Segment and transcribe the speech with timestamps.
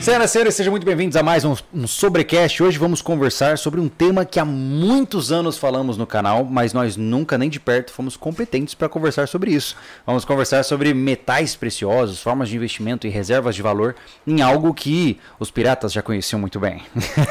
[0.00, 2.62] Senhoras e senhores, sejam muito bem-vindos a mais um, um Sobrecast.
[2.62, 6.96] Hoje vamos conversar sobre um tema que há muitos anos falamos no canal, mas nós
[6.96, 9.76] nunca nem de perto fomos competentes para conversar sobre isso.
[10.06, 15.18] Vamos conversar sobre metais preciosos, formas de investimento e reservas de valor em algo que
[15.38, 16.80] os piratas já conheciam muito bem.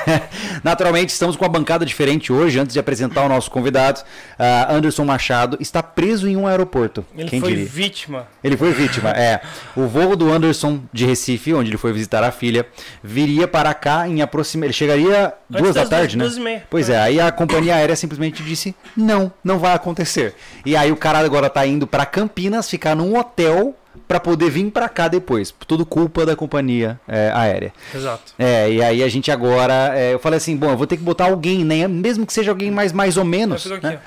[0.62, 2.60] Naturalmente, estamos com uma bancada diferente hoje.
[2.60, 7.04] Antes de apresentar o nosso convidado, uh, Anderson Machado está preso em um aeroporto.
[7.18, 7.66] Ele Quem foi diria?
[7.66, 8.28] vítima.
[8.44, 9.42] Ele foi vítima, é.
[9.74, 12.67] O voo do Anderson de Recife, onde ele foi visitar a filha,
[13.04, 14.68] viria para cá em aproximadamente.
[14.68, 16.24] Ele chegaria duas da tarde, né?
[16.24, 16.64] duas e meia.
[16.70, 20.36] Pois é, aí a companhia aérea simplesmente disse: não, não vai acontecer.
[20.66, 23.76] E aí o cara agora tá indo para Campinas ficar num hotel
[24.08, 25.54] para poder vir para cá depois.
[25.66, 27.74] Tudo culpa da companhia é, aérea.
[27.94, 28.34] Exato.
[28.38, 29.94] É, e aí a gente agora.
[29.96, 31.88] é, eu falei assim: bom, eu vou ter que botar alguém, né?
[31.88, 33.66] Mesmo que seja alguém mais, mais ou menos.
[33.66, 34.00] Né?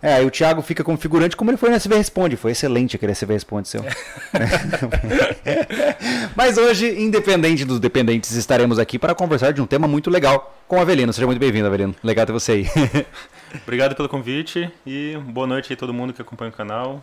[0.00, 2.36] É, aí o Thiago fica como figurante, como ele foi no SV Responde.
[2.36, 3.84] Foi excelente aquele SV Responde seu.
[6.36, 10.76] Mas hoje, independente dos dependentes, estaremos aqui para conversar de um tema muito legal com
[10.76, 11.12] o Avelino.
[11.12, 11.94] Seja muito bem-vindo, Avelino.
[12.02, 12.66] Legal ter você aí.
[13.64, 17.02] Obrigado pelo convite e boa noite aí a todo mundo que acompanha o canal.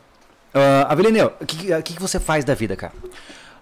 [0.54, 2.94] uh, Avelino, o que, que que você faz da vida, cara?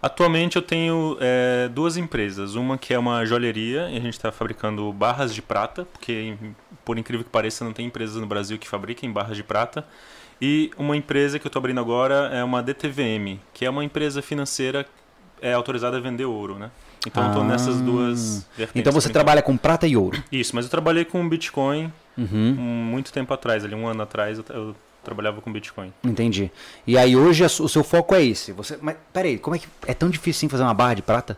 [0.03, 2.55] Atualmente eu tenho é, duas empresas.
[2.55, 6.35] Uma que é uma joalheria e a gente está fabricando barras de prata, porque
[6.83, 9.85] por incrível que pareça não tem empresas no Brasil que fabriquem barras de prata.
[10.41, 14.21] E uma empresa que eu estou abrindo agora é uma DTVM, que é uma empresa
[14.21, 14.85] financeira
[15.41, 16.69] é, autorizada a vender ouro, né?
[17.07, 17.47] Então eu estou Ah.
[17.47, 18.81] nessas duas vertentes.
[18.81, 20.21] Então você trabalha com prata e ouro.
[20.29, 24.37] Isso, mas eu trabalhei com Bitcoin Uhum, um, muito tempo atrás, ali um ano atrás
[24.49, 25.93] eu trabalhava com Bitcoin.
[26.03, 26.51] entendi.
[26.87, 28.51] E aí hoje o seu foco é esse.
[28.53, 31.37] Você, mas peraí, como é que é tão difícil assim fazer uma barra de prata?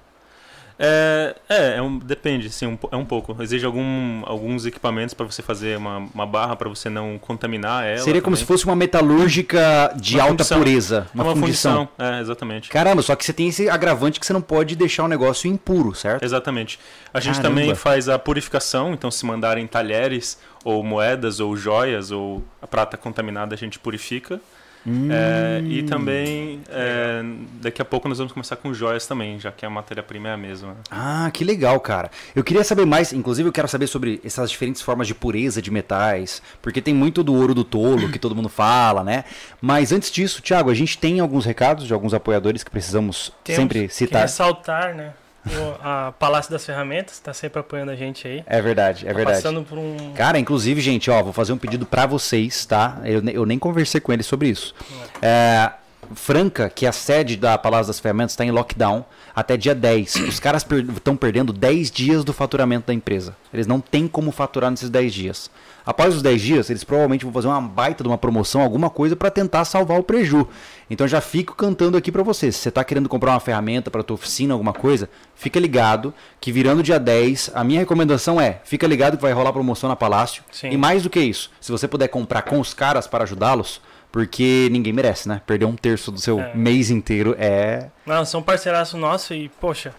[0.78, 3.36] É, é, é um- depende, sim, um, é um pouco.
[3.42, 8.00] Exige algum, alguns equipamentos para você fazer uma, uma barra para você não contaminar ela.
[8.00, 10.58] Seria como se fosse uma metalúrgica de Uma alta fundição.
[10.60, 11.90] pureza, É uma, fundição.
[11.98, 12.70] É, exatamente.
[12.70, 15.96] Caramba, só que você tem esse agravante que você não pode deixar o negócio impuro,
[15.96, 16.24] certo?
[16.24, 16.80] Exatamente.
[17.14, 17.60] A gente Caramba.
[17.62, 22.98] também faz a purificação, então se mandarem talheres ou moedas ou joias ou a prata
[22.98, 24.42] contaminada a gente purifica.
[24.88, 25.10] Hum.
[25.12, 27.24] É, e também é,
[27.62, 30.38] daqui a pouco nós vamos começar com joias também, já que a matéria-prima é a
[30.38, 30.78] mesma.
[30.92, 32.12] Ah, que legal, cara.
[32.36, 35.72] Eu queria saber mais, inclusive eu quero saber sobre essas diferentes formas de pureza de
[35.72, 39.24] metais, porque tem muito do ouro do tolo que todo mundo fala, né?
[39.60, 43.62] Mas antes disso, Thiago, a gente tem alguns recados de alguns apoiadores que precisamos Temos
[43.62, 44.22] sempre que citar.
[44.22, 45.14] ressaltar, né?
[45.48, 48.44] O- a Palácio das Ferramentas está sempre apoiando a gente aí.
[48.46, 49.38] É verdade, é Tá verdade.
[49.38, 50.14] Passando por um.
[50.14, 52.98] Cara, inclusive, gente, ó, vou fazer um pedido pra vocês, tá?
[53.04, 54.74] Eu, eu nem conversei com eles sobre isso.
[55.22, 55.72] É,
[56.14, 59.06] Franca, que é a sede da Palácio das Ferramentas, está em lockdown
[59.36, 60.16] até dia 10.
[60.28, 63.36] Os caras estão perdendo 10 dias do faturamento da empresa.
[63.54, 65.52] Eles não têm como faturar nesses 10 dias.
[65.86, 69.16] Após os 10 dias, eles provavelmente vão fazer uma baita de uma promoção, alguma coisa
[69.16, 70.48] para tentar salvar o preju.
[70.90, 72.52] Então já fico cantando aqui para você.
[72.52, 76.52] Se você está querendo comprar uma ferramenta para tua oficina, alguma coisa, fica ligado que
[76.52, 80.44] virando dia 10, a minha recomendação é, fica ligado que vai rolar promoção na Palácio.
[80.52, 80.72] Sim.
[80.72, 83.80] E mais do que isso, se você puder comprar com os caras para ajudá-los,
[84.16, 85.42] porque ninguém merece, né?
[85.46, 86.54] Perder um terço do seu É.
[86.56, 87.90] mês inteiro é.
[88.06, 89.94] Não, são parceiraço nosso e, poxa,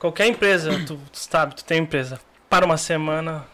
[0.00, 2.18] qualquer empresa, tu sabe, tu tem empresa,
[2.50, 3.44] para uma semana,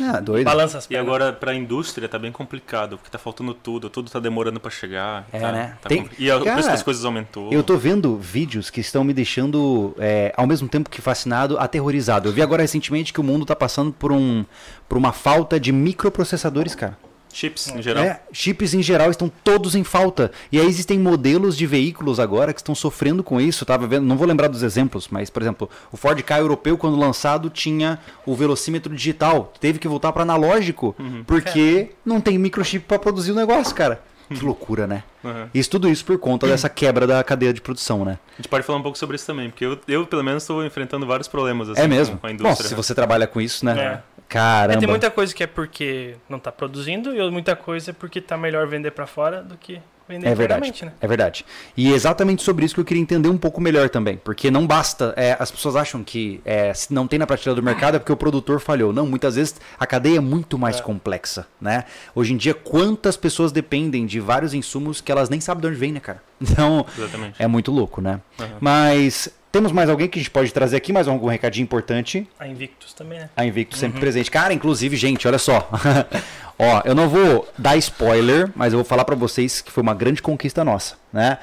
[0.00, 0.46] Ah, doido.
[0.46, 1.06] balança as E pernas.
[1.06, 4.70] agora para a indústria tá bem complicado, porque tá faltando tudo, tudo tá demorando para
[4.70, 5.26] chegar.
[5.30, 5.76] É, tá- né?
[5.82, 7.52] tá Tem- compli- E a- o Cara, preço das coisas aumentou.
[7.52, 12.30] Eu tô vendo vídeos que estão me deixando, é, ao mesmo tempo que fascinado, aterrorizado.
[12.30, 14.46] Eu vi agora recentemente que o mundo tá passando por, um,
[14.88, 16.96] por uma falta de microprocessadores, cara.
[17.32, 18.04] Chips em geral.
[18.04, 20.30] É, chips em geral estão todos em falta.
[20.50, 23.64] E aí existem modelos de veículos agora que estão sofrendo com isso.
[23.64, 26.96] Tava vendo, não vou lembrar dos exemplos, mas, por exemplo, o Ford Ka europeu, quando
[26.96, 29.52] lançado, tinha o velocímetro digital.
[29.60, 30.94] Teve que voltar para analógico,
[31.26, 34.02] porque não tem microchip para produzir o negócio, cara.
[34.38, 35.04] Que loucura, né?
[35.22, 35.48] Uhum.
[35.54, 38.18] Isso, tudo isso por conta dessa quebra da cadeia de produção, né?
[38.32, 40.64] A gente pode falar um pouco sobre isso também, porque eu, eu pelo menos estou
[40.64, 42.18] enfrentando vários problemas assim, é mesmo?
[42.18, 42.68] com, a Bom, indústria.
[42.68, 43.78] se você trabalha com isso, né?
[43.78, 44.12] É.
[44.28, 44.74] Caramba.
[44.74, 48.18] É, tem muita coisa que é porque não tá produzindo e muita coisa é porque
[48.18, 49.78] tá melhor vender para fora do que
[50.12, 50.84] vender É verdade.
[50.84, 50.92] né?
[51.00, 51.44] É verdade.
[51.76, 54.16] E é exatamente sobre isso que eu queria entender um pouco melhor também.
[54.16, 55.12] Porque não basta.
[55.16, 58.12] é, as pessoas acham que é, se não tem na prateleira do mercado é porque
[58.12, 58.92] o produtor falhou.
[58.92, 60.82] Não, muitas vezes a cadeia é muito mais É.
[60.82, 61.46] complexa.
[61.60, 61.84] né?
[62.14, 65.76] Hoje em dia, quantas pessoas dependem de vários insumos que elas nem sabem de onde
[65.76, 66.22] vem, né, cara?
[66.42, 67.40] Então, Exatamente.
[67.40, 68.20] é muito louco, né?
[68.40, 68.46] Uhum.
[68.60, 72.26] Mas temos mais alguém que a gente pode trazer aqui, mais algum recadinho importante?
[72.40, 73.28] A Invictus também, né?
[73.36, 74.30] A Invictus sempre presente.
[74.30, 75.68] Cara, inclusive, gente, olha só.
[76.58, 79.94] Ó, eu não vou dar spoiler, mas eu vou falar pra vocês que foi uma
[79.94, 81.38] grande conquista nossa, né?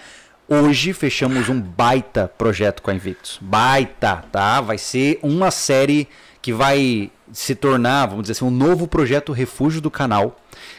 [0.47, 3.37] Hoje fechamos um baita projeto com a Invictus.
[3.39, 4.59] Baita, tá?
[4.59, 6.07] Vai ser uma série
[6.49, 10.35] que vai se tornar, vamos dizer assim, um novo projeto refúgio do canal.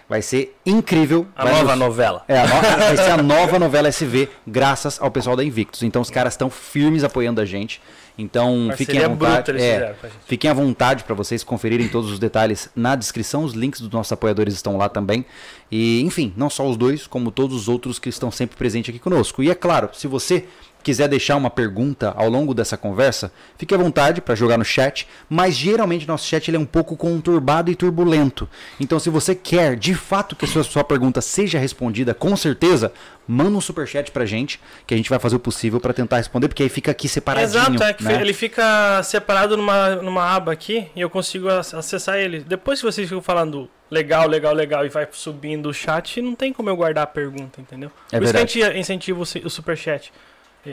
[0.09, 1.29] Vai ser incrível.
[1.37, 2.25] A nova nos- novela.
[2.27, 5.85] É, a no- vai ser a nova novela SV, graças ao pessoal da Invictus.
[5.85, 7.81] Então os caras estão firmes apoiando a gente.
[8.19, 9.53] Então fiquem à vontade.
[9.53, 9.95] bruta é.
[10.27, 13.45] Fiquem à vontade para vocês conferirem todos os detalhes na descrição.
[13.45, 15.25] Os links dos nossos apoiadores estão lá também.
[15.71, 18.99] E, enfim, não só os dois, como todos os outros que estão sempre presentes aqui
[18.99, 19.41] conosco.
[19.41, 20.47] E é claro, se você
[20.83, 25.07] quiser deixar uma pergunta ao longo dessa conversa, fique à vontade para jogar no chat,
[25.29, 28.49] mas geralmente nosso chat ele é um pouco conturbado e turbulento.
[28.79, 32.93] Então, se você quer de fato que a sua, sua pergunta seja respondida, com certeza,
[33.29, 36.49] manda um superchat pra gente, que a gente vai fazer o possível para tentar responder,
[36.49, 37.59] porque aí fica aqui separadinho.
[37.61, 38.21] Exato, é que né?
[38.21, 42.41] ele fica separado numa, numa aba aqui e eu consigo ac- acessar ele.
[42.41, 46.53] Depois que vocês ficam falando legal, legal, legal e vai subindo o chat, não tem
[46.53, 47.91] como eu guardar a pergunta, entendeu?
[48.11, 48.53] É Por isso que a verdade.
[48.65, 50.11] gente incentiva o su- o superchat.
[50.11, 50.13] É,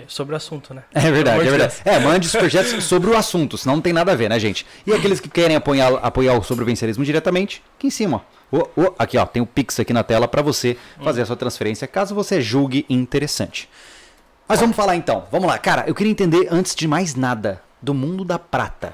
[0.07, 0.83] Sobre o assunto, né?
[0.93, 1.75] É verdade, é verdade.
[1.85, 4.65] É, mande superchats sobre o assunto, senão não tem nada a ver, né, gente?
[4.85, 8.67] E aqueles que querem apoiar, apoiar o sobre o vencerismo diretamente, aqui em cima, ó.
[8.99, 12.13] Aqui, ó, tem o Pix aqui na tela para você fazer a sua transferência, caso
[12.13, 13.69] você julgue interessante.
[14.47, 15.25] Mas vamos falar então.
[15.31, 18.93] Vamos lá, cara, eu queria entender antes de mais nada do mundo da prata.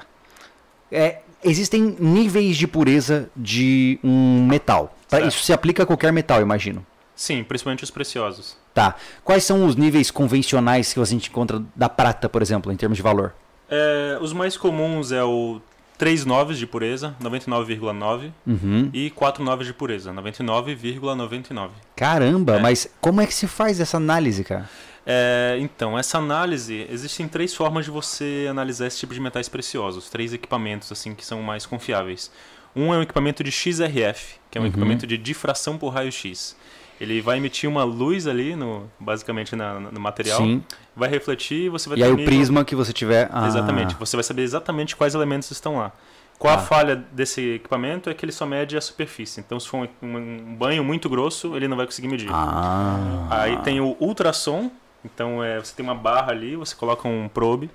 [0.90, 4.96] É, existem níveis de pureza de um metal.
[5.08, 5.20] tá?
[5.20, 6.84] Isso se aplica a qualquer metal, imagino.
[7.14, 8.56] Sim, principalmente os preciosos.
[8.74, 8.96] Tá.
[9.22, 12.96] Quais são os níveis convencionais que a gente encontra da prata, por exemplo, em termos
[12.96, 13.32] de valor?
[13.70, 15.60] É, os mais comuns é o
[15.96, 18.90] 3 noves de pureza, 99,9, Uhum.
[18.92, 21.70] e 4 noves de pureza, 99,99.
[21.96, 22.60] Caramba, É.
[22.60, 24.68] mas como é que se faz essa análise, cara?
[25.06, 30.08] É, então, essa análise, existem três formas de você analisar esse tipo de metais preciosos,
[30.08, 32.30] três equipamentos assim que são mais confiáveis.
[32.74, 34.70] Um é um equipamento de XRF, que é um Uhum.
[34.70, 36.56] equipamento de difração por raio-x.
[37.00, 40.62] Ele vai emitir uma luz ali, no, basicamente na- no material, Sim.
[40.94, 43.28] vai refletir e você vai E aí o prisma que você tiver.
[43.32, 43.94] Ah, Exatamente.
[43.96, 45.92] Você vai saber exatamente quais elementos estão lá.
[46.38, 46.60] Qual Tá.
[46.60, 49.40] a falha desse equipamento é que ele só mede a superfície.
[49.40, 52.28] Então, se for um, um banho muito grosso, ele não vai conseguir medir.
[52.30, 53.26] Ah.
[53.30, 54.70] Aí tem o ultrassom.
[55.04, 57.70] Então, é, você tem uma barra ali, você coloca um probe.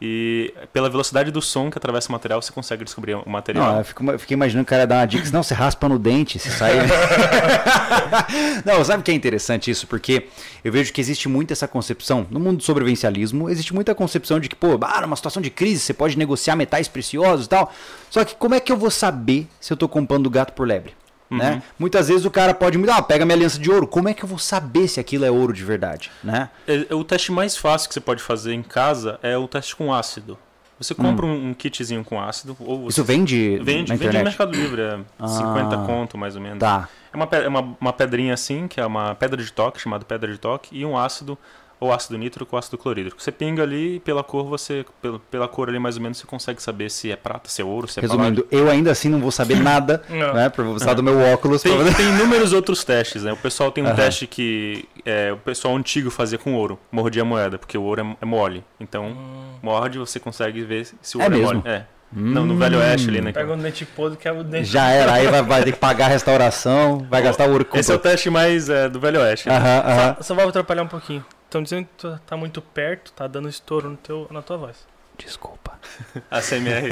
[0.00, 3.72] E pela velocidade do som que atravessa o material, você consegue descobrir o material.
[3.72, 5.88] Não, eu fico- eu fiquei imaginando que o cara dar uma dica, senão você raspa
[5.88, 6.70] no dente, se sai.
[8.64, 9.86] não, sabe o que é interessante isso?
[9.86, 10.28] Porque
[10.64, 14.48] eu vejo que existe muito essa concepção, no mundo do sobrevivencialismo, existe muita concepção de
[14.48, 17.72] que, pô, ah, numa situação de crise você pode negociar metais preciosos e tal.
[18.10, 20.92] Só que como é que eu vou saber se eu tô comprando gato por lebre?
[21.30, 21.52] Né?
[21.54, 21.62] Uhum.
[21.78, 23.86] Muitas vezes o cara pode me ah, pega minha aliança de ouro.
[23.86, 26.10] Como é que eu vou saber se aquilo é ouro de verdade?
[26.24, 26.48] Né?
[26.66, 29.76] É- é O teste mais fácil que você pode fazer em casa é o teste
[29.76, 30.38] com ácido.
[30.80, 34.24] Você compra um, um kitzinho com ácido, ou Isso vende, vende, vende no?
[34.24, 35.26] Mercado Livre, é Ah.
[35.26, 36.60] 50 conto mais ou menos.
[36.60, 36.88] Tá.
[37.12, 40.30] É uma, é uma, uma pedrinha assim, que é uma pedra de toque, chamada pedra
[40.30, 41.36] de toque, e um ácido,
[41.80, 43.22] ou ácido nítrico ou ácido clorídrico.
[43.22, 46.26] Você pinga ali e pela cor você, pela, pela cor ali mais ou menos, você
[46.26, 49.20] consegue saber se é prata, se é ouro, se é Resumindo, eu ainda assim não
[49.20, 50.48] vou saber nada, né?
[50.48, 51.62] Por precisar do meu óculos.
[51.62, 53.32] pra Tem, poder- tem inúmeros outros testes, né?
[53.32, 53.96] O pessoal tem um Aham.
[53.96, 58.00] teste que é, o pessoal antigo fazia com ouro, mordia a moeda, porque o ouro
[58.02, 58.64] é, é mole.
[58.80, 59.16] Então,
[59.62, 61.54] morde você consegue ver se o É ouro é, mesmo?
[61.54, 61.68] mole.
[61.68, 61.84] É.
[62.10, 63.32] Não, no Velho Oeste ali, né?
[63.32, 64.64] Pega um dente podre que é o dente.
[64.64, 67.78] Já era, aí vai, vai ter que pagar a restauração, vai gastar o ouro que
[67.78, 69.46] Esse é o teste mais é, do Velho Oeste.
[69.46, 69.54] né?
[69.54, 70.14] Aham, aham.
[70.16, 71.22] Só, só vou atrapalhar um pouquinho.
[71.48, 74.76] Estão dizendo que tu tá muito perto, tá dando estouro no teu, na tua voz.
[75.16, 75.80] Desculpa.
[76.30, 76.90] A CMR.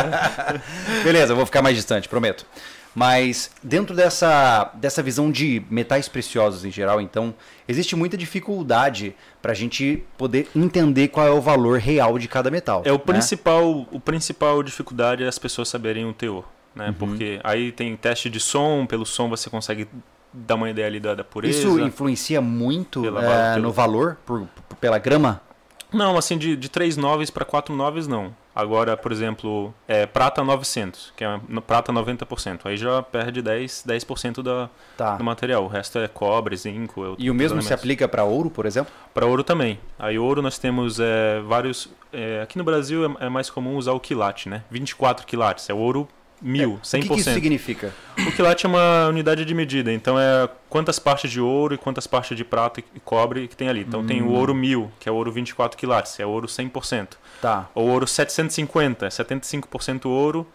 [1.04, 2.46] Beleza, eu vou ficar mais distante, prometo.
[2.94, 7.34] Mas dentro dessa, dessa visão de metais preciosos em geral, então,
[7.68, 12.50] existe muita dificuldade para a gente poder entender qual é o valor real de cada
[12.50, 12.80] metal.
[12.86, 13.04] É o né?
[13.04, 16.86] principal, o principal dificuldade é as pessoas saberem o teor, né?
[16.86, 16.94] Uhum.
[16.94, 19.86] Porque aí tem teste de som, pelo som você consegue
[20.46, 21.58] dar uma ideia ali da, da pureza.
[21.58, 25.40] Isso influencia muito Pela val- pelo- no valor por, por- pela grama?
[25.92, 28.34] Não, assim de, de 3 noves para 4 noves não.
[28.54, 32.60] Agora, por exemplo, é prata 900, que é prata 90%.
[32.64, 35.16] Aí já perde 10, 10% da, Tá.
[35.16, 35.64] do material.
[35.64, 37.04] O resto é cobre, zinco.
[37.06, 38.92] é E o mesmo se aplica para ouro, por exemplo?
[39.14, 39.78] Para ouro também.
[39.98, 41.88] Aí ouro nós temos é, vários.
[42.12, 44.64] é, aqui no Brasil é, é mais comum usar o quilate, né?
[44.70, 45.70] 24 quilates.
[45.70, 46.06] É ouro
[46.40, 47.00] mil, O 100%.
[47.02, 47.92] que, que isso significa?
[48.26, 52.06] O quilate é uma unidade de medida, então é quantas partes de ouro e quantas
[52.06, 53.80] partes de prata e cobre que tem ali.
[53.80, 57.08] Então tem o ouro 1000, que é ouro 24 quilates, é ouro 100%.
[57.40, 57.68] Tá.
[57.74, 60.46] O ouro 750, é 75% ouro,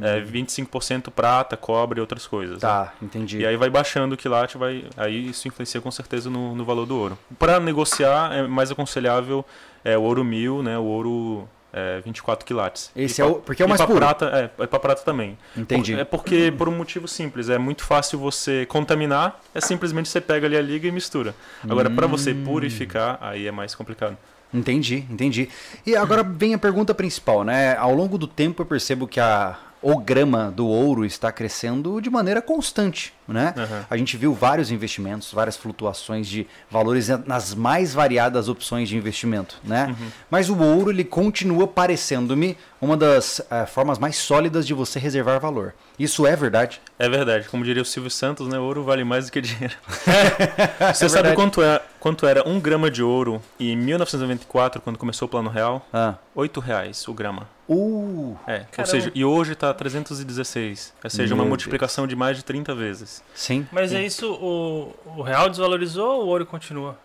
[0.00, 2.62] é 25% prata, cobre e outras coisas.
[2.62, 2.68] né?
[2.68, 3.38] Tá, entendi.
[3.38, 6.86] E aí vai baixando o quilate, vai, aí isso influencia com certeza no, no valor
[6.86, 7.18] do ouro.
[7.38, 9.44] Para negociar é mais aconselhável
[9.84, 12.90] é o ouro 1000, né, o ouro é, 24 quilates.
[12.96, 13.98] Esse E é o- porque é o mais pra puro.
[13.98, 14.26] Prata,
[14.58, 15.36] é, é para prata também.
[15.56, 15.92] Entendi.
[15.92, 20.20] Por- é porque, por um motivo simples, é muito fácil você contaminar, é simplesmente você
[20.20, 21.34] pega ali a liga e mistura.
[21.68, 22.44] Agora, para você Hum.
[22.44, 24.16] purificar, aí é mais complicado.
[24.52, 25.48] Entendi, entendi.
[25.84, 27.76] E agora vem a pergunta principal, né?
[27.76, 32.10] Ao longo do tempo eu percebo que a, o grama do ouro está crescendo de
[32.10, 33.54] maneira constante, né?
[33.56, 33.84] Uhum.
[33.88, 39.60] A gente viu vários investimentos, várias flutuações de valores nas mais variadas opções de investimento,
[39.62, 39.86] né?
[39.88, 40.08] Uhum.
[40.30, 45.40] Mas o ouro ele continua parecendo-me uma das uh, formas mais sólidas de você reservar
[45.40, 45.74] valor.
[45.98, 46.80] Isso é verdade?
[46.98, 47.48] É verdade.
[47.48, 48.58] Como diria o Silvio Santos, né?
[48.58, 49.74] Ouro vale mais do que dinheiro.
[50.94, 55.26] Você é sabe quanto, é, quanto era um grama de ouro em 1994, quando começou
[55.26, 55.86] o Plano Real?
[55.92, 56.14] Ah.
[56.34, 57.57] Oito reais o grama.
[57.68, 60.94] Uh, é, ou seja, e hoje está 316.
[61.04, 62.10] Ou seja, Meu uma multiplicação Deus.
[62.10, 63.22] de mais de 30 vezes.
[63.34, 63.66] Sim.
[63.70, 63.96] Mas sim.
[63.96, 66.96] é isso, o, o real desvalorizou ou o ouro continua?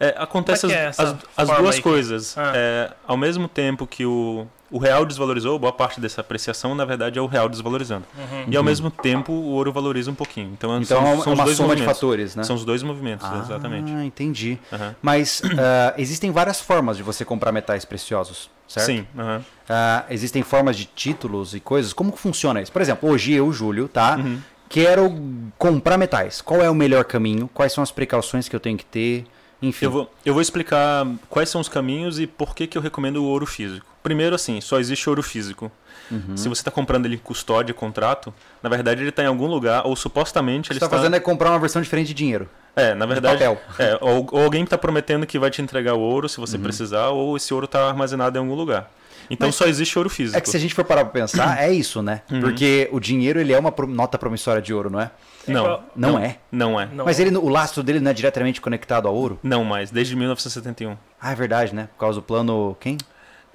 [0.00, 2.36] É, acontece é as, as, as duas coisas.
[2.36, 2.52] Ah.
[2.56, 7.18] É, ao mesmo tempo que o, o real desvalorizou, boa parte dessa apreciação, na verdade,
[7.18, 8.04] é o real desvalorizando.
[8.16, 8.44] Uhum.
[8.48, 10.50] E ao mesmo tempo o ouro valoriza um pouquinho.
[10.52, 11.94] Então, então são, são uma os dois soma movimentos.
[11.94, 12.44] de fatores, né?
[12.44, 13.90] São os dois movimentos, ah, exatamente.
[13.90, 14.58] entendi.
[14.70, 14.94] Uhum.
[15.02, 18.86] Mas uh, existem várias formas de você comprar metais preciosos, certo?
[18.86, 19.06] Sim.
[19.16, 19.38] Uhum.
[19.38, 21.92] Uh, existem formas de títulos e coisas.
[21.92, 22.70] Como funciona isso?
[22.70, 24.16] Por exemplo, hoje eu, Júlio, tá?
[24.16, 24.38] Uhum.
[24.68, 25.12] Quero
[25.58, 26.40] comprar metais.
[26.40, 27.50] Qual é o melhor caminho?
[27.52, 29.26] Quais são as precauções que eu tenho que ter?
[29.62, 29.84] Enfim.
[29.84, 33.18] Eu vou, eu vou explicar quais são os caminhos e por que, que eu recomendo
[33.18, 33.86] o ouro físico.
[34.02, 35.70] Primeiro, assim, só existe ouro físico.
[36.10, 36.36] Uhum.
[36.36, 39.86] Se você está comprando ele em custódia, contrato, na verdade ele está em algum lugar,
[39.86, 40.96] ou supostamente o que ele está está...
[40.96, 42.48] fazendo é comprar uma versão diferente de dinheiro.
[42.74, 43.38] É, na verdade.
[43.38, 43.60] papel.
[43.78, 46.62] É, ou, ou alguém está prometendo que vai te entregar o ouro se você Uhum.
[46.62, 48.90] precisar, ou esse ouro está armazenado em algum lugar.
[49.30, 50.36] Então Mas só existe ouro físico.
[50.36, 52.22] É que se a gente for parar pra pensar, é isso, né?
[52.30, 52.40] Uhum.
[52.40, 55.10] Porque o dinheiro ele é uma nota promissória de ouro, não é?
[55.46, 56.38] Não, igual- Não é?
[56.50, 56.86] Não é.
[56.92, 57.04] Não.
[57.04, 59.38] Mas ele, o lastro dele não é diretamente conectado ao ouro?
[59.42, 60.96] Não mais, desde 1971.
[61.20, 61.88] Ah, é verdade, né?
[61.94, 62.76] Por causa do plano.
[62.80, 62.98] Quem?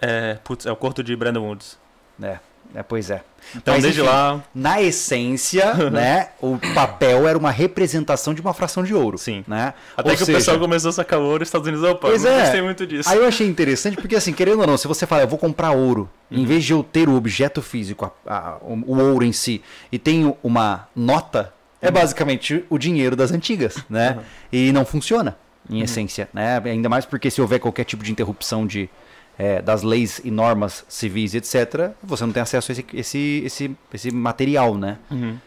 [0.02, 1.78] É, putz, é o corto de Brandon Woods.
[2.24, 2.40] É,
[2.74, 3.22] é pois é.
[3.56, 6.30] Então, Mas, desde enfim, lá, Na essência, né?
[6.42, 9.18] O papel era uma representação de uma fração de ouro.
[9.18, 9.44] Sim.
[9.48, 9.74] Né?
[9.96, 12.24] até Ou que seja, o pessoal começou a sacar ouro, os Estados Unidos, opa, Pois
[12.24, 12.42] não é.
[12.42, 13.08] gostei muito disso.
[13.10, 15.72] Aí eu achei interessante porque, assim, querendo ou não, se você fala, eu vou comprar
[15.72, 16.40] ouro, Uhum.
[16.40, 19.62] em vez de eu ter o objeto físico, a- a- o, o ouro em si,
[19.92, 24.14] e tenho uma nota, é basicamente o dinheiro das antigas, né?
[24.18, 24.24] Uhum.
[24.52, 25.38] E não funciona,
[25.70, 26.60] em essência, né?
[26.66, 28.90] Ainda mais porque se houver qualquer tipo de interrupção de,
[29.38, 33.78] é, das leis e normas civis, etc., você não tem acesso a esse, esse, esse,
[33.94, 34.98] esse material, né?
[35.12, 35.38] Uhum.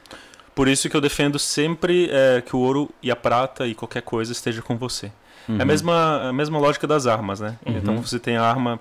[0.55, 4.03] Por isso que eu defendo sempre é, que o ouro e a prata e qualquer
[4.03, 5.11] coisa esteja com você.
[5.49, 7.57] É a mesma, a mesma lógica das armas, né?
[7.65, 7.79] Uhum.
[7.79, 8.79] Então você tem a arma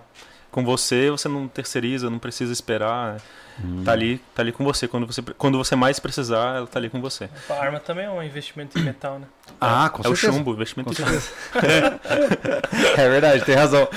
[0.58, 3.22] com você, você não terceiriza, não precisa esperar.
[3.64, 3.84] Uhum.
[3.84, 4.88] Tá ali, tá ali com você.
[4.88, 7.30] Quando você quando você mais precisar, ela tá ali com você.
[7.48, 9.28] A arma também é um investimento em metal, né?
[9.62, 10.34] Ah, com é o certeza.
[10.34, 11.22] chumbo, investimento Com em chumbo.
[12.98, 13.88] É verdade, tem razão.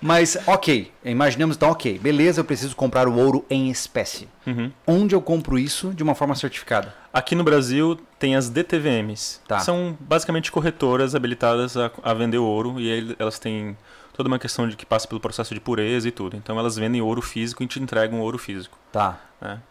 [0.00, 4.28] Mas, ok, imaginemos então, ok, beleza, eu preciso comprar o ouro em espécie.
[4.44, 4.72] Uhum.
[4.84, 6.92] Onde eu compro isso de uma forma certificada?
[7.12, 9.40] Aqui no Brasil tem as DTVMs.
[9.46, 9.60] Tá.
[9.60, 13.76] São basicamente corretoras habilitadas a, a vender ouro e aí elas têm
[14.18, 16.36] toda uma questão de que passa pelo processo de pureza e tudo.
[16.36, 18.76] Então elas vendem ouro físico e te entregam ouro físico.
[18.90, 19.20] Tá.
[19.40, 19.62] né?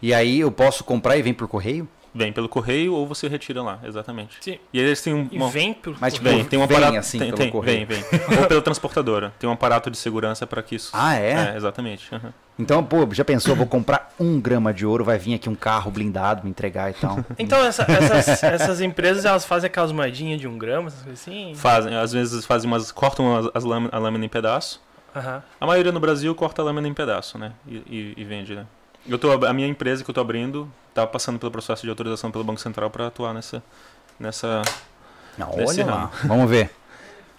[0.00, 1.86] E aí eu posso comprar e vem por correio?
[2.12, 4.36] Vem pelo correio ou você retira lá, exatamente.
[4.40, 4.58] Sim.
[4.72, 6.98] E eles têm um, E vem por Mas, tipo, Vem, tem um Vem aparato.
[6.98, 7.86] assim tem, pelo tem, correio.
[7.86, 8.20] vem, vem.
[8.40, 9.32] ou pela transportadora.
[9.38, 10.90] Tem um aparato de segurança para que isso.
[10.92, 11.52] Ah, é?
[11.52, 12.12] É, exatamente.
[12.12, 12.32] uhum.
[12.58, 15.90] Então, pô, já pensou, vou comprar um grama de ouro, vai vir aqui um carro
[15.90, 17.24] blindado me entregar e tal.
[17.38, 21.54] Então essa- essas, essas empresas elas fazem aquelas moedinhas de um grama, essas coisas assim?
[21.54, 22.90] Fazem, às vezes fazem umas.
[22.92, 24.80] cortam as, as lâminas, a lâmina em pedaço.
[25.14, 25.42] Aham.
[25.60, 27.52] A maioria no Brasil corta a lâmina em pedaço, né?
[27.66, 28.66] E, e- e vende, né?
[29.08, 30.70] Eu tô, a minha empresa que eu tô abrindo
[31.00, 33.62] tá passando pelo processo de autorização pelo Banco Central para atuar nessa.
[34.18, 34.62] nessa
[35.38, 36.70] Não, olha lá, vamos ver.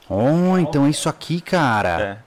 [0.10, 2.02] Oh, então isso aqui, cara.
[2.02, 2.18] é,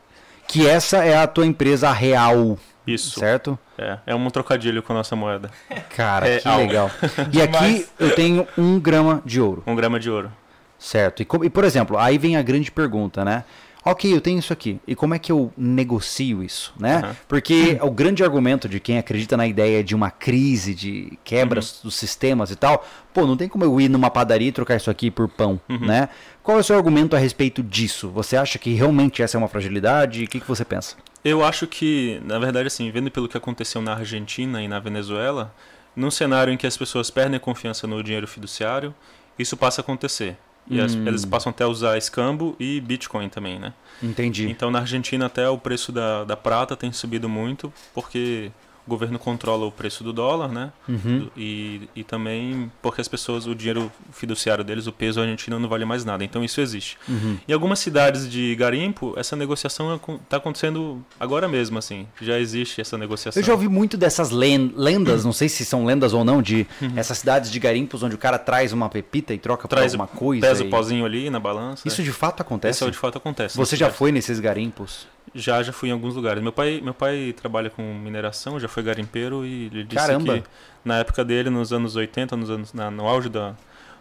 [0.47, 3.19] Que essa é a tua empresa real, isso.
[3.21, 3.59] certo?
[3.77, 5.51] É, é um trocadilho com a nossa moeda.
[5.97, 6.59] Cara, É, que au.
[6.59, 6.91] legal.
[7.33, 9.63] E aqui eu tenho um grama de ouro.
[9.67, 10.31] Um grama de ouro.
[10.79, 11.23] Certo.
[11.23, 13.45] E, e, por exemplo, aí vem a grande pergunta, né?
[13.85, 14.81] Ok, eu tenho isso aqui.
[14.87, 16.97] E como é que eu negocio isso, né?
[16.97, 17.17] Aham.
[17.29, 21.81] Porque o grande argumento de quem acredita na ideia de uma crise, de quebras Uhum.
[21.85, 24.91] dos sistemas e tal, pô, não tem como eu ir numa padaria e trocar isso
[24.91, 25.81] aqui por pão, Uhum.
[25.87, 26.09] né?
[26.43, 28.09] Qual é o seu argumento a respeito disso?
[28.11, 30.25] Você acha que realmente essa é uma fragilidade?
[30.25, 30.97] O que, que você pensa?
[31.23, 35.55] Eu acho que, na verdade, assim, vendo pelo que aconteceu na Argentina e na Venezuela,
[35.95, 38.95] num cenário em que as pessoas perdem a confiança no dinheiro fiduciário,
[39.39, 40.37] isso passa a acontecer.
[40.69, 41.07] E as- Hum.
[41.07, 43.73] eles passam até a usar escambo e Bitcoin também, né?
[44.03, 44.49] Entendi.
[44.51, 48.51] Então na Argentina até o preço da, da prata tem subido muito, porque
[48.87, 50.73] o governo controla o preço do dólar, né?
[50.89, 51.29] Uhum.
[51.37, 55.85] E, e também porque as pessoas, o dinheiro fiduciário deles, o peso argentino não vale
[55.85, 56.23] mais nada.
[56.25, 56.99] Então isso existe.
[57.09, 57.39] Uhum.
[57.49, 62.07] Em algumas cidades de garimpo, essa negociação está acontecendo agora mesmo, assim.
[62.21, 63.41] Já existe essa negociação.
[63.41, 66.67] Eu já ouvi muito dessas len- lendas, não sei se são lendas ou não, de
[66.97, 69.81] essas cidades de garimpos onde o cara traz uma pepita e troca por Uhum.
[69.81, 70.47] Traz alguma o, coisa.
[70.47, 71.89] pesa e- o pozinho ali na balança.
[71.89, 72.79] Isso de fato acontece?
[72.79, 73.57] Isso é de fato acontece.
[73.57, 75.07] Você já foi nesses garimpos?
[75.35, 76.43] Já, já fui em alguns lugares.
[76.43, 80.39] Meu pai, meu pai trabalha com mineração, já foi garimpeiro e ele disse Caramba.
[80.39, 80.45] que
[80.85, 83.55] na época dele, nos anos 80, nos anos, na- no auge da,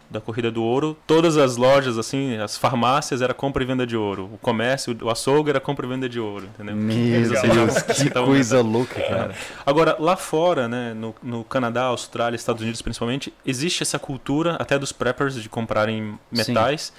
[0.08, 3.96] da corrida do ouro, todas as lojas, assim, as farmácias era compra e venda de
[3.96, 4.30] ouro.
[4.32, 6.76] O comércio, o açougue era compra e venda de ouro, entendeu?
[6.76, 9.34] Meu Eles Deus, que coisa louca, cara.
[9.66, 14.78] Agora, lá fora, né, no, no Canadá, Austrália, Estados Unidos principalmente, existe essa cultura até
[14.78, 16.92] dos preppers de comprarem metais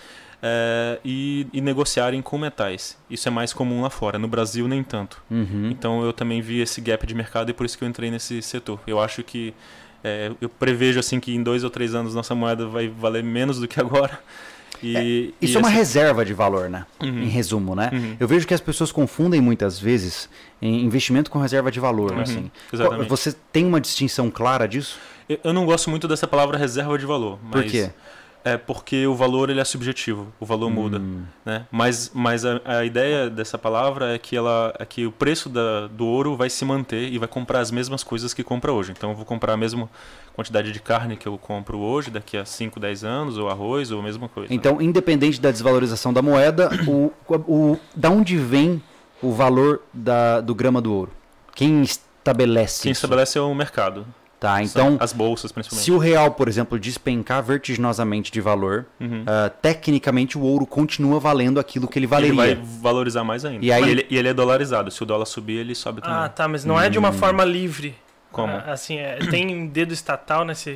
[0.48, 2.96] eh, e, e negociarem com metais.
[3.10, 4.20] Isso é mais comum lá fora.
[4.20, 5.20] No Brasil, nem tanto.
[5.32, 5.70] Uhum.
[5.72, 8.40] Então, eu também vi esse gap de mercado e por isso que eu entrei nesse
[8.44, 8.80] setor.
[8.86, 9.56] Eu acho que
[10.04, 13.60] eh, eu prevejo assim que em dois ou três anos nossa moeda vai valer menos
[13.60, 14.20] do que agora.
[14.84, 16.86] E, Isso e é uma reserva de valor, né?
[17.02, 17.24] Uhum.
[17.24, 17.90] Em resumo, né?
[17.94, 18.18] Uhum.
[18.20, 20.30] Eu vejo que as pessoas confundem muitas vezes
[20.62, 22.52] investimento com reserva de valor, Uhum, assim.
[22.72, 23.10] exatamente.
[23.10, 25.00] Você tem uma distinção clara disso?
[25.28, 27.40] Eu- não gosto muito dessa palavra reserva de valor.
[27.52, 27.90] Por mas quê?
[28.46, 31.00] É porque o valor ele é subjetivo, o valor muda.
[31.00, 31.24] Hum.
[31.44, 31.66] né?
[31.72, 35.88] Mas, mas a, a ideia dessa palavra é que, ela, é que o preço da,
[35.88, 38.92] do ouro vai se manter e vai comprar as mesmas coisas que compra hoje.
[38.96, 39.90] Então eu vou comprar a mesma
[40.36, 44.00] quantidade de carne que eu compro hoje, daqui a 5, 10 anos, ou arroz, ou
[44.00, 44.54] a mesma coisa.
[44.54, 48.80] Então, independente da desvalorização da moeda, o, o, da onde vem
[49.24, 51.12] o valor da, do grama do ouro?
[51.56, 53.00] Quem estabelece Quem isso?
[53.00, 54.06] estabelece é o mercado.
[54.40, 55.86] Tá, então, as bolsas, principalmente.
[55.86, 59.24] se o real, por exemplo, despencar vertiginosamente de valor, Uhum.
[59.26, 62.36] ah, tecnicamente o ouro continua valendo aquilo que ele Ele valeria.
[62.56, 63.66] vai valorizar mais ainda.
[63.66, 64.92] E aí- ele, e ele é dolarizado.
[64.92, 66.18] Se o dólar subir, ele sobe também.
[66.18, 67.96] Ah, tá, mas não é de uma forma livre.
[68.32, 68.52] Como?
[68.54, 70.76] Ah, Assim, é, tem dedo estatal nesse.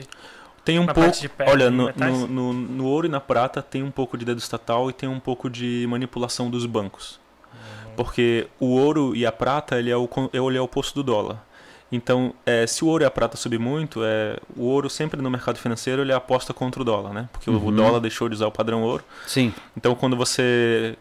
[0.63, 1.09] Tem um Na pouco.
[1.09, 4.17] parte de pedra, olha, no, no, no, no ouro e na prata tem um pouco
[4.17, 7.19] de dedo estatal e tem um pouco de manipulação dos bancos.
[7.95, 11.43] Porque o ouro e a prata ele é o, ele é o oposto do dólar.
[11.91, 15.29] Então, é, se o ouro e a prata subir muito, é, o ouro sempre no
[15.31, 17.27] mercado financeiro ele aposta contra o dólar, né?
[17.31, 17.75] Porque o- o Uhum.
[17.75, 19.03] dólar deixou de usar o padrão ouro.
[19.25, 19.51] Sim.
[19.75, 20.95] Então, quando você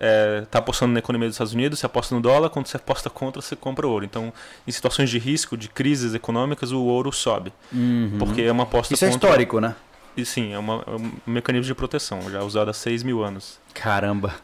[0.45, 2.49] está apostando na economia dos Estados Unidos, você aposta no dólar.
[2.49, 4.05] Quando você aposta contra, você compra ouro.
[4.05, 4.33] Então,
[4.67, 7.53] em situações de risco, de crises econômicas, o ouro sobe.
[7.73, 8.17] Uhum.
[8.19, 9.29] Porque é uma aposta Isso é contra...
[9.29, 9.75] histórico, né?
[10.17, 13.61] E sim, é, uma- é um mecanismo de proteção, já usado há 6 mil anos.
[13.73, 14.35] Caramba.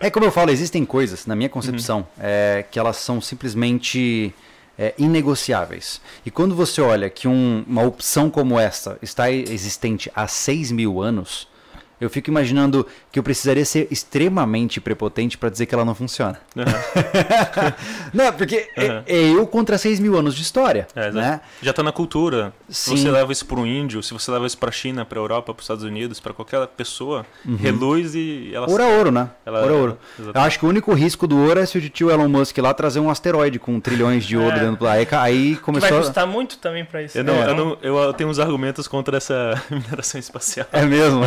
[0.00, 2.04] É como eu falo, existem coisas, na minha concepção, Uhum.
[2.18, 4.34] é, que elas são simplesmente
[4.78, 6.00] é, inegociáveis.
[6.24, 11.00] E quando você olha que um- uma opção como essa está existente há 6 mil
[11.02, 11.46] anos,
[12.04, 16.38] eu fico imaginando que eu precisaria ser extremamente prepotente para dizer que ela não funciona.
[18.12, 19.02] não, porque é- Uhum.
[19.06, 20.86] é, eu contra 6 mil anos de história.
[20.94, 21.40] É, né?
[21.62, 22.52] Já está na cultura.
[22.68, 22.96] Se Sim.
[22.96, 25.22] você leva isso para um índio, se você leva isso para a China, para a
[25.22, 27.24] Europa, para os Estados Unidos, para qualquer pessoa,
[27.60, 29.28] reluz e ela Ouro é ouro, né?
[29.44, 29.98] Ela- ouro é ouro.
[30.18, 30.36] exatamente.
[30.36, 32.72] Eu acho que o único risco do ouro é se o tio Elon Musk lá
[32.74, 34.60] trazer um asteroide com trilhões de ouro É.
[34.60, 35.88] dentro do aí, aí Que começou.
[35.90, 37.16] vai a- custar muito também pra isso.
[37.18, 37.50] Eu, não, É.
[37.50, 40.66] eu, não- eu tenho uns argumentos contra essa mineração espacial.
[40.72, 41.20] É mesmo?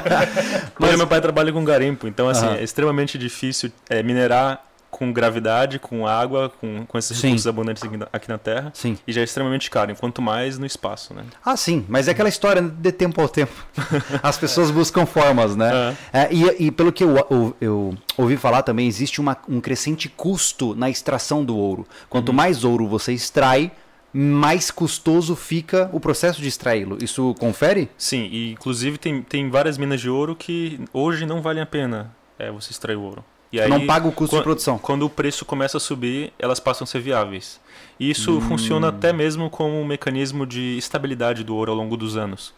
[0.76, 2.56] Porque meu pai trabalha com garimpo, então assim, Aham.
[2.56, 7.26] é extremamente difícil é, minerar com gravidade, com água, com, com esses Sim.
[7.28, 8.70] recursos abundantes aqui na, aqui na Terra.
[8.72, 8.96] Sim.
[9.04, 11.24] E já é extremamente caro, enquanto mais no espaço, né?
[11.44, 13.52] Ah, sim, mas é aquela história de tempo ao tempo.
[14.22, 15.96] As pessoas buscam formas, né?
[16.12, 20.08] É, e, e pelo que eu, eu- eu ouvi falar também, existe uma- um crescente
[20.08, 21.84] custo na extração do ouro.
[22.08, 22.36] Quanto Uhum.
[22.36, 23.72] mais ouro você extrai,
[24.16, 26.96] mais custoso fica o processo de extraí-lo.
[27.02, 27.90] Isso confere?
[27.98, 32.14] Sim, e inclusive tem, tem várias minas de ouro que hoje não valem a pena
[32.38, 33.24] é, você extrair o ouro.
[33.52, 34.78] E aí, não paga o custo quan- de produção.
[34.78, 37.60] Quando o preço começa a subir, elas passam a ser viáveis.
[37.98, 38.40] E isso Hum.
[38.40, 42.52] funciona até mesmo como um mecanismo de estabilidade do ouro ao longo dos anos.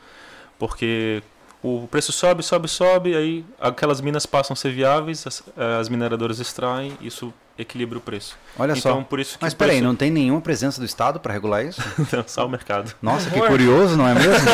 [0.59, 1.23] Porque
[1.63, 5.43] o preço sobe, sobe, sobe, aí aquelas minas passam a ser viáveis, as,
[5.81, 8.37] as mineradoras extraem, isso equilibra o preço.
[8.59, 9.03] Olha então, só.
[9.03, 11.81] por isso que Mas peraí, preço- não tem nenhuma presença do Estado para regular isso?
[12.13, 12.95] Não, só o mercado.
[13.01, 14.47] Nossa, que curioso, não é mesmo?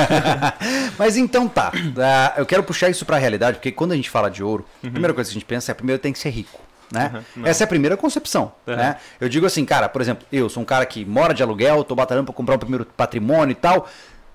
[0.98, 1.72] Mas então tá.
[1.98, 4.66] Ah, eu quero puxar isso para a realidade, porque quando a gente fala de ouro,
[4.84, 6.60] a primeira coisa que a gente pensa é primeiro tem que ser rico.
[6.92, 7.22] Né?
[7.36, 7.46] Uhum.
[7.46, 8.52] Essa é a primeira concepção.
[8.66, 8.76] Uhum.
[8.76, 8.96] Né?
[9.20, 11.94] Eu digo assim, cara, por exemplo, eu sou um cara que mora de aluguel, tô
[11.94, 13.88] batalhando para comprar o primeiro patrimônio e tal.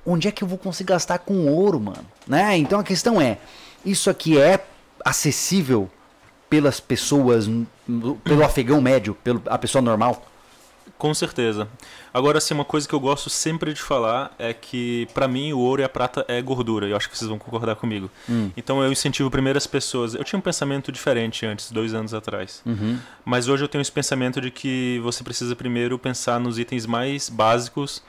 [0.06, 2.06] Onde é que eu vou conseguir gastar com ouro, mano?
[2.28, 2.58] Né?
[2.58, 3.40] Então a questão é:
[3.84, 4.64] isso aqui é
[5.04, 5.90] acessível
[6.50, 7.50] pelas pessoas,
[8.24, 10.26] pelo afegão médio, pela pessoa normal?
[10.98, 11.68] Com certeza.
[12.14, 15.60] Agora, assim, uma coisa que eu gosto sempre de falar é que, para mim, o
[15.60, 16.88] ouro e a prata é gordura.
[16.88, 18.10] Eu acho que vocês vão concordar comigo.
[18.30, 18.50] Hum.
[18.56, 20.14] Então, eu incentivo primeiro as pessoas.
[20.14, 22.62] Eu tinha um pensamento diferente antes, dois anos atrás.
[22.66, 22.98] Uhum.
[23.26, 27.30] Mas hoje eu tenho esse pensamento de que você precisa primeiro pensar nos itens mais
[27.30, 28.02] básicos.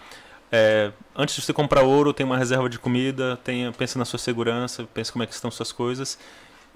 [0.53, 4.19] É, antes de você comprar ouro, tem uma reserva de comida, tenha, pensa na sua
[4.19, 6.17] segurança, pensa como é que estão suas coisas.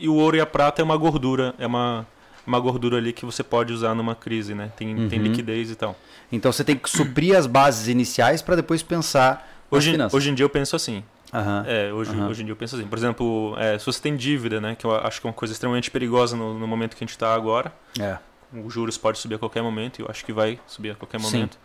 [0.00, 2.06] E o ouro e a prata é uma gordura, é uma,
[2.46, 4.72] uma gordura ali que você pode usar numa crise, né?
[4.76, 5.24] Tem, tem Uhum.
[5.26, 5.94] liquidez e tal.
[6.32, 10.14] Então você tem que suprir as bases iniciais para depois pensar Hoje, finanças.
[10.16, 11.04] hoje em dia eu penso assim.
[11.32, 11.64] Aham.
[11.66, 12.28] É, hoje, Aham.
[12.28, 12.86] hoje em dia eu penso assim.
[12.86, 14.74] Por exemplo, é, se você tem dívida, né?
[14.74, 17.14] Que eu acho que é uma coisa extremamente perigosa no, no momento que a gente
[17.14, 17.72] está agora.
[18.00, 18.16] É.
[18.64, 21.20] Os juros pode subir a qualquer momento, e eu acho que vai subir a qualquer
[21.20, 21.26] Sim.
[21.36, 21.56] momento.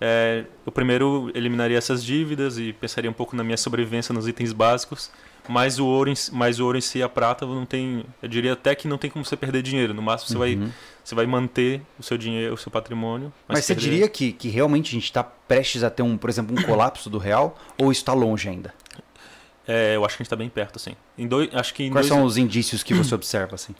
[0.00, 4.52] É, eu primeiro eliminaria essas dívidas e pensaria um pouco na minha sobrevivência nos itens
[4.52, 5.10] básicos.
[5.48, 8.04] Mas o ouro em, si- mas o ouro em si e a prata não tem.
[8.22, 9.92] Eu diria até que não tem como você perder dinheiro.
[9.92, 10.70] No máximo você, vai, Uhum.
[11.02, 13.32] você vai manter o seu dinheiro, o seu patrimônio.
[13.48, 16.30] Mas, você perder- diria que, que realmente a gente está prestes a ter, um, por
[16.30, 18.72] exemplo, um colapso do real ou está longe ainda?
[19.66, 20.94] É, eu acho que a gente está bem perto, assim.
[21.18, 23.74] Em dois, acho que Quais dois, são os indícios que você observa assim?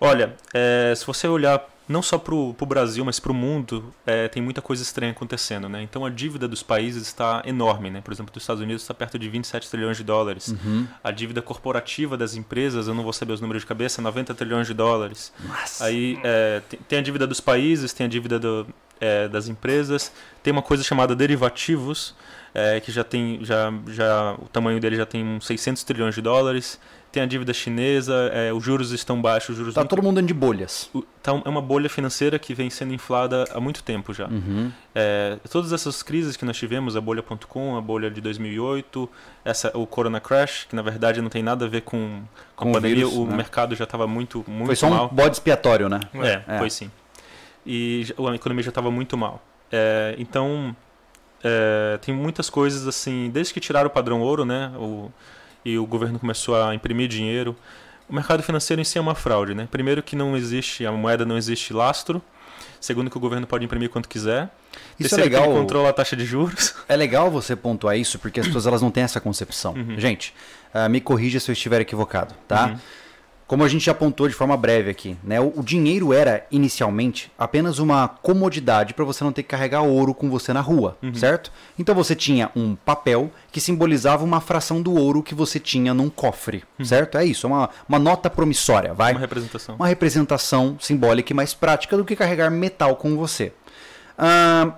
[0.00, 4.28] Olha, é, se você olhar não só para o Brasil, mas para o mundo, é,
[4.28, 5.82] tem muita coisa estranha acontecendo, né?
[5.82, 8.00] Então a dívida dos países está enorme, né?
[8.00, 10.48] Por exemplo, dos Estados Unidos está perto de 27 trilhões de dólares.
[10.48, 10.86] Uhum.
[11.02, 14.66] A dívida corporativa das empresas, eu não vou saber os números de cabeça, 90 trilhões
[14.66, 15.32] de dólares.
[15.46, 15.84] Nossa.
[15.84, 18.66] Aí é, tem, tem a dívida dos países, tem a dívida do-
[19.00, 22.14] é, das empresas, tem uma coisa chamada derivativos,
[22.54, 26.20] é, que já tem, já, já, o tamanho dele já tem uns 600 trilhões de
[26.22, 26.78] dólares.
[27.12, 30.14] Tem a dívida chinesa, é, os juros estão baixos, os juros Tá nunca- todo mundo
[30.16, 30.88] dando de bolhas.
[30.94, 34.28] o- tá é uma bolha financeira que vem sendo inflada há muito tempo já.
[34.28, 34.72] Uhum.
[34.94, 39.06] É, todas essas crises que nós tivemos, a bolha.com, a bolha de 2008,
[39.44, 42.22] essa, o Corona Crash, que na verdade não tem nada a ver com,
[42.56, 43.36] com, Com o a pandemia, vírus, o né?
[43.36, 45.10] mercado já estava muito, muito Foi só mal.
[45.12, 46.00] um bode expiatório, né?
[46.14, 46.58] É, É.
[46.58, 46.90] foi sim.
[47.66, 49.42] E a economia já estava muito mal.
[49.70, 50.74] É, então,
[51.44, 55.10] é, tem muitas coisas assim, desde que tiraram o padrão ouro, né, o,
[55.64, 57.56] e o governo começou a imprimir dinheiro,
[58.08, 59.68] o mercado financeiro em si é uma fraude, né?
[59.70, 62.22] Primeiro que não existe, a moeda não existe lastro.
[62.80, 64.50] Segundo que o governo pode imprimir quanto quiser.
[64.98, 65.50] Isso é Terceiro que legal.
[65.50, 66.74] ele controla a taxa de juros.
[66.88, 69.72] É legal você pontuar isso porque as pessoas elas não têm essa concepção.
[69.72, 69.98] Uhum.
[69.98, 70.34] Gente,
[70.74, 72.66] ah, me corrija se eu estiver equivocado, tá?
[72.66, 72.78] Uhum.
[73.52, 75.38] Como a gente já apontou de forma breve aqui, né?
[75.38, 80.14] O, o dinheiro era inicialmente apenas uma comodidade para você não ter que carregar ouro
[80.14, 81.14] com você na rua, Uhum.
[81.14, 81.52] certo?
[81.78, 86.08] Então você tinha um papel que simbolizava uma fração do ouro que você tinha num
[86.08, 87.18] cofre, certo?
[87.18, 89.10] É isso, é uma, uma nota promissória, vai?
[89.12, 89.16] Uhum.
[89.18, 89.74] Uma representação.
[89.74, 93.52] uma representação simbólica e mais prática do que carregar metal com você.
[94.16, 94.72] Ah,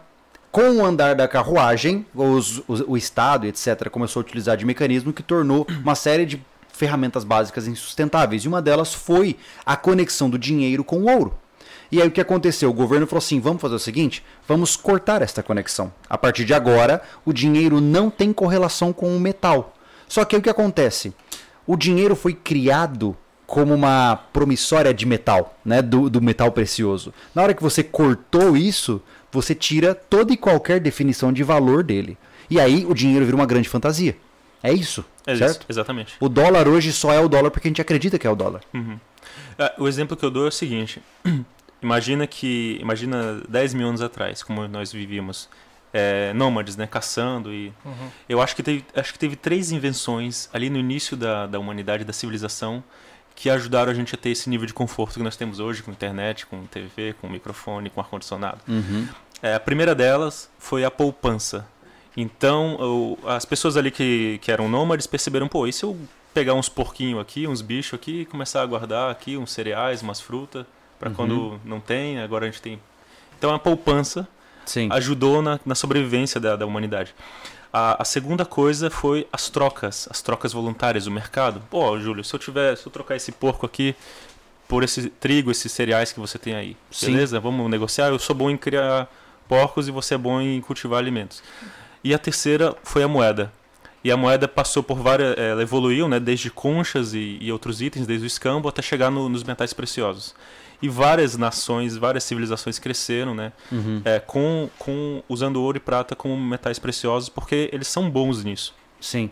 [0.51, 5.13] com o andar da carruagem, os- os- o Estado, etc., começou a utilizar de mecanismo
[5.13, 6.41] que tornou uma série de
[6.75, 8.45] ferramentas básicas insustentáveis.
[8.45, 11.35] E uma delas foi a conexão do dinheiro com o ouro.
[11.91, 12.71] E aí o que aconteceu?
[12.71, 15.93] O governo falou assim: vamos fazer o seguinte, vamos cortar esta conexão.
[16.09, 19.75] A partir de agora, o dinheiro não tem correlação com o metal.
[20.09, 21.15] Só que aí o que acontece?
[21.67, 25.81] O dinheiro foi criado como uma promissória de metal, né?
[25.81, 27.13] Do, do metal precioso.
[27.35, 32.19] Na hora que você cortou isso, você tira toda e qualquer definição de valor dele.
[32.51, 34.17] E aí o dinheiro vira uma grande fantasia.
[34.65, 35.51] É isso, É certo?
[35.61, 36.15] isso, exatamente.
[36.19, 38.63] O dólar hoje só é o dólar porque a gente acredita que é o dólar.
[38.73, 38.99] Uhum.
[39.59, 41.03] É, o exemplo que eu dou é o seguinte:
[41.83, 45.49] imagina que, imagina 10 mil anos atrás, como nós vivíamos,
[45.93, 48.09] é, nômades, né, caçando e Uhum.
[48.29, 52.03] eu acho que teve, acho que teve três invenções ali no início da, da humanidade,
[52.05, 52.83] da civilização,
[53.37, 55.91] que ajudaram a gente a ter esse nível de conforto que nós temos hoje com
[55.91, 58.59] internet, com TV, com microfone, com ar condicionado.
[58.67, 59.07] Uhum.
[59.43, 61.67] É, a primeira delas foi a poupança.
[62.17, 65.97] Então, o- as pessoas ali que, que eram nômades perceberam, pô, e se eu
[66.33, 70.21] pegar uns porquinhos aqui, uns bichos aqui, e começar a guardar aqui uns cereais, umas
[70.21, 70.65] frutas,
[70.99, 71.15] para Uhum.
[71.17, 72.81] quando não tem, agora a gente tem.
[73.39, 74.27] Então, a poupança
[74.65, 74.89] Sim.
[74.93, 77.15] ajudou na, na sobrevivência da, da humanidade.
[77.73, 81.61] A, a segunda coisa foi as trocas, as trocas voluntárias, o mercado.
[81.69, 83.95] Pô, Júlio, se eu tiver, se eu trocar esse porco aqui
[84.69, 87.07] por esse trigo, esses cereais que você tem aí, Sim.
[87.07, 87.41] beleza?
[87.41, 88.09] Vamos negociar.
[88.09, 89.09] Eu sou bom em criar
[89.49, 91.43] porcos e você é bom em cultivar alimentos.
[92.05, 93.51] E a terceira foi a moeda.
[94.05, 97.81] E a moeda passou por várias, eh, ela evoluiu, né, desde conchas e, e outros
[97.81, 100.35] itens, desde o escambo até chegar no- nos metais preciosos.
[100.83, 104.03] E várias nações, várias civilizações cresceram, né, Uhum.
[104.05, 108.75] é, com, com usando ouro e prata como metais preciosos, porque eles são bons nisso.
[109.01, 109.31] Sim.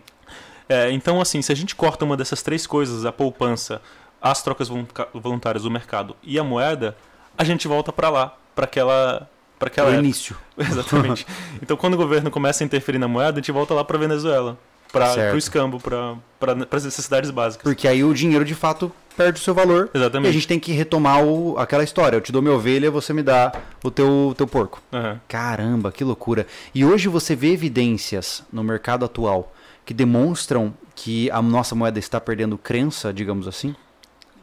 [0.67, 3.79] É, então, assim, se a gente corta uma dessas três coisas, a poupança,
[4.19, 4.69] as trocas
[5.13, 6.97] voluntárias do mercado e a moeda,
[7.37, 9.29] a gente volta para lá, para aquela,
[9.59, 10.03] para aquela O época.
[10.05, 10.35] início.
[10.57, 11.25] Exatamente.
[11.61, 14.57] Então, quando o governo começa a interferir na moeda, a gente volta lá para Venezuela,
[14.91, 16.17] para o escambo, para
[16.71, 17.63] as necessidades básicas.
[17.63, 19.89] Porque aí o dinheiro de fato perde o seu valor.
[19.93, 20.27] Exatamente.
[20.27, 22.17] E a gente tem que retomar o, aquela história.
[22.17, 23.51] Eu te dou minha ovelha, você me dá
[23.83, 24.81] o teu, teu porco.
[24.91, 25.19] Aham.
[25.27, 26.45] Caramba, que loucura.
[26.75, 29.53] E hoje você vê evidências no mercado atual
[29.85, 33.75] que demonstram que a nossa moeda está perdendo crença, digamos assim?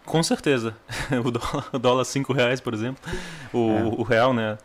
[0.04, 0.74] Com certeza.
[1.24, 3.00] O dólar, o dólar 5 reais, por exemplo.
[3.52, 3.82] O, É.
[3.84, 4.58] o real, né?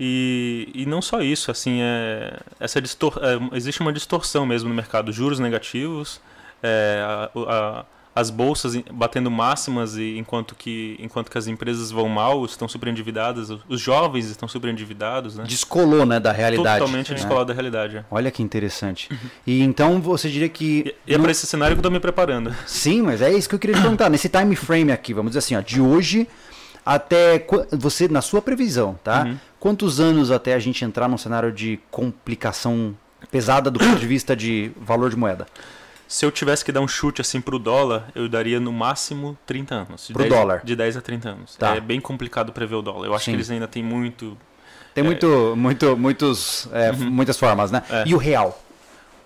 [0.00, 4.74] E, e não só isso, assim, é, essa distor é, existe uma distorção mesmo no
[4.74, 5.12] mercado.
[5.12, 6.20] Juros negativos,
[6.62, 7.84] é, a- a-
[8.14, 13.48] as bolsas batendo máximas e enquanto que, enquanto que as empresas vão mal, estão superendividadas,
[13.68, 15.44] os jovens estão superendividados, né?
[15.46, 16.80] Descolou, né, da realidade.
[16.80, 17.14] Totalmente né?
[17.16, 17.98] descolado da realidade.
[17.98, 18.04] é.
[18.10, 19.08] Olha que interessante.
[19.46, 20.94] E então você diria que.
[21.06, 22.52] E, e é não- para esse cenário que eu tô me preparando.
[22.66, 24.08] Sim, mas é isso que eu queria te perguntar.
[24.10, 26.26] Nesse time frame aqui, vamos dizer assim, ó, de hoje
[26.84, 29.24] até você, na sua previsão, tá?
[29.24, 29.38] Uhum.
[29.60, 32.96] Quantos anos até a gente entrar num cenário de complicação
[33.30, 35.46] pesada do ponto de vista de valor de moeda?
[36.06, 39.74] Se eu tivesse que dar um chute assim pro dólar, eu daria no máximo 30
[39.74, 40.06] anos.
[40.06, 40.62] De Pro 10 dólar?
[40.64, 41.56] De 10 a 30 anos.
[41.56, 41.76] Tá.
[41.76, 43.06] É bem complicado prever o dólar.
[43.06, 43.32] Eu acho Sim.
[43.32, 44.36] que eles ainda têm muito.
[44.94, 47.82] Tem muito, muito, muitos, é, muitas formas, né?
[47.90, 47.96] Uhum.
[47.96, 48.04] É.
[48.06, 48.58] E o real?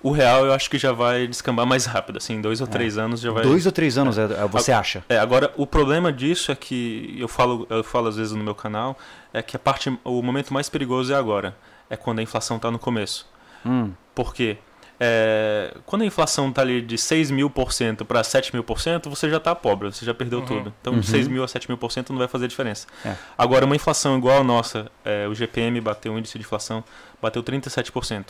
[0.02, 3.20] O real eu acho que já vai descambar mais rápido, assim, dois ou três anos
[3.20, 3.42] já vai.
[3.44, 5.04] Dois ou três anos, é, é, você acha?
[5.08, 8.54] É, agora o problema disso é que eu falo, eu falo às vezes no meu
[8.54, 8.98] canal,
[9.32, 11.56] é que a parte, o momento mais perigoso é agora,
[11.88, 13.28] é quando a inflação está no começo.
[13.64, 14.58] Hum, Por quê?
[15.04, 18.80] É, quando a inflação está ali de 6 mil por cento para 7 mil por
[18.80, 20.72] cento, você já está pobre, você já perdeu tudo.
[20.80, 21.02] Então, Uhum.
[21.02, 22.86] 6 mil a 7 mil por cento não vai fazer diferença.
[23.04, 23.14] É.
[23.36, 26.84] Agora, uma inflação igual a nossa, é, o GPM bateu, o índice de inflação
[27.20, 28.26] bateu 37%.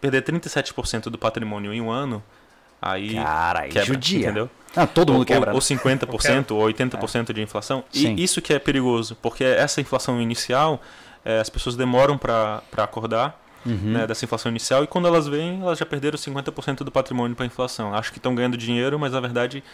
[0.00, 2.22] Perder 37% do patrimônio em um ano,
[2.80, 4.26] aí cara, aí quebra, judia.
[4.26, 4.50] entendeu?
[4.74, 5.50] Ah, todo mundo ou, quebra.
[5.52, 5.54] Ou, né?
[5.54, 7.82] ou 50%, ou 80% de inflação.
[7.90, 8.14] Sim.
[8.16, 10.82] E isso que é perigoso, porque essa inflação inicial,
[11.24, 13.94] é, as pessoas demoram para acordar Uhum.
[13.94, 17.44] né, dessa inflação inicial e quando elas vêm, elas já perderam 50% do patrimônio para
[17.44, 17.92] a inflação.
[17.92, 19.64] Acho que estão ganhando dinheiro, mas na verdade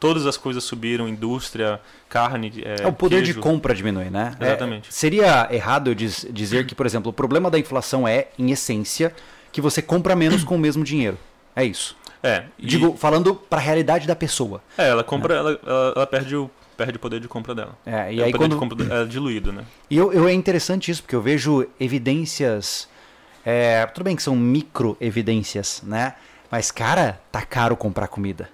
[0.00, 3.40] todas as coisas subiram, indústria, carne, é, É, o poder de queijo.
[3.40, 4.34] compra diminui, né?
[4.40, 4.92] É, Exatamente.
[4.92, 9.14] seria errado eu diz- dizer que, por exemplo, o problema da inflação é, em essência,
[9.56, 11.16] que você compra menos com o mesmo dinheiro.
[11.54, 11.96] É isso.
[12.22, 14.60] É, e- Digo, falando para a realidade da pessoa.
[14.76, 17.74] é, ela compra, ela, ela, ela perde o perde o poder de compra dela.
[17.86, 19.64] É, e É, aí o poder quando de compra é diluído, né?
[19.88, 22.86] E eu, eu é interessante isso, porque eu vejo evidências.
[23.46, 26.12] é, tudo bem que são micro evidências, né?
[26.50, 28.50] Mas, cara, tá caro comprar comida.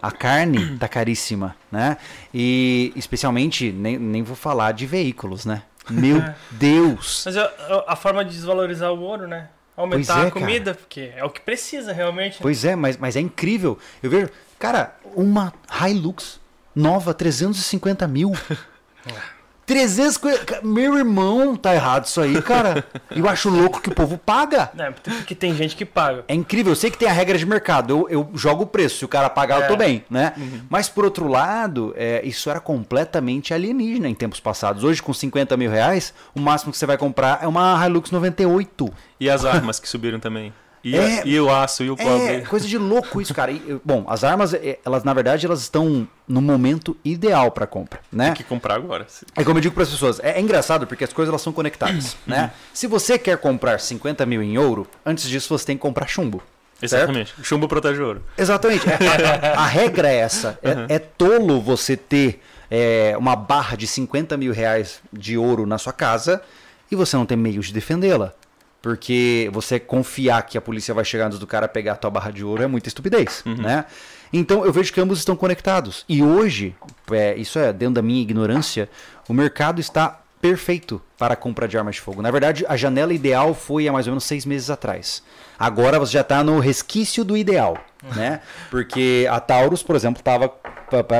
[0.00, 1.96] A carne tá caríssima, né?
[2.32, 5.62] E especialmente, nem, nem vou falar de veículos, né?
[5.90, 7.24] Meu Deus!
[7.26, 7.50] Mas a,
[7.88, 9.48] a forma de desvalorizar o ouro, né?
[9.76, 12.38] Aumentar é, a comida, porque é o que precisa realmente.
[12.40, 13.78] Pois é, mas, mas é incrível.
[14.02, 16.40] Eu vejo, cara, uma Hilux
[16.74, 18.32] nova, 350 mil.
[19.66, 20.60] 350.
[20.62, 22.84] Meu irmão, tá errado isso aí, cara.
[23.14, 24.70] Eu acho louco que o povo paga.
[24.76, 26.24] É, porque tem gente que paga.
[26.28, 28.98] É incrível, eu sei que tem a regra de mercado, eu, eu jogo o preço,
[28.98, 29.76] se o cara pagar eu tô É.
[29.76, 30.32] bem, né?
[30.68, 34.84] Mas por outro lado, é, isso era completamente alienígena em tempos passados.
[34.84, 38.92] Hoje, com 50 mil reais, o máximo que você vai comprar é uma Hilux 98.
[39.20, 40.52] E as armas que subiram também.
[40.84, 41.22] E, É.
[41.24, 42.40] e o aço e o É, cobre.
[42.42, 43.50] coisa de louco isso, cara.
[43.50, 48.00] E, bom, as armas, é, elas na verdade, elas estão no momento ideal para compra,
[48.12, 48.26] né?
[48.26, 49.06] Tem que comprar agora.
[49.34, 51.52] É como eu digo para as pessoas, é, é engraçado porque as coisas elas são
[51.52, 52.50] conectadas, né?
[52.74, 56.42] Se você quer comprar 50 mil em ouro, antes disso você tem que comprar chumbo.
[56.80, 56.94] certo?
[56.94, 57.34] Exatamente.
[57.42, 58.22] Chumbo protege ouro.
[58.36, 58.84] Exatamente.
[58.88, 60.58] É, a, a regra é essa.
[60.62, 65.78] É, é tolo você ter é, uma barra de 50 mil reais de ouro na
[65.78, 66.42] sua casa
[66.90, 68.34] e você não ter meios de defendê-la.
[68.84, 72.30] Porque você confiar que a polícia vai chegar antes do cara pegar a tua barra
[72.30, 73.86] de ouro é muita estupidez, né?
[74.30, 76.04] Então eu vejo que ambos estão conectados.
[76.06, 76.76] E hoje,
[77.10, 78.90] é, isso é dentro da minha ignorância,
[79.26, 82.20] o mercado está perfeito para a compra de armas de fogo.
[82.20, 85.22] Na verdade, a janela ideal foi há mais ou menos seis meses atrás.
[85.58, 87.78] Agora você já está no resquício do ideal,
[88.14, 88.42] né?
[88.70, 90.52] Porque a Taurus, por exemplo, estava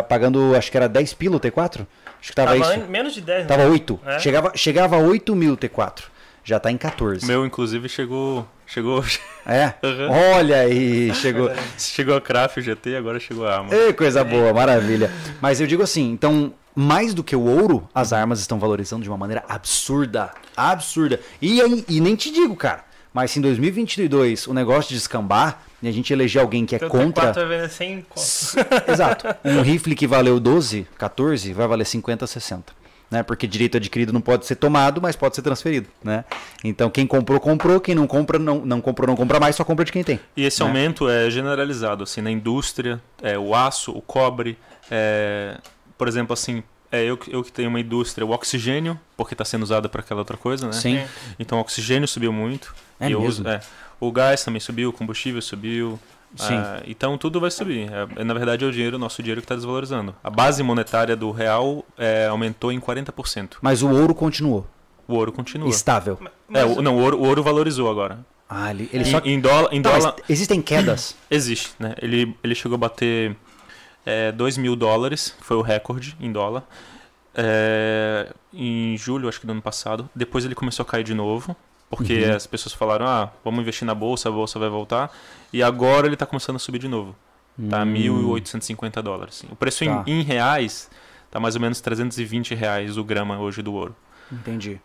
[0.06, 1.54] pagando, acho que era 10 pila o T4?
[1.64, 1.86] Acho
[2.20, 2.86] que estava Tava isso.
[2.90, 3.70] menos de 10, Tava né?
[3.70, 4.00] 8.
[4.04, 4.18] É.
[4.18, 6.12] Chegava, chegava a 8 mil T4.
[6.44, 7.24] Já tá em 14.
[7.24, 8.46] O meu, inclusive, chegou.
[8.66, 9.02] Chegou.
[9.46, 9.74] É?
[9.82, 10.10] Uhum.
[10.36, 11.50] Olha aí, chegou.
[11.78, 13.74] chegou a Craft, o GT, agora chegou a arma.
[13.74, 15.10] Ei, coisa boa, maravilha.
[15.40, 19.08] Mas eu digo assim, então, mais do que o ouro, as armas estão valorizando de
[19.08, 20.30] uma maneira absurda.
[20.56, 21.20] Absurda.
[21.40, 22.84] E, aí- e nem te digo, cara.
[23.12, 26.78] Mas se em 2022 o negócio de descambar e a gente eleger alguém que é
[26.80, 27.30] Teu contra.
[27.32, 28.26] T4 vai vender 100 conto.
[28.90, 29.26] Exato.
[29.44, 32.72] Um rifle que valeu 12, 14, vai valer 50, 60.
[33.14, 33.22] Né?
[33.22, 35.86] Porque direito adquirido não pode ser tomado, mas pode ser transferido.
[36.02, 36.24] Né?
[36.64, 37.78] Então quem comprou, comprou.
[37.80, 40.18] Quem não compra, não, não comprou, não compra mais, só compra de quem tem.
[40.36, 40.66] E esse né?
[40.66, 44.58] aumento é generalizado, assim, na indústria, é, o aço, o cobre,
[44.90, 45.56] é,
[45.96, 49.44] por exemplo, assim, é, eu, que- eu que tenho uma indústria, o oxigênio, porque está
[49.44, 50.72] sendo usado para aquela outra coisa, né?
[50.72, 51.00] Sim.
[51.38, 52.74] Então o oxigênio subiu muito.
[52.98, 53.42] É E eu mesmo?
[53.42, 53.60] uso- é.
[54.00, 56.00] o gás também subiu, o combustível subiu,
[56.36, 56.54] Sim.
[56.54, 57.88] Ah, então tudo vai subir.
[58.16, 60.14] É, na verdade, é o dinheiro, nosso dinheiro que está desvalorizando.
[60.22, 63.54] A base monetária do real é, aumentou em 40%.
[63.62, 64.66] Mas o ouro continuou
[65.06, 65.68] O ouro continua.
[65.68, 66.18] estável.
[66.52, 68.18] É, o, não, o ouro, o ouro valorizou agora.
[68.48, 69.20] Ah, ele, ele Em, só...
[69.24, 71.16] em dólar, em Tá, mas dólar existem quedas.
[71.30, 71.94] existe, né?
[72.02, 73.36] Ele, ele chegou a bater
[74.04, 76.62] é, 2 mil dólares, que foi o recorde em dólar.
[77.36, 80.08] É, em julho, acho que do ano passado.
[80.14, 81.56] Depois ele começou a cair de novo,
[81.90, 82.34] porque Uhum.
[82.36, 85.10] as pessoas falaram: ah, vamos investir na bolsa, a bolsa vai voltar.
[85.52, 87.14] E agora ele está começando a subir de novo.
[87.70, 87.94] Tá Hum.
[87.94, 89.44] 1.850 dólares.
[89.50, 90.02] O preço em- Tá.
[90.06, 90.90] em, reais
[91.30, 93.94] tá mais ou menos 320 reais o grama hoje do ouro.
[94.32, 94.80] Entendi.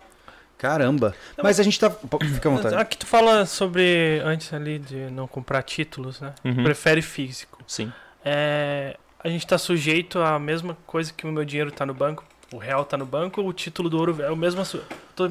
[0.58, 1.16] Caramba.
[1.42, 1.90] Mas a gente tá...
[1.90, 2.76] Fica à vontade.
[2.76, 6.34] Aqui tu fala sobre, antes ali de não comprar títulos, né?
[6.44, 6.64] Uhum.
[6.64, 7.60] Prefere físico.
[7.66, 7.92] Sim.
[8.26, 12.26] É, a gente tá sujeito à mesma coisa que o meu dinheiro tá no banco,
[12.54, 14.62] o real tá no banco, o título do ouro é o mesmo.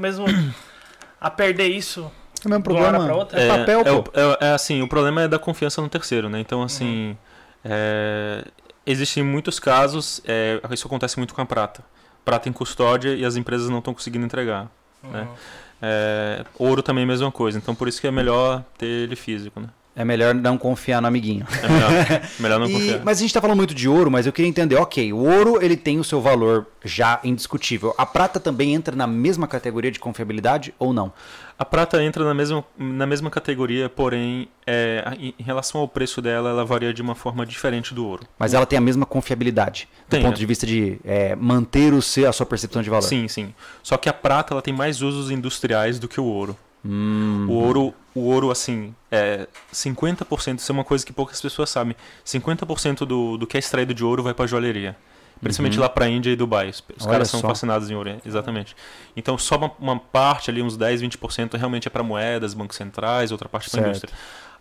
[0.01, 0.25] mesmo
[1.21, 2.11] a perder isso.
[2.45, 3.05] É o mesmo problema.
[3.05, 3.41] pra outra?
[3.41, 3.99] É papel, é, pô.
[3.99, 6.39] o- é- é assim, o problema é da confiança no terceiro, né?
[6.41, 7.17] Então, assim,
[7.65, 8.45] é,
[8.87, 11.83] existem muitos casos, é, isso acontece muito com a prata.
[12.25, 14.71] Prata em custódia e as empresas não estão conseguindo entregar.
[15.03, 15.23] né?
[15.23, 15.35] Uhum.
[15.81, 19.15] É, ouro também é a mesma coisa, então por isso que é melhor ter ele
[19.15, 19.69] físico, né?
[19.99, 21.45] É melhor não confiar no amiguinho.
[21.61, 21.91] É melhor,
[22.39, 23.01] melhor não E- confiar.
[23.05, 25.59] mas a gente tá falando muito de ouro, mas eu queria entender, ok, o ouro
[25.61, 27.93] ele tem o seu valor já indiscutível.
[27.99, 31.13] A prata também entra na mesma categoria de confiabilidade ou não?
[31.59, 36.51] A prata entra na mesma, na mesma categoria, porém, é, em relação ao preço dela,
[36.51, 38.23] ela varia de uma forma diferente do ouro.
[38.39, 40.39] Mas ela tem a mesma confiabilidade, do Tem, ponto né?
[40.39, 43.03] de vista de é, manter o seu, a sua percepção de valor.
[43.03, 43.53] Sim, sim.
[43.83, 46.57] Só que a prata ela tem mais usos industriais do que o ouro.
[46.91, 51.69] Hum, O ouro, o ouro assim, é 50%, isso é uma coisa que poucas pessoas
[51.69, 51.95] sabem.
[52.25, 54.97] 50% do, do que é extraído de ouro vai para joalheria.
[55.41, 55.83] Principalmente Uhum.
[55.83, 56.69] lá para Índia e Dubai.
[56.71, 57.47] Os, Olha caras são só.
[57.49, 58.75] fascinados em ouro, exatamente.
[59.17, 63.31] Então só uma, uma parte ali, uns 10, 20% realmente é para moedas, bancos centrais,
[63.31, 64.13] outra parte para indústria.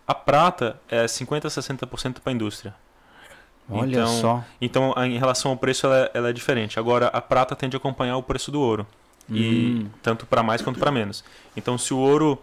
[0.06, 2.74] A prata é 50 a 60% para indústria.
[3.68, 4.44] olha então, só.
[4.60, 6.78] Então, a- em relação ao preço, ela, é- ela é diferente.
[6.78, 8.86] Agora, a prata tende a acompanhar o preço do ouro.
[9.30, 9.90] E Hum.
[10.02, 11.22] tanto para mais quanto para menos.
[11.56, 12.38] Então, se o ouro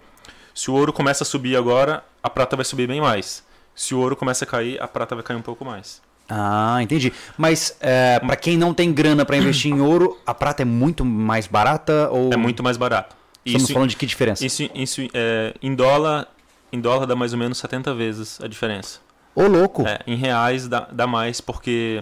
[0.54, 3.44] se o ouro começa a subir agora, a prata vai subir bem mais.
[3.76, 6.02] Se o ouro começa a cair, a prata vai cair um pouco mais.
[6.30, 7.12] Ah, entendi.
[7.38, 11.04] Mas é, para quem não tem grana para investir em ouro, a prata é muito
[11.04, 13.16] mais barata ou É muito mais barato.
[13.46, 14.46] Estamos Isso, falando de que diferença?
[14.46, 16.28] isso, isso é, em dólar,
[16.72, 19.00] em dólar dá mais ou menos 70 vezes a diferença.
[19.36, 19.86] Ô, louco.
[19.86, 22.02] É, em reais dá, dá mais porque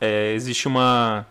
[0.00, 1.26] é, existe uma.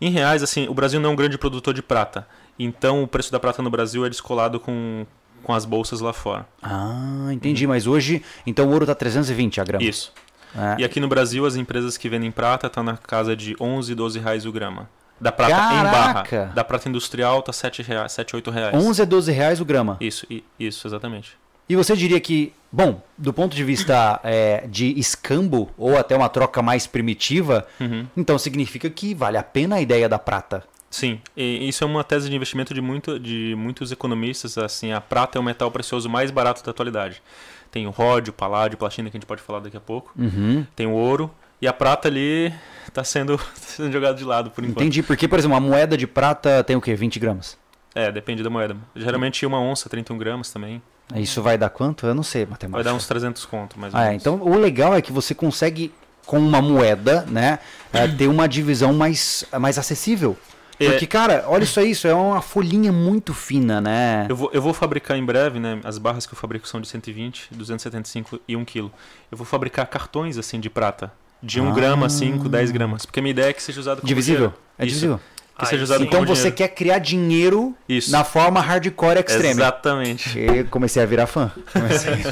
[0.00, 2.26] Em reais, assim, o Brasil não é um grande produtor de prata.
[2.58, 5.06] Então o preço da prata no Brasil é descolado com,
[5.42, 6.46] com as bolsas lá fora.
[6.62, 7.66] Ah, entendi.
[7.66, 9.84] Mas hoje, então o ouro tá 320 a grama.
[9.84, 10.12] Isso.
[10.56, 10.80] É.
[10.80, 14.18] E aqui no Brasil, as empresas que vendem prata estão na casa de 11, 12
[14.18, 14.88] reais o grama.
[15.20, 15.90] Da prata em Caraca!
[15.90, 16.52] barra.
[16.54, 18.74] Da prata industrial tá 7, reais, 7 8 reais.
[18.74, 19.96] 11 a 12 reais o grama.
[20.00, 20.26] Isso,
[20.58, 21.36] isso, exatamente.
[21.68, 26.28] E você diria que, bom, do ponto de vista é, de escambo ou até uma
[26.28, 28.06] troca mais primitiva, Uhum.
[28.16, 30.64] então significa que vale a pena a ideia da prata.
[30.90, 34.56] Sim, e isso é uma tese de investimento de, muito, de muitos economistas.
[34.56, 37.22] Assim, a prata é o metal precioso mais barato da atualidade.
[37.70, 40.10] Tem o ródio, paládio, platina, que a gente pode falar daqui a pouco.
[40.18, 40.64] Uhum.
[40.74, 41.30] Tem o ouro.
[41.60, 42.54] E a prata ali
[42.86, 44.78] está sendo, tá sendo jogada de lado por enquanto.
[44.80, 45.02] Entendi.
[45.02, 46.94] Porque, por exemplo, uma moeda de prata tem o quê?
[46.94, 47.58] 20 gramas?
[47.94, 48.74] É, depende da moeda.
[48.96, 50.80] Geralmente uma onça, 31 gramas também.
[51.16, 52.06] Isso vai dar quanto?
[52.06, 52.70] Eu não sei matemática.
[52.82, 54.08] Vai dar uns 300 conto, mais ou Ah, é.
[54.08, 54.22] menos.
[54.22, 55.92] Então o legal é que você consegue,
[56.26, 57.58] com uma moeda, né,
[57.92, 60.36] é, ter uma divisão mais, mais acessível.
[60.80, 60.90] É.
[60.90, 64.26] Porque, cara, olha aí, isso é uma folhinha muito fina, né?
[64.28, 65.80] Eu vou, eu vou fabricar em breve, né?
[65.82, 68.82] As barras que eu fabrico são de 120, 275 e 1 kg.
[69.30, 71.10] Eu vou fabricar cartões assim de prata.
[71.42, 71.72] De 1 Ah.
[71.74, 73.04] grama, 5, 10 gramas.
[73.04, 74.38] Porque a minha ideia é que seja usado como Divisível?
[74.48, 74.58] dinheiro.
[74.78, 75.20] É divisível?
[75.58, 76.04] Que seja Aí usado.
[76.04, 76.56] Então como você dinheiro.
[76.56, 78.10] quer criar dinheiro Isso.
[78.12, 79.50] na forma hardcore extreme.
[79.60, 80.38] Exatamente.
[80.38, 81.50] Eu comecei a virar fã.
[81.72, 82.14] Comecei.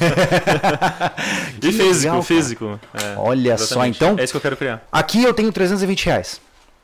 [1.62, 2.80] E físico, legal, físico.
[2.94, 3.96] É, Olha só, exatamente.
[3.96, 4.16] então.
[4.18, 4.86] É isso que eu quero criar.
[4.92, 6.40] Aqui eu tenho 320 reais,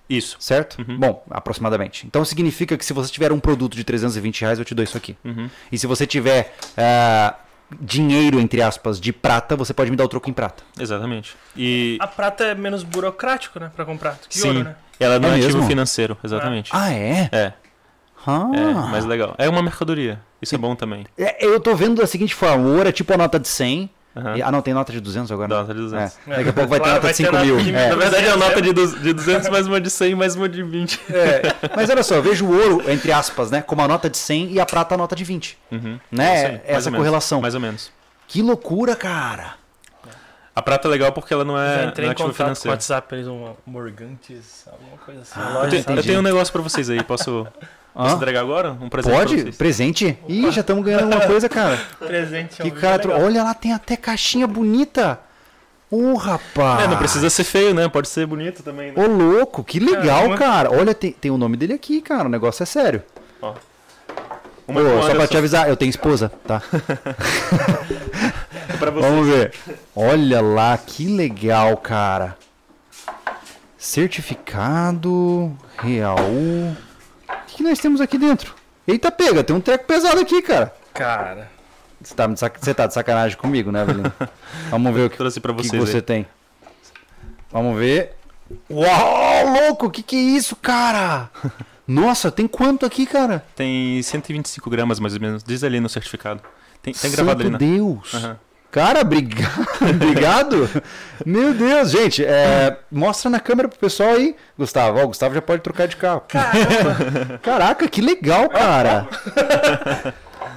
[0.09, 0.37] Isso.
[0.41, 0.79] certo?
[0.87, 0.99] Uhum.
[0.99, 2.07] Bom, aproximadamente.
[2.07, 4.97] Então significa que se você tiver um produto de 320 reais, eu te dou isso
[4.97, 5.17] aqui.
[5.25, 5.49] Uhum.
[5.71, 7.35] E se você tiver ah,
[7.81, 10.63] dinheiro, entre aspas, de prata, você pode me dar o troco em prata.
[10.79, 11.35] Exatamente.
[11.57, 13.71] E A prata é menos burocrático, né?
[13.75, 14.19] Pra comprar.
[14.29, 14.77] Que sim, ouro, né?
[15.03, 15.67] Ela não É é, ativo mesmo?
[15.69, 16.71] financeiro, exatamente.
[16.73, 17.29] Ah, é?
[17.33, 17.53] É,
[18.27, 18.49] Ah.
[18.55, 19.35] é, mais legal.
[19.39, 20.21] É uma mercadoria.
[20.41, 21.07] Isso é bom também.
[21.19, 23.91] É, eu tô vendo da seguinte forma: o ouro é tipo a nota de 100.
[24.15, 24.37] Aham.
[24.37, 25.49] E- ah, não, tem nota de 200 agora.
[25.49, 25.61] Dá né?
[25.63, 26.19] nota de 200.
[26.27, 26.37] É.
[26.37, 27.57] Daqui a pouco vai ter Claro, nota vai de ter 5 nota mil.
[27.61, 27.89] de- É.
[27.89, 30.37] Na verdade é a 200, nota de, du- de 200 mais uma de 100 mais
[30.37, 31.01] uma de 20.
[31.09, 31.43] É,
[31.75, 33.63] Mas olha só, eu vejo o ouro, entre aspas, né?
[33.63, 35.57] Como a nota de 100 e a prata a nota de 20.
[35.71, 35.99] Uhum.
[36.11, 36.31] Né?
[36.31, 37.41] Aí, mais Essa menos, correlação.
[37.41, 37.91] Mais ou menos.
[38.29, 39.55] Que loucura, cara.
[40.55, 42.29] A prata é legal porque ela não Já é, entrei não é em ativo contato
[42.29, 42.71] com o financeiro.
[42.73, 45.33] WhatsApp, eles um Morgantes, alguma coisa assim.
[45.37, 47.47] Ah, Eu, eu tenho um negócio pra vocês aí, posso.
[47.95, 48.05] Hã?
[48.05, 48.73] Posso entregar agora?
[48.73, 49.41] Um presente pra Pode?
[49.43, 49.57] vocês.
[49.57, 50.19] Presente?
[50.27, 51.79] Ih, já estamos ganhando alguma coisa, cara.
[52.01, 55.21] Presente Que cara, é olha lá, tem até caixinha bonita.
[55.91, 56.85] Ô, rapaz.
[56.85, 57.87] É, não precisa ser feio, né?
[57.89, 59.03] Pode ser bonito também, né?
[59.03, 60.39] Ô, louco, que legal, Caramba.
[60.39, 60.71] cara.
[60.73, 62.25] Olha, tem, tem o nome dele aqui, cara.
[62.25, 63.03] O negócio é sério.
[63.43, 63.51] Ó.
[63.51, 63.55] Ô,
[64.69, 66.63] Uma com só pra te avisar, eu tenho esposa, tá?
[68.83, 69.09] pra você.
[69.09, 69.55] Vamos ver.
[69.95, 72.37] Olha lá, que legal, cara.
[73.79, 76.17] Certificado real.
[76.19, 76.77] O
[77.47, 78.55] que, que nós temos aqui dentro?
[78.87, 80.75] Eita, pega, tem um treco pesado aqui, cara.
[80.93, 81.49] Cara.
[82.01, 84.13] Você tá, você tá de sacanagem comigo, né, Avelino?
[84.71, 86.03] Vamos ver o que, Trouxe pra o que vocês você aí.
[86.03, 86.27] tem.
[87.51, 88.17] Vamos ver.
[88.69, 91.31] Uau, louco, o que, que é isso, cara?
[91.87, 93.45] Nossa, tem quanto aqui, cara?
[93.55, 95.45] Tem 125 gramas, mais ou menos.
[95.45, 96.41] Diz ali no certificado.
[96.83, 97.71] Tem, tem gravado ali, Santo né?
[97.77, 98.15] Deus.
[98.15, 98.39] Aham.
[98.73, 99.67] Cara, obrigado.
[99.81, 100.69] obrigado.
[101.25, 104.99] Meu Deus, gente, é, mostra na câmera pro pessoal aí, Gustavo.
[104.99, 106.23] Ó, o Gustavo já pode trocar de carro.
[107.43, 109.07] Caraca, que legal, cara.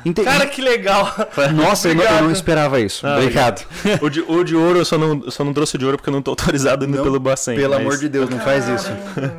[0.05, 1.13] Ente- Cara, que legal.
[1.53, 3.05] Nossa, eu não, eu não esperava isso.
[3.05, 3.66] Ah, obrigado.
[4.01, 6.09] O de, o de ouro eu só não, eu só não trouxe de ouro porque
[6.09, 7.55] eu não tô autorizado ainda Não, pelo Bacen.
[7.57, 8.91] Pelo mas- amor de Deus, não faz isso.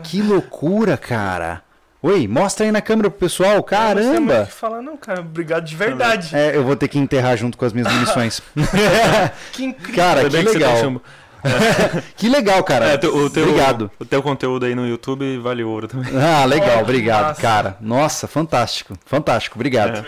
[0.02, 1.62] Que loucura, cara.
[2.06, 3.56] Oi, mostra aí na câmera pro pessoal.
[3.56, 4.46] Não tem muito o Caramba.
[4.46, 5.20] que falar, não, cara.
[5.22, 6.36] Obrigado de verdade.
[6.36, 8.40] É, eu vou ter que enterrar junto com as minhas munições.
[9.52, 9.94] Que incrível.
[9.96, 11.02] Cara, que tem legal.
[12.16, 12.86] Que legal, cara.
[12.86, 12.98] É, o
[13.30, 13.90] teu, Obrigado.
[13.98, 16.12] O teu conteúdo aí no YouTube vale ouro também.
[16.16, 17.40] Ah, legal, Oh, obrigado, massa.
[17.42, 17.76] cara.
[17.80, 20.04] Nossa, fantástico, fantástico, obrigado.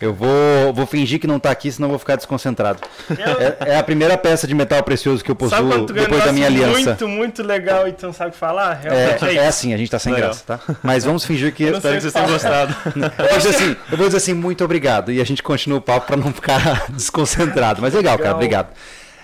[0.00, 2.80] Eu vou, vou fingir que não tá aqui, senão eu vou ficar desconcentrado.
[3.60, 6.72] É, é a primeira peça de metal precioso que eu possuo depois da minha aliança.
[6.90, 8.80] muito, muito legal e tu não sabe falar?
[8.82, 10.30] Realmente é, É, é assim, a gente tá sem Legal.
[10.30, 10.76] graça, tá?
[10.82, 11.64] Mas vamos fingir que.
[11.64, 12.74] Eu Espero que vocês tenham gostado.
[13.18, 15.12] Eu vou dizer assim, eu vou dizer assim, muito obrigado.
[15.12, 17.82] E a gente continua o papo pra não ficar desconcentrado.
[17.82, 18.36] Mas legal, cara, Legal.
[18.36, 18.68] obrigado.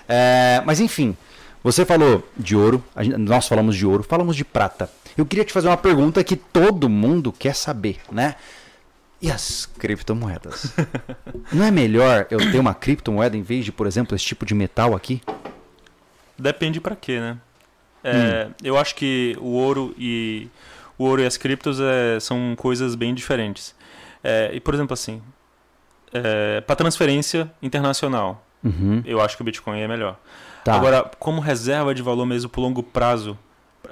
[0.07, 1.17] É, mas enfim,
[1.63, 4.89] você falou de ouro, gente- nós falamos de ouro, falamos de prata.
[5.17, 8.35] Eu queria te fazer uma pergunta que todo mundo quer saber, né?
[9.21, 10.73] E as criptomoedas?
[11.51, 14.53] Não é melhor eu ter uma criptomoeda em vez de, por exemplo, esse tipo de
[14.53, 15.21] metal aqui?
[16.37, 17.37] Depende pra quê, né?
[18.03, 20.47] É, Eu acho que o ouro e
[20.97, 23.75] o ouro e as criptos é, são coisas bem diferentes.
[24.23, 25.21] É, e por exemplo assim,
[26.13, 30.19] é, para transferência internacional, Uhum, eu acho que o Bitcoin é melhor.
[30.63, 30.73] tá.
[30.75, 33.37] Agora, como reserva de valor mesmo pro longo prazo,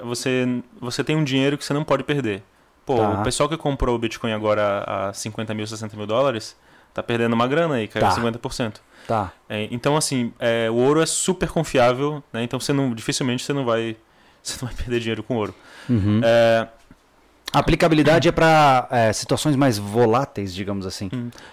[0.02, 2.42] você você tem um dinheiro que você não pode perder.
[2.86, 3.20] Pô, Tá.
[3.20, 6.56] o pessoal que comprou o Bitcoin agora a 50 mil, 60 mil dólares,
[6.94, 8.12] tá perdendo uma grana aí, caiu Tá.
[8.14, 8.80] 50%.
[9.06, 9.32] tá.
[9.48, 12.42] É, então, assim, é, o ouro é super confiável, né?
[12.44, 13.96] Então você não, dificilmente você não vai,
[14.42, 15.54] você não vai perder dinheiro com ouro.
[15.90, 16.20] Uhum.
[16.24, 16.68] É,
[17.52, 21.08] A aplicabilidade é para situações mais voláteis, digamos assim.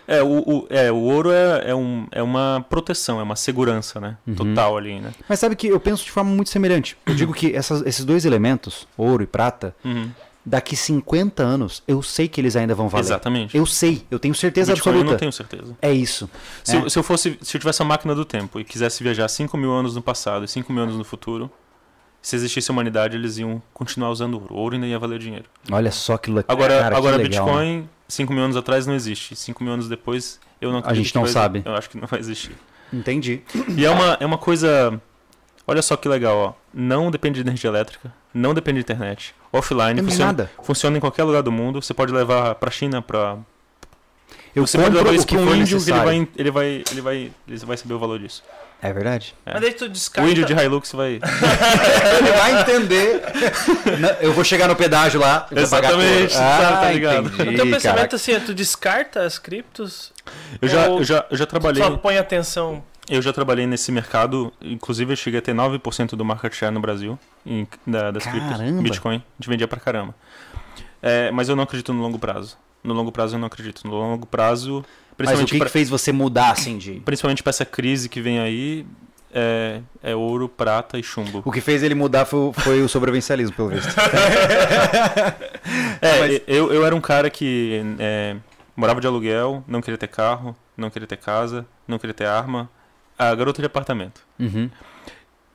[0.08, 4.00] é, o, o- é, o ouro é, é, um, é uma proteção, é uma segurança,
[4.02, 4.18] né?
[4.28, 4.36] Uhum.
[4.36, 5.12] Total ali, né?
[5.30, 6.98] Mas sabe que eu penso de forma muito semelhante.
[7.06, 10.10] Eu digo que essas- esses dois elementos, ouro e prata, Uhum.
[10.46, 13.06] Daqui 50 anos, eu sei que eles ainda vão valer.
[13.06, 13.56] Exatamente.
[13.58, 15.12] Eu sei, eu tenho certeza Bitcoin eu absoluta.
[15.14, 15.78] não tenho certeza.
[15.82, 16.30] É isso.
[16.64, 16.80] Se, É.
[16.80, 19.56] eu- se eu fosse, se eu tivesse a máquina do tempo e quisesse viajar 5
[19.58, 21.50] mil anos no passado e 5 mil anos no futuro,
[22.22, 24.54] se existisse a humanidade, eles iam continuar usando ouro.
[24.56, 25.46] Ouro ainda ia valer dinheiro.
[25.72, 27.46] Olha só que le- Agora, cara, agora legal?
[27.46, 29.36] Bitcoin, 5 mil anos atrás não existe.
[29.36, 31.62] 5 mil anos depois, eu não acredito gente não vai- sabe.
[31.66, 32.56] Eu acho que não vai existir.
[32.92, 33.42] Entendi.
[33.76, 35.02] E é uma, é uma coisa.
[35.66, 36.54] Olha só que legal, ó.
[36.74, 39.34] Não depende de energia elétrica, não depende de internet.
[39.52, 40.52] Offline, Não tem funciona, nada.
[40.64, 41.82] funciona em qualquer lugar do mundo.
[41.82, 43.38] Você pode levar pra China, pra.
[44.56, 46.52] Eu você pode levar o isso que pra um for índio que ele vai, ele
[46.52, 46.84] vai.
[46.92, 47.32] Ele vai.
[47.48, 48.44] Ele vai saber o valor disso.
[48.82, 49.34] É verdade.
[49.46, 49.54] É.
[49.54, 50.28] Mas daí tu descarta.
[50.28, 51.14] O índio de Hilux vai.
[52.20, 53.22] Ele vai entender.
[54.20, 55.48] Eu vou chegar no pedágio lá.
[55.52, 56.42] e Exatamente, tudo.
[56.44, 57.28] Ah, tá ligado.
[57.28, 58.16] entendi, O teu pensamento caraca.
[58.18, 60.12] assim, é tu descarta as criptos?
[60.62, 61.82] Eu já, Ou eu já, eu já Tu trabalhei.
[61.82, 62.84] só põe atenção.
[63.10, 66.80] Eu já trabalhei nesse mercado, inclusive eu cheguei a ter 9% do market share no
[66.80, 68.62] Brasil, em, da, das criptos!
[68.82, 70.16] Bitcoin, a gente vendia pra caramba.
[71.02, 72.58] É, mas eu não acredito no longo prazo.
[72.84, 73.86] No longo prazo eu não acredito.
[73.86, 74.86] No longo prazo,
[75.20, 77.02] Mas o que, pra, que fez você mudar assim de.
[77.02, 78.86] principalmente pra essa crise que vem aí,
[79.34, 81.42] é, é ouro, prata e chumbo.
[81.44, 83.90] O que fez ele mudar foi, o- foi o sobrevivencialismo, pelo visto.
[86.02, 88.36] É, mas- eu, eu era um cara que é,
[88.76, 92.70] morava de aluguel, não queria ter carro, não queria ter casa, não queria ter arma.
[93.18, 94.22] A garota de apartamento.
[94.40, 94.70] Uhum.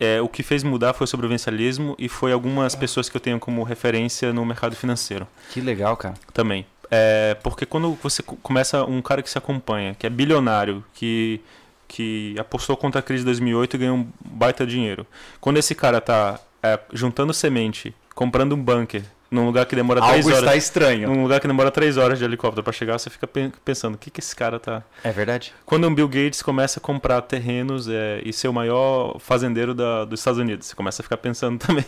[0.00, 3.40] É, o que fez mudar foi o sobrevivencialismo e foi algumas pessoas que eu tenho
[3.40, 6.14] como referência no mercado financeiro Que legal, cara.
[6.32, 6.64] também.
[6.90, 11.40] É, porque quando você co- começa um cara que se acompanha, que é bilionário, que,
[11.88, 15.04] que apostou contra a crise de 2008 e ganhou um baita dinheiro.
[15.40, 20.12] Quando esse cara tá é, juntando semente, comprando um bunker Num lugar que demora Algo
[20.12, 20.38] 3 horas.
[20.40, 21.08] está estranho.
[21.10, 23.98] Num lugar que demora 3 horas de helicóptero pra chegar, você fica pe- pensando, o
[23.98, 24.82] que, que esse cara tá.
[25.04, 25.52] É verdade?
[25.66, 30.06] Quando o Bill Gates começa a comprar terrenos é, e ser o maior fazendeiro da-
[30.06, 31.84] dos Estados Unidos, você começa a ficar pensando também.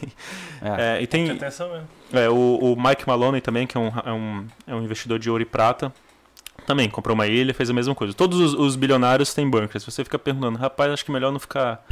[0.61, 0.99] É.
[0.99, 1.89] É, e Tem tem atenção mesmo.
[2.13, 5.31] é, o, o Mike Maloney também, que é um, é, um, é um investidor de
[5.31, 5.91] ouro e prata,
[6.71, 8.15] também comprou uma ilha, fez a mesma coisa.
[8.15, 9.85] Todos os, os bilionários têm bunkers.
[9.85, 11.85] Você fica perguntando, rapaz, acho que melhor não ficar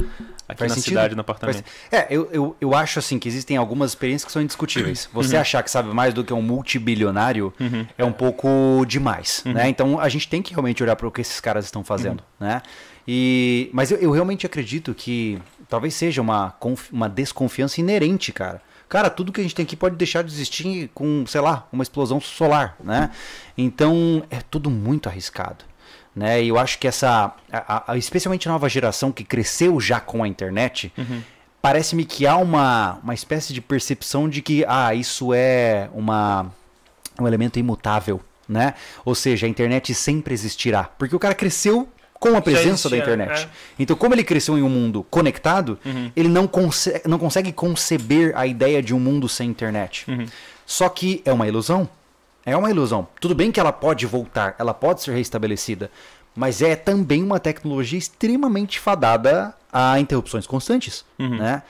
[0.47, 0.89] aqui Faz na sentido.
[0.89, 1.63] cidade, no apartamento.
[1.91, 5.09] É, eu, eu, eu acho assim que existem algumas experiências que são indiscutíveis.
[5.11, 7.85] Você achar que sabe mais do que um multibilionário Uhum.
[7.97, 9.67] é um pouco demais, né?
[9.69, 12.61] Então a gente tem que realmente olhar para o que esses caras estão fazendo, né?
[13.07, 16.53] E, mas eu, eu realmente acredito que talvez seja uma,
[16.91, 18.61] uma desconfiança inerente, cara.
[18.89, 21.83] Cara, tudo que a gente tem aqui pode deixar de existir com, sei lá, uma
[21.83, 23.11] explosão solar, né?
[23.57, 25.63] Então é tudo muito arriscado.
[26.15, 26.43] Né?
[26.43, 30.23] E eu acho que essa, a- a- especialmente a nova geração que cresceu já com
[30.23, 30.91] a internet,
[31.61, 36.51] parece-me que há uma, uma espécie de percepção de que ah, isso é uma,
[37.21, 38.19] um elemento imutável,
[38.49, 38.73] né?
[39.05, 40.85] Ou seja, a internet sempre existirá.
[40.97, 41.87] Porque o cara cresceu
[42.19, 43.45] com a presença da existia, internet.
[43.45, 43.49] é.
[43.79, 45.79] Então, como ele cresceu em um mundo conectado,
[46.15, 50.05] ele não, conse não consegue conceber a ideia de um mundo sem internet.
[50.65, 51.87] Só que é uma ilusão.
[52.45, 53.07] É uma ilusão.
[53.19, 55.89] Tudo bem que ela pode voltar, ela pode ser restabelecida,
[56.35, 61.61] mas é também uma tecnologia extremamente fadada a interrupções constantes, né?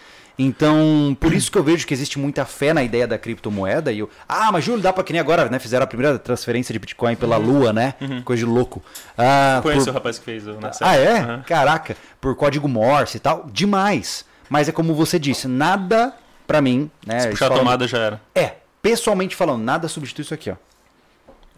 [0.42, 3.92] Então, por isso que eu vejo que existe muita fé na ideia da criptomoeda.
[3.92, 5.60] E eu, ah, mas Júlio, dá pra que nem agora, né?
[5.60, 7.94] Fizeram a primeira transferência de Bitcoin pela Lua, né?
[8.24, 8.82] Coisa de louco.
[9.18, 11.20] Ah, Conheço por- o rapaz que fez o na ah, é?
[11.20, 11.44] Aham.
[11.46, 14.24] Caraca, por código Morse e tal, demais.
[14.50, 16.14] Mas é como você disse, nada
[16.48, 17.20] pra mim, né?
[17.20, 18.22] Se puxar a falando- tomada já era.
[18.34, 20.56] É, pessoalmente falando, nada substitui isso aqui, ó.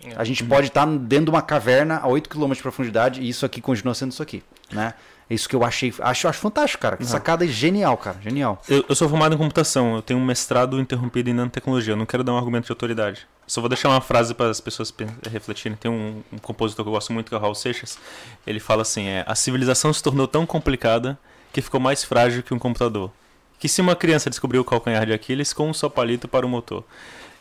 [0.04, 0.14] É.
[0.18, 3.46] A gente pode estar dentro de uma caverna a 8 km de profundidade e isso
[3.46, 4.96] aqui continua sendo isso aqui, né?
[5.32, 6.98] É Isso que eu achei, acho, acho fantástico, cara.
[6.98, 8.62] Que sacada genial, cara, genial.
[8.68, 12.06] Eu, eu sou formado em computação, eu tenho um mestrado interrompido em nanotecnologia, eu não
[12.06, 13.26] quero dar um argumento de autoridade.
[13.48, 14.94] Só vou deixar uma frase para as pessoas
[15.32, 15.78] refletirem.
[15.78, 17.98] Tem um, um compositor que eu gosto muito, que é o Raul Seixas.
[18.46, 21.18] Ele fala assim: é, a civilização se tornou tão complicada
[21.54, 23.10] que ficou mais frágil que um computador.
[23.58, 26.50] Que se uma criança descobriu o calcanhar de Aquiles com um só palito para o
[26.50, 26.84] motor.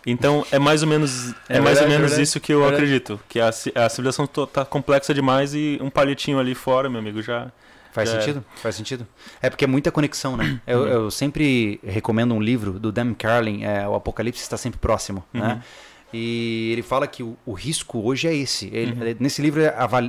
[0.06, 2.60] Então é mais ou menos é, É mais ou verdade, menos verdade, isso que eu
[2.60, 2.82] verdade.
[2.82, 6.98] acredito, que a, a civilização to- tá complexa demais e um palitinho ali fora, meu
[7.00, 7.50] amigo, já
[7.92, 8.22] Faz Já era.
[8.24, 8.44] sentido?
[8.56, 9.06] Faz sentido.
[9.42, 10.60] É porque é muita conexão, né?
[10.66, 15.24] Eu, eu sempre recomendo um livro do Dan Carlin, é, O Apocalipse está sempre próximo,
[15.32, 15.62] né?
[16.12, 18.66] E ele fala que o, o risco hoje é esse.
[18.72, 19.60] Ele- Nesse livro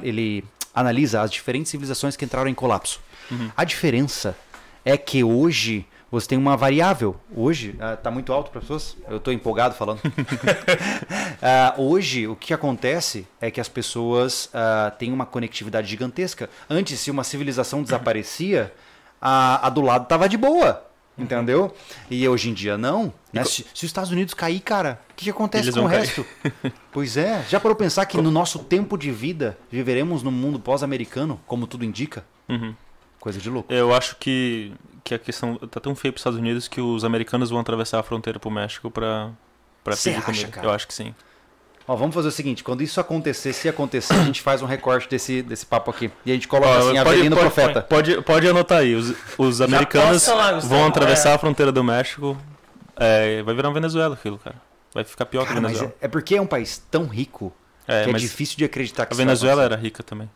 [0.03, 2.99] ele analisa as diferentes civilizações que entraram em colapso.
[3.55, 4.35] A diferença
[4.83, 7.15] é que hoje você tem uma variável.
[7.33, 8.97] Hoje, ah, tá muito alto para as pessoas?
[9.09, 10.01] Eu estou empolgado falando.
[11.43, 16.47] Ah, hoje, o que acontece é que as pessoas ah, têm uma conectividade gigantesca.
[16.69, 18.71] Antes, se uma civilização desaparecia,
[19.19, 20.85] a, a do lado tava de boa.
[21.17, 21.73] Entendeu?
[22.09, 23.11] E hoje em dia não.
[23.33, 23.43] né?
[23.43, 26.01] Se, se os Estados Unidos cair, cara, o que, que acontece Eles com o cair.
[26.01, 26.25] resto?
[26.91, 27.43] pois é.
[27.49, 31.83] Já parou pensar que no nosso tempo de vida viveremos num mundo pós-americano, como tudo
[31.83, 32.23] indica?
[32.47, 32.75] Uhum.
[33.19, 33.71] Coisa de louco.
[33.71, 37.03] Eu acho que, que a questão tá tão feia para os Estados Unidos que os
[37.03, 39.31] americanos vão atravessar a fronteira pro México para
[39.83, 40.47] para pedir acha, comida.
[40.49, 40.67] cara?
[40.67, 41.13] Eu acho que sim.
[41.87, 45.09] Ó, vamos fazer o seguinte: quando isso acontecer, se acontecer, a gente faz um recorte
[45.09, 46.11] desse, desse papo aqui.
[46.25, 47.81] E a gente coloca Ó, assim, Avelino Profeta.
[47.81, 48.93] Pode, pode anotar aí.
[48.95, 50.67] Os, os americanos lá, Gustavo.
[50.75, 52.37] vão atravessar a fronteira do México.
[52.95, 54.55] é, vai virar uma Venezuela aquilo, cara.
[54.93, 55.95] Vai ficar pior que a Cara, mas Venezuela.
[56.01, 57.51] é, é porque é um país tão rico
[57.87, 60.29] É, que é difícil de acreditar que a Venezuela era rica também.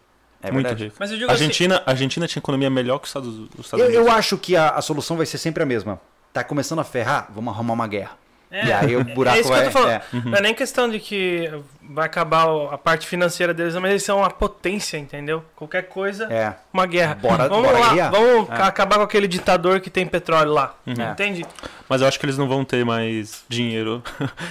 [0.47, 0.83] É muito verdade.
[0.85, 0.95] rica.
[0.99, 3.65] Mas eu digo A assim- Argentina, a Argentina tinha economia melhor que os Estados, os
[3.65, 4.17] Estados Eu, eu Unidos.
[4.17, 5.99] acho que a, a solução vai ser sempre a mesma.
[6.33, 8.11] Tá começando a ferrar, vamos arrumar uma guerra.
[8.51, 9.89] É, e aí o buraco é isso que eu tô falando.
[9.91, 10.01] é.
[10.23, 11.51] Não é nem questão de que
[11.89, 15.43] vai acabar a parte financeira deles, mas eles são uma potência, entendeu?
[15.55, 16.53] Qualquer coisa, É.
[16.71, 17.15] uma guerra.
[17.15, 18.11] Bora- vamos bora lá, guerrear.
[18.11, 18.61] vamos É.
[18.61, 20.75] acabar com aquele ditador que tem petróleo lá.
[20.87, 20.91] É.
[21.11, 21.45] Entende?
[21.89, 24.01] Mas eu acho que eles não vão ter mais dinheiro.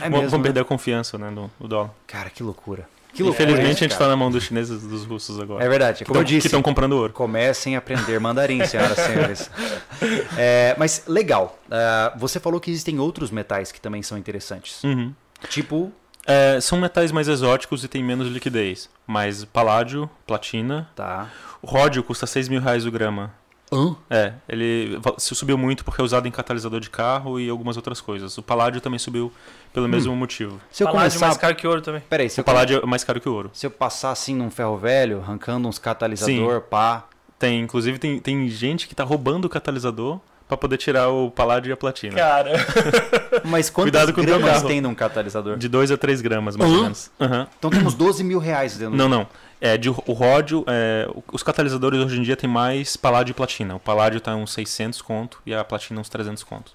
[0.02, 0.42] É vão, mesmo, vão né?
[0.42, 1.90] perder a confiança né, no, no dólar.
[2.06, 2.86] Cara, que loucura.
[3.14, 3.44] Que loucura.
[3.44, 4.04] Infelizmente a gente cara.
[4.04, 5.64] tá na mão dos chineses e dos russos agora.
[5.64, 5.98] É verdade.
[5.98, 7.12] que Como eu tão- que disse, estão comprando ouro.
[7.12, 9.50] comecem a aprender mandarim, senhoras e senhores.
[10.36, 11.58] É, mas legal.
[11.70, 14.82] Ah, você falou que existem outros metais que também são interessantes.
[14.84, 15.14] Uhum.
[15.48, 15.92] Tipo.
[16.26, 18.88] É, são metais mais exóticos e tem menos liquidez.
[19.06, 20.88] Mas paládio, platina.
[20.96, 21.30] Tá.
[21.62, 23.32] O ródio custa 6 mil reais o grama.
[23.72, 23.94] Hã?
[24.10, 28.36] É, ele subiu muito porque é usado em catalisador de carro e algumas outras coisas.
[28.38, 29.32] O paládio também subiu
[29.74, 30.58] pelo mesmo motivo.
[30.70, 31.26] Se eu Paládio começar.
[31.26, 32.00] mais caro que ouro também.
[32.08, 33.50] Peraí, se O eu, paládio é mais caro que o ouro.
[33.52, 37.04] se eu passar assim num ferro velho, arrancando uns catalisador, pá.
[37.38, 41.70] Tem, inclusive, tem, tem gente que tá roubando o catalisador pra poder tirar o paládio
[41.70, 42.14] e a platina.
[42.16, 42.52] Cara,
[43.44, 44.68] Mas quantas Cuidado com o teu gramas carro.
[44.68, 45.56] tem num catalisador?
[45.56, 46.82] De 2 a 3 gramas, mais ou Hã?
[46.82, 47.10] menos.
[47.20, 47.48] Aham.
[47.58, 49.26] Então temos 12 mil reais dentro Não, não.
[49.60, 53.34] É, de, o ródio, é, o- os catalisadores hoje em dia tem mais paládio e
[53.34, 53.74] platina.
[53.74, 56.72] O paládio tá uns 600 conto e a platina uns 300 conto.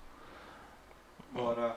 [1.34, 1.76] Bora.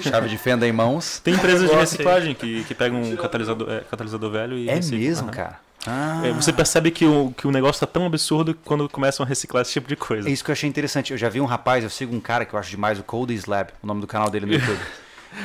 [0.00, 1.20] Chave de fenda em mãos.
[1.20, 5.00] Tem empresas de reciclagem que, que pegam um catalisador, é, catalisador velho e É reciclam.
[5.00, 5.32] mesmo, Aham.
[5.36, 5.60] cara?
[5.86, 9.28] Ah, É, você percebe que o, que o negócio tá tão absurdo quando começam a
[9.28, 10.28] reciclar esse tipo de coisa.
[10.28, 11.12] É isso que eu achei interessante.
[11.12, 13.34] Eu já vi um rapaz, eu sigo um cara que eu acho demais, o Cody
[13.34, 14.80] Slab, o nome do canal dele no YouTube.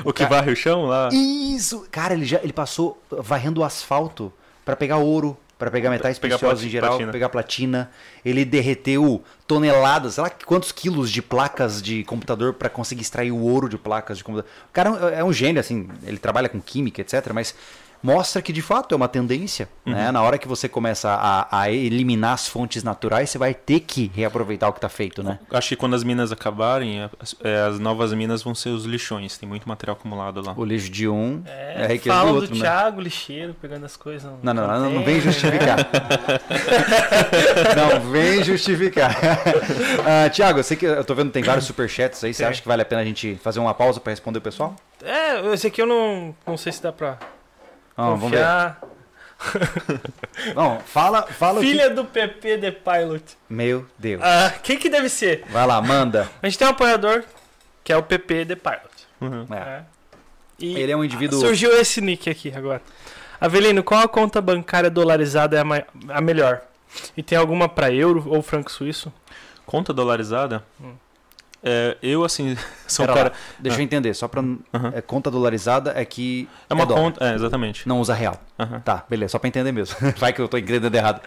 [0.04, 1.10] O que varre o chão lá.
[1.12, 1.86] Isso!
[1.92, 4.34] Cara, ele já ele passou varrendo o asfalto
[4.66, 7.12] pra pegar ouro, pra pegar metais Pegar preciosos em geral, platina.
[7.12, 7.92] pegar platina.
[8.26, 13.40] Ele derreteu toneladas, sei lá quantos quilos de placas de computador pra conseguir extrair o
[13.40, 14.50] ouro de placas de computador.
[14.70, 17.56] O cara é um- é um gênio, assim, ele trabalha com química, etc, mas
[18.04, 19.68] mostra que de fato é uma tendência.
[19.86, 20.12] Né?
[20.12, 24.12] Na hora que você começa a, a eliminar as fontes naturais, você vai ter que
[24.14, 25.40] reaproveitar o que tá feito, né?
[25.50, 29.38] Acho que quando as minas acabarem, as, é, as novas minas vão ser os lixões.
[29.38, 30.54] Tem muito material acumulado lá.
[30.56, 32.62] O lixo de um é, É, riqueza fala do do, outro, né?
[32.62, 34.30] Thiago lixeiro pegando as coisas.
[34.44, 35.06] Não, não, não, não container.
[35.06, 35.78] vem justificar.
[37.76, 39.14] não vem justificar.
[40.06, 42.34] Ah, Tiago, eu sei que eu tô vendo que tem vários superchats aí.
[42.34, 42.50] Você Tem.
[42.50, 44.76] acha que vale a pena a gente fazer uma pausa pra responder o pessoal?
[45.02, 47.18] É, esse aqui eu não, não sei se dá pra
[47.98, 48.38] Não, vamos ver.
[48.38, 48.82] confiar.
[50.56, 51.70] Não, fala, fala o que...
[51.70, 53.24] Filha do PP The Pilot.
[53.50, 54.22] Meu Deus.
[54.24, 55.44] Ah, quem que deve ser?
[55.50, 56.30] Vai lá, manda.
[56.42, 57.24] A gente tem um apoiador
[57.84, 59.08] que é o PP The Pilot.
[59.22, 59.44] Uhum.
[59.52, 59.56] É.
[59.56, 59.86] né?
[60.60, 61.40] E Ele é um indivíduo...
[61.40, 62.82] surgiu esse nick aqui agora.
[63.42, 66.62] Avelino, qual a conta bancária dolarizada é a, ma- a melhor?
[67.18, 69.12] E tem alguma pra euro ou franco suíço?
[69.66, 70.64] Conta dolarizada?
[70.80, 70.94] Hum.
[71.64, 72.58] É, eu, assim,
[72.88, 73.36] sou um Pera lá, cara.
[73.58, 74.42] deixa eu entender, só pra...
[74.42, 74.92] Aham.
[74.94, 76.48] É, conta dolarizada é que...
[76.70, 77.02] É uma dólar.
[77.02, 77.26] conta.
[77.26, 77.88] É, exatamente.
[77.88, 78.40] Não usa real.
[78.60, 78.80] Aham.
[78.82, 79.96] Tá, beleza, só pra entender mesmo.
[80.18, 81.22] Vai que eu tô entendendo errado.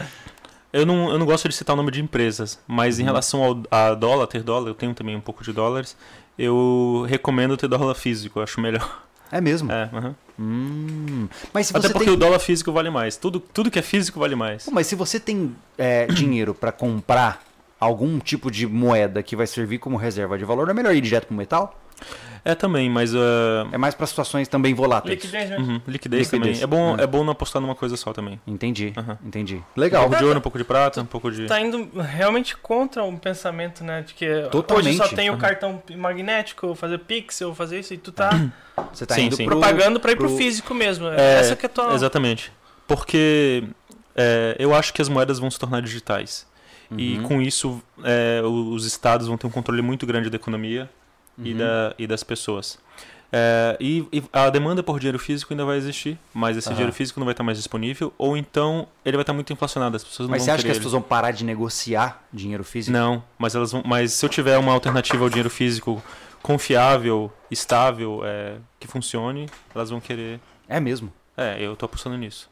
[0.72, 3.06] Eu não, eu não gosto de citar o nome de empresas, mas em Uhum.
[3.06, 5.96] relação ao a dólar, ter dólar, eu tenho também um pouco de dólares.
[6.38, 9.02] Eu recomendo ter dólar físico, acho melhor.
[9.32, 9.72] É mesmo?
[9.72, 10.14] É, aham.
[10.38, 11.28] Hum.
[11.52, 12.14] Mas Até porque tem...
[12.14, 13.16] o dólar físico vale mais.
[13.16, 14.66] Tudo, tudo que é físico vale mais.
[14.66, 17.40] Pô, Mas se você tem é, dinheiro pra comprar
[17.78, 21.00] algum tipo de moeda que vai servir como reserva de valor, não é melhor ir
[21.00, 21.78] direto pro metal?
[22.44, 25.14] É também, mas ah, É mais pra situações também voláteis.
[25.16, 25.56] Liquidez, né?
[25.58, 26.60] uhum, liquidez, Liquidez.
[26.60, 26.62] também.
[26.62, 27.02] É bom, Ah.
[27.02, 28.40] é bom não apostar numa coisa só também.
[28.46, 29.18] Entendi, Aham.
[29.24, 29.56] entendi.
[29.56, 30.02] Um Legal.
[30.04, 31.46] pouco de ouro, um pouco de prata, um pouco de.
[31.46, 34.02] Tá indo realmente contra um pensamento, né?
[34.02, 34.88] De que Totalmente.
[34.90, 35.40] hoje só tem o Aham.
[35.40, 38.30] cartão magnético, fazer pixel, fazer isso, e tu tá
[38.92, 39.44] Você tá Sim, indo sim.
[39.46, 39.58] pro...
[39.58, 41.08] propagando pra ir pro pro- físico mesmo.
[41.08, 41.94] É, Essa que é a tua...
[41.94, 42.52] Exatamente.
[42.86, 43.64] Porque
[44.14, 46.46] é, eu acho que as moedas vão se tornar digitais.
[46.96, 47.22] E Uhum.
[47.24, 50.88] com isso, é, os estados vão ter um controle muito grande da economia
[51.42, 51.58] e, Uhum.
[51.58, 52.78] da, e das pessoas.
[53.32, 56.74] É, e, e a demanda por dinheiro físico ainda vai existir, mas esse Aham.
[56.76, 60.04] dinheiro físico não vai estar mais disponível, ou então ele vai estar muito inflacionado, as
[60.04, 62.96] pessoas não Mas vão você acha que as pessoas vão parar de negociar dinheiro físico?
[62.96, 63.82] Não, mas elas vão.
[63.84, 66.00] Mas se eu tiver uma alternativa ao dinheiro físico
[66.40, 70.38] confiável, estável, é, que funcione, elas vão querer.
[70.68, 71.12] É mesmo.
[71.36, 72.48] É, eu tô apostando nisso.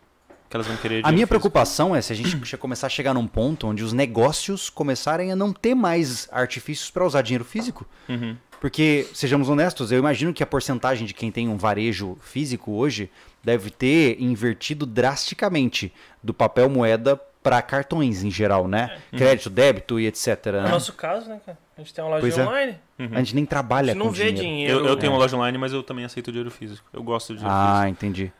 [0.55, 0.99] Que elas vão querer.
[1.05, 1.29] A minha físico.
[1.31, 5.37] preocupação é se a gente começar a chegar num ponto onde os negócios começarem a
[5.37, 7.85] não ter mais artifícios para usar dinheiro físico.
[8.09, 8.37] Uhum.
[8.61, 13.11] Porque, sejamos honestos, eu imagino que a porcentagem de quem tem um varejo físico hoje
[13.43, 15.93] deve ter invertido drasticamente
[16.23, 18.97] do papel moeda para cartões em geral, né?
[19.11, 20.29] Crédito, débito e etc.
[20.47, 20.65] É né?
[20.67, 21.59] o nosso caso, né, cara?
[21.77, 22.43] A gente tem uma loja Pois é.
[22.47, 23.09] online, Uhum.
[23.13, 24.41] A gente nem a trabalha gente não com vê dinheiro.
[24.49, 24.79] dinheiro.
[24.79, 25.15] Eu, eu tenho É.
[25.15, 26.87] uma loja online, mas eu também aceito dinheiro físico.
[26.93, 28.33] Eu gosto de dinheiro Ah, entendi.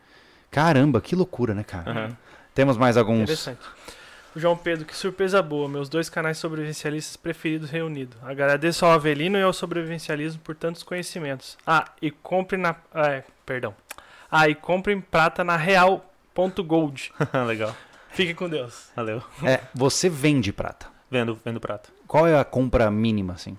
[0.55, 1.91] Caramba, que loucura, né, cara?
[1.91, 2.17] Aham.
[2.53, 3.23] Temos mais alguns.
[3.23, 3.59] Interessante.
[4.33, 5.67] O João Pedro, que surpresa boa.
[5.67, 8.17] Meus dois canais sobrevivencialistas preferidos reunidos.
[8.23, 11.57] Agradeço ao Avelino e ao sobrevivencialismo por tantos conhecimentos.
[11.67, 12.73] Ah, e compre na.
[12.93, 13.75] ah, É, perdão.
[14.31, 17.11] Ah, e compre prata na real.gold.
[17.45, 17.75] Legal.
[18.11, 18.91] Fique com Deus.
[18.95, 19.21] Valeu.
[19.43, 20.87] É, você vende prata.
[21.11, 21.89] Vendo, vendo prata.
[22.07, 23.57] Qual é a compra mínima, assim?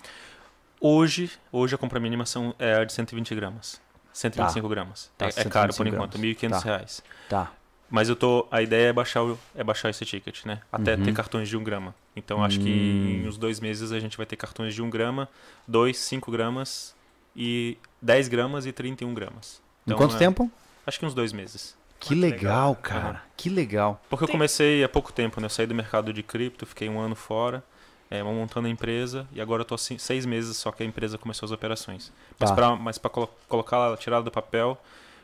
[0.80, 3.84] Hoje, hoje a compra mínima são, é a de 120 gramas.
[4.18, 5.10] 125 gramas.
[5.18, 6.36] Tá, é, é caro 125 por enquanto, gramas.
[6.36, 6.64] 1.500 Tá.
[6.64, 7.02] reais.
[7.28, 7.52] Tá.
[7.88, 8.48] Mas eu tô.
[8.50, 10.60] A ideia é baixar, o- é baixar esse ticket, né?
[10.72, 11.04] Até Uhum.
[11.04, 11.94] ter cartões de 1 grama.
[12.16, 13.22] Então acho que Hum.
[13.24, 15.28] em uns dois meses a gente vai ter cartões de 1 grama,
[15.68, 16.96] 2, 5 gramas
[17.36, 19.60] e 10 gramas e 31 gramas.
[19.86, 20.50] Em Então, quanto é, tempo?
[20.86, 21.76] Acho que uns dois meses.
[22.00, 22.74] Que legal, legal.
[22.76, 23.22] cara.
[23.36, 24.02] Que legal.
[24.10, 25.46] Porque eu comecei há pouco tempo, né?
[25.46, 27.62] Eu saí do mercado de cripto, fiquei um ano fora,
[28.10, 31.18] é, montando a empresa, e agora eu tô assim, seis meses só que a empresa
[31.18, 32.12] começou as operações.
[32.38, 32.54] Mas Tá.
[32.56, 34.78] pra, mas pra colo colocar ela, tirar ela do papel,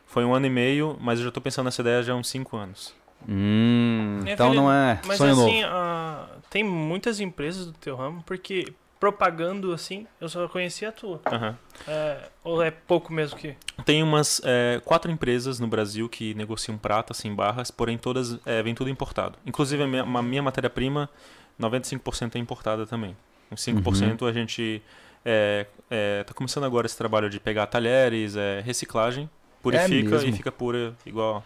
[0.05, 2.27] foi um ano e meio, mas eu já tô pensando nessa ideia já há uns
[2.29, 2.93] cinco anos.
[3.27, 5.73] Hum, Minha então filha- não é Mas sonho assim, novo.
[5.73, 11.19] ah, tem muitas empresas do teu ramo, porque propagando assim, eu só conhecia a tua.
[11.25, 11.57] Aham.
[11.87, 13.55] É, ou é pouco mesmo que.
[13.85, 18.61] Tem umas é, quatro empresas no Brasil que negociam prata sem barras, porém todas é,
[18.63, 19.37] vem tudo importado.
[19.45, 21.09] Inclusive a minha, a minha matéria-prima,
[21.59, 23.15] 95% é importada também.
[23.51, 24.81] Uns 5% a gente
[25.25, 29.29] é, é, tá começando agora esse trabalho de pegar talheres, é, reciclagem,
[29.61, 30.29] purifica mesmo?
[30.29, 31.43] e fica pura igual.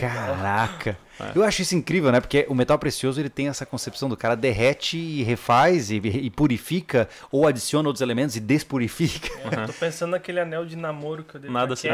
[0.00, 0.98] Caraca.
[1.20, 1.32] É.
[1.34, 2.20] Eu acho isso incrível, né?
[2.20, 6.30] Porque o metal precioso ele tem essa concepção do cara derrete e refaz e, e
[6.30, 9.28] purifica ou adiciona outros elementos e despurifica.
[9.44, 11.88] É, Tô pensando naquele anel de namoro que eu dei Nada se,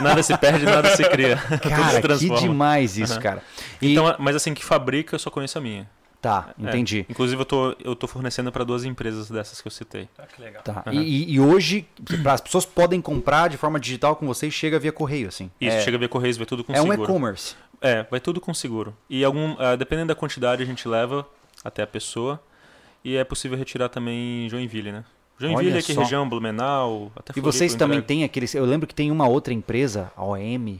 [0.00, 1.36] nada se perde, nada se cria.
[2.00, 3.22] Tudo se Cara, que demais isso, Aham.
[3.22, 3.42] cara.
[3.80, 5.88] E, Então, mas assim, que fabrica, eu só conheço a minha.
[6.26, 6.68] Tá, É.
[6.68, 7.06] entendi.
[7.08, 10.08] Inclusive, eu tô, eu tô fornecendo para duas empresas dessas que eu citei.
[10.18, 10.62] Ah, que legal.
[10.62, 10.82] Tá.
[10.86, 10.94] Aham.
[11.02, 11.86] E, e- hoje
[12.30, 15.50] as pessoas podem comprar de forma digital com você e chega via correio, assim.
[15.60, 17.02] Isso, é, chega a ver Correios, vai tudo com é um seguro.
[17.04, 17.54] e-commerce.
[17.80, 18.96] É, vai tudo com seguro.
[19.08, 21.26] E algum, ah, dependendo da quantidade, a gente leva
[21.64, 22.40] até a pessoa.
[23.04, 25.04] E é possível retirar também em Joinville, né?
[25.38, 26.00] Joinville, Olha aqui só.
[26.00, 28.54] região, Blumenau, até E vocês também têm aqueles.
[28.54, 30.78] Eu lembro que tem uma outra empresa, a OM,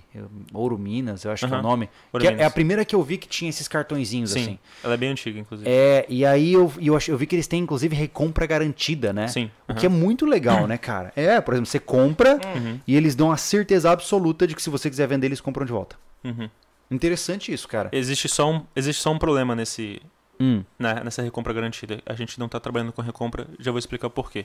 [0.54, 1.90] Ouro Minas, eu acho que é o nome.
[2.18, 4.58] Que é, é a primeira que eu vi que tinha esses cartõezinhos Sim, assim.
[4.82, 5.68] ela é bem antiga, inclusive.
[5.70, 9.28] É, e aí eu, eu, eu vi que eles têm, inclusive, recompra garantida, né?
[9.28, 9.50] Sim.
[9.68, 11.12] O que é muito legal, né, cara?
[11.14, 14.70] É, por exemplo, você compra Uhum, e eles dão a certeza absoluta de que se
[14.70, 15.96] você quiser vender, eles compram de volta.
[16.24, 16.48] uhum.
[16.90, 17.88] Interessante isso, cara.
[17.92, 20.00] Existe, só um, existe só um problema nesse,
[20.40, 22.00] Hum, né, nessa recompra garantida.
[22.06, 24.44] A gente não está trabalhando com recompra, já vou explicar por quê.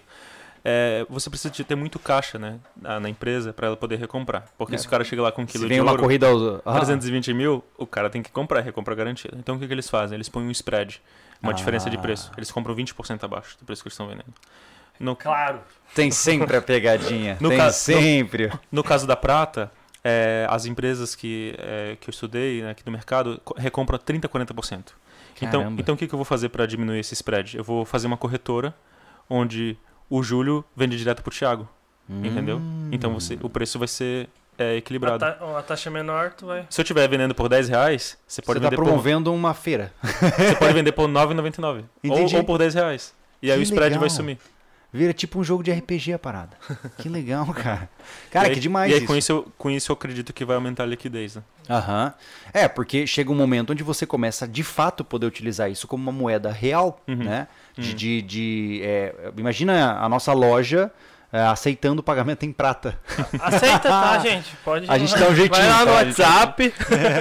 [0.64, 4.46] É, você precisa de ter muito caixa né, na, na empresa para ela poder recomprar.
[4.58, 4.78] Porque É.
[4.78, 6.62] se o cara chega lá com um se quilo vem de uma ouro, corrida aos.
[6.64, 9.36] Ah, 320 mil, o cara tem que comprar a recompra garantida.
[9.40, 10.16] Então o que, que eles fazem?
[10.16, 11.02] Eles põem um spread,
[11.42, 11.56] uma Ah.
[11.56, 12.32] diferença de preço.
[12.38, 14.32] Eles compram 20% abaixo do preço que eles estão vendendo.
[15.00, 15.62] No, Claro.
[15.96, 17.38] Tem sempre a pegadinha.
[17.42, 18.52] No tem caso- sempre.
[18.72, 19.72] no caso da prata,
[20.04, 24.26] é, as empresas que, é, que eu estudei né, aqui no mercado co- recompram 30%
[24.26, 24.94] a 40%.
[25.46, 25.82] Então, Caramba.
[25.82, 27.58] então o que, que eu vou fazer para diminuir esse spread?
[27.58, 28.74] Eu vou fazer uma corretora
[29.30, 29.78] onde
[30.10, 31.68] o Júlio vende direto pro Thiago,
[32.10, 32.58] entendeu?
[32.58, 32.90] Hum.
[32.92, 34.28] Então você, o preço vai ser
[34.58, 35.20] é, A, equilibrado.
[35.20, 36.66] ta a taxa é menor, tu vai.
[36.70, 39.54] Se eu estiver vendendo por 10 reais, você pode Você tá vender por promovendo uma
[39.54, 39.94] feira.
[40.04, 41.84] Você pode vender por 9,99.
[42.10, 43.14] Ou, ou por 10 reais.
[43.42, 44.00] E aí Que o spread legal.
[44.02, 44.38] vai sumir.
[44.94, 46.58] Vira tipo um jogo de RPG a parada.
[47.00, 47.90] Que legal, cara.
[48.30, 49.08] Cara, aí- que demais E aí isso.
[49.08, 51.36] com isso, eu, com isso eu acredito que vai aumentar a liquidez.
[51.38, 51.44] Né?
[51.70, 52.14] Aham.
[52.54, 56.12] É, porque chega um momento onde você começa de fato poder utilizar isso como uma
[56.12, 57.16] moeda real, Uhum.
[57.16, 57.48] né?
[57.78, 57.96] De, Uhum.
[57.96, 60.92] de, de, é, imagina a nossa loja
[61.32, 63.00] é, aceitando o pagamento em prata.
[63.40, 64.54] Aceita, tá, gente?
[64.66, 64.86] Pode.
[64.92, 65.98] A gente dá um jeitinho, Vai lá no tá?
[66.00, 66.74] A gente- WhatsApp.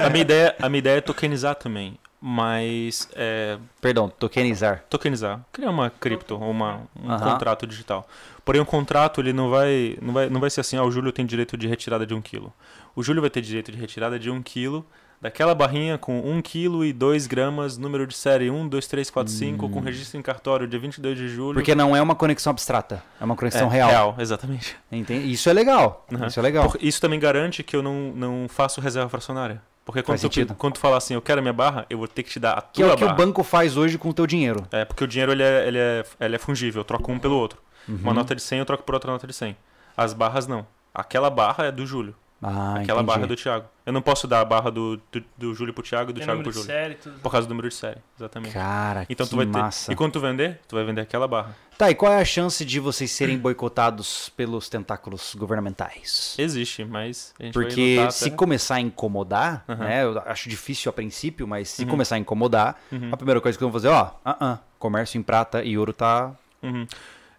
[0.05, 1.97] a, minha ideia, a minha ideia é tokenizar também.
[2.23, 4.83] Mas é, Perdão, tokenizar.
[4.87, 8.07] tokenizar, criar uma cripto, ou uma, um contrato digital.
[8.45, 11.11] Porém, o contrato ele não vai, não vai, não vai ser assim, ah, o Júlio
[11.11, 12.53] tem direito de retirada de um quilo.
[12.95, 14.85] O Júlio vai ter direito de retirada de um quilo
[15.19, 19.31] daquela barrinha com 1 quilo e 2 gramas, número de série 1, 2, 3, 4,
[19.33, 21.53] 5, com registro em cartório dia 22 de julho.
[21.53, 23.89] Porque não é uma conexão abstrata, é uma conexão é, real.
[23.89, 24.75] real, exatamente.
[24.91, 25.31] Entende?
[25.31, 26.05] Isso é legal.
[26.27, 26.69] Isso é legal.
[26.71, 29.61] Por- isso também garante que eu não, não faço reserva fracionária.
[29.83, 32.23] Porque quando tu, quando tu falar assim, eu quero a minha barra, eu vou ter
[32.23, 33.17] que te dar a Que é tua o que o barra.
[33.17, 34.63] banco faz hoje com o teu dinheiro.
[34.71, 37.35] É, porque o dinheiro ele é, ele é, ele é fungível, eu troco um pelo
[37.35, 37.59] outro.
[37.87, 38.13] Uma Uhum.
[38.13, 39.57] nota de 100 eu troco por outra nota de 100.
[39.97, 40.65] As barras não.
[40.93, 42.15] Aquela barra é do Júlio.
[42.43, 43.03] Ah, Aquela entendi.
[43.05, 43.65] barra do Thiago.
[43.85, 46.25] Eu não posso dar a barra do, do, do Júlio pro Thiago e do Tem
[46.25, 46.65] Thiago pro Júlio.
[46.65, 47.19] série, tudo.
[47.19, 48.51] Por causa do número de série, exatamente.
[48.53, 49.87] Cara, Então que tu vai massa.
[49.87, 49.93] ter.
[49.93, 51.55] E quando tu vender, tu vai vender aquela barra.
[51.77, 56.35] Tá, e qual é a chance de vocês serem boicotados pelos tentáculos governamentais?
[56.37, 58.35] Existe, mas a gente vai Porque lutar se até...
[58.35, 59.83] começar a incomodar, Aham.
[59.83, 60.03] né?
[60.03, 61.89] Eu acho difícil a princípio, mas se Uhum.
[61.89, 63.09] começar a incomodar, Uhum.
[63.11, 65.93] a primeira coisa que eu vou fazer, ó, ah, ah, comércio em prata e ouro
[65.93, 66.31] tá.
[66.63, 66.85] Uhum.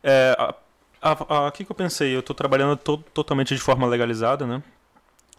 [0.02, 0.54] É, a-
[1.00, 4.62] a- a- aqui que eu pensei, eu tô trabalhando to- totalmente de forma legalizada, né?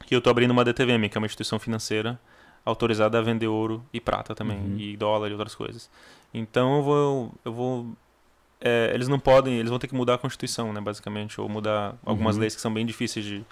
[0.10, 2.20] E eu tô abrindo uma DTVM, que é uma instituição financeira
[2.66, 4.78] autorizada a vender ouro e prata também, Uhum.
[4.78, 5.90] e dólar e outras coisas.
[6.34, 7.34] Então eu vou.
[7.46, 7.88] Eu vou
[8.66, 11.96] é, eles não podem, eles vão ter que mudar a Constituição, né, basicamente, ou mudar
[12.06, 12.42] algumas Uhum.
[12.42, 13.44] leis que são bem difíceis de,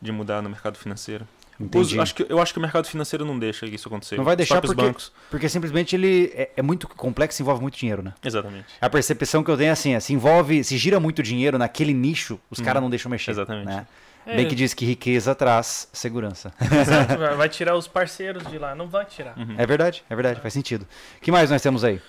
[0.00, 1.28] de mudar no mercado financeiro.
[1.74, 4.16] Os- acho que, eu acho que o mercado financeiro não deixa isso acontecer.
[4.16, 5.12] Não vai deixar porque- bancos.
[5.30, 8.14] Porque simplesmente ele é, é muito complexo e envolve muito dinheiro, né?
[8.24, 8.66] Exatamente.
[8.80, 11.92] A percepção que eu tenho é assim, é, se envolve, se gira muito dinheiro naquele
[11.92, 12.64] nicho, os Uhum.
[12.64, 13.30] caras não deixam mexer.
[13.32, 13.66] Exatamente.
[13.66, 13.86] Né?
[14.26, 16.52] É, Bem que diz que riqueza traz segurança.
[16.60, 18.74] exato, vai- tirar os parceiros de lá.
[18.74, 19.38] Não vai tirar.
[19.38, 19.54] Uhum.
[19.56, 20.82] É verdade, é verdade, faz sentido.
[21.16, 22.02] O que mais nós temos aí?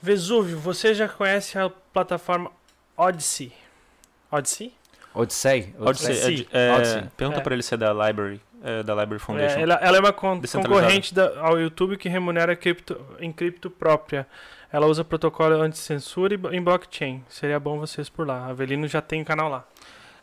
[0.00, 2.50] Vesúvio, você já conhece a plataforma
[2.96, 3.52] Odyssey?
[4.30, 4.72] Odyssey?
[5.14, 5.74] Odyssey?
[5.78, 6.48] Odyssey, é Odyssey.
[6.52, 7.02] é, Odyssey.
[7.16, 7.42] Pergunta É.
[7.42, 9.58] pra ele se é da Library, é, da Library Foundation.
[9.58, 13.70] É, ela, ela é uma con- concorrente da- ao YouTube que remunera cripto, em cripto
[13.70, 14.26] própria.
[14.72, 17.22] Ela usa protocolo anti-censura e em blockchain.
[17.28, 18.46] Seria bom vocês por lá.
[18.46, 19.64] Avelino já tem canal lá.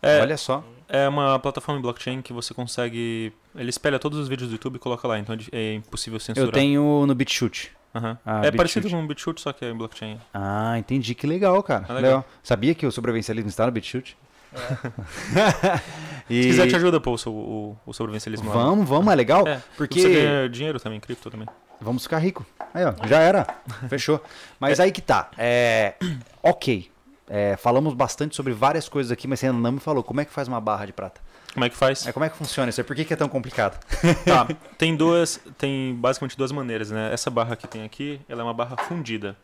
[0.02, 0.64] É, Olha só.
[0.88, 3.34] é uma plataforma em blockchain que você consegue.
[3.56, 6.48] Ele espelha todos os vídeos do YouTube e coloca lá, então é é impossível censurar.
[6.48, 7.72] Eu tenho no BitChute.
[7.94, 8.18] Aham.
[8.26, 10.20] Ah, é parecido com o BitChute, só que é em blockchain.
[10.34, 11.16] Ah, entendi.
[11.16, 11.86] Que legal, cara.
[11.90, 12.02] É legal.
[12.02, 12.26] legal.
[12.44, 14.16] Sabia que o sobrevivencialismo está no BitChute?
[16.30, 16.44] e...
[16.44, 18.50] Se quiser, te ajuda pô, o, o, o sobrevivencialismo.
[18.50, 18.56] lá.
[18.56, 19.48] Vamos, vamos, é legal.
[19.48, 21.48] É, porque Você ganha dinheiro também, cripto também.
[21.82, 22.46] vamos ficar rico.
[22.74, 23.48] Aí, ó, já era.
[23.90, 24.22] Fechou.
[24.60, 25.32] Mas aí que tá.
[25.38, 25.96] É...
[26.44, 26.92] Ok.
[27.30, 30.26] É, falamos bastante sobre várias coisas aqui, mas você ainda não me falou como é
[30.26, 31.22] que faz uma barra de prata.
[31.54, 32.06] Como é que faz?
[32.08, 32.84] É, como é que funciona isso?
[32.84, 33.80] Por que, que é tão complicado?
[34.26, 37.14] Tá, tem duas, tem basicamente duas maneiras, né?
[37.14, 39.36] Essa barra que tem aqui, ela é uma barra fundida.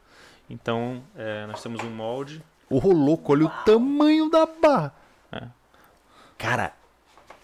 [0.49, 2.43] Então, é, nós temos um molde.
[2.69, 4.93] Ô, louco, olha o tamanho da barra.
[5.31, 5.43] É.
[6.37, 6.73] Cara,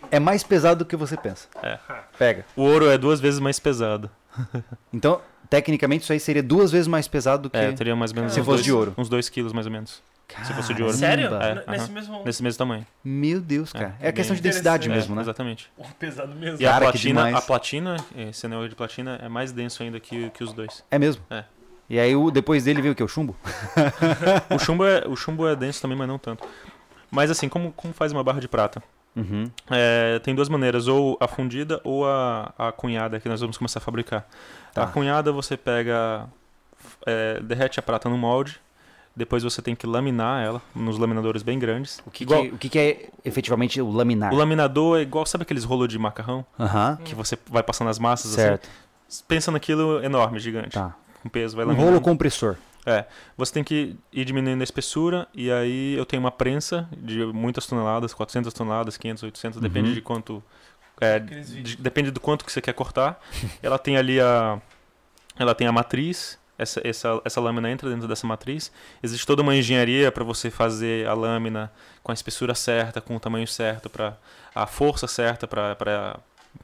[0.09, 1.47] é mais pesado do que você pensa.
[1.61, 1.77] É.
[2.17, 2.45] Pega.
[2.55, 4.09] O ouro é duas vezes mais pesado.
[4.93, 7.57] Então, tecnicamente, isso aí seria duas vezes mais pesado do que.
[7.57, 8.93] É, teria mais ou menos Se fosse dois- de ouro.
[8.97, 10.01] Uns 2 quilos, mais ou menos.
[10.43, 10.93] Se fosse de ouro.
[10.95, 11.29] Sério?
[11.35, 12.23] É, Nesse mesmo.
[12.23, 12.85] Nesse mesmo tamanho.
[13.03, 13.95] Meu Deus, cara.
[13.99, 15.21] É, É, a questão de densidade mesmo, É, né?
[15.21, 15.71] Exatamente.
[15.77, 16.61] Oh, pesado mesmo.
[16.61, 19.99] E a Cara, que platina, a platina, esse anel de platina, é mais denso ainda
[19.99, 20.83] que, que os dois.
[20.89, 21.23] É mesmo?
[21.29, 21.43] É.
[21.89, 23.03] E aí, o, depois dele veio o quê?
[23.03, 23.35] O chumbo?
[24.55, 26.47] O chumbo é, o chumbo é denso também, mas não tanto.
[27.09, 28.81] Mas assim, como, como faz uma barra de prata?
[29.13, 29.51] Uhum.
[29.69, 33.79] É, tem duas maneiras, ou a fundida ou a, a cunhada, que nós vamos começar
[33.79, 34.25] a fabricar.
[34.73, 34.83] Tá.
[34.83, 36.29] A cunhada você pega,
[37.05, 38.61] é, derrete a prata no molde,
[39.15, 42.01] depois você tem que laminar ela nos laminadores bem grandes.
[42.05, 44.33] O, que, Igual- que- o que, que é efetivamente o laminar?
[44.33, 46.45] O laminador é igual, sabe aqueles rolos de macarrão?
[46.59, 46.97] Aham.
[47.03, 48.69] Que você vai passando as massas Certo.
[49.09, 49.23] assim?
[49.27, 50.95] Pensa naquilo enorme, gigante, Tá.
[51.21, 51.91] com peso, vai Um laminando.
[51.91, 52.55] rolo compressor.
[53.37, 57.67] Você tem que ir diminuindo a espessura e aí eu tenho uma prensa de muitas
[57.67, 59.93] toneladas, 400 toneladas, 500, 800, depende Uhum.
[59.95, 60.43] de quanto
[60.99, 63.19] é, de- depende do quanto que você quer cortar.
[63.61, 64.59] ela tem ali a
[65.37, 68.71] ela tem a matriz, essa, essa, essa lâmina entra dentro dessa matriz.
[69.01, 71.71] Existe toda uma engenharia para você fazer a lâmina
[72.03, 74.17] com a espessura certa, com o tamanho certo, para
[74.53, 76.19] a força certa para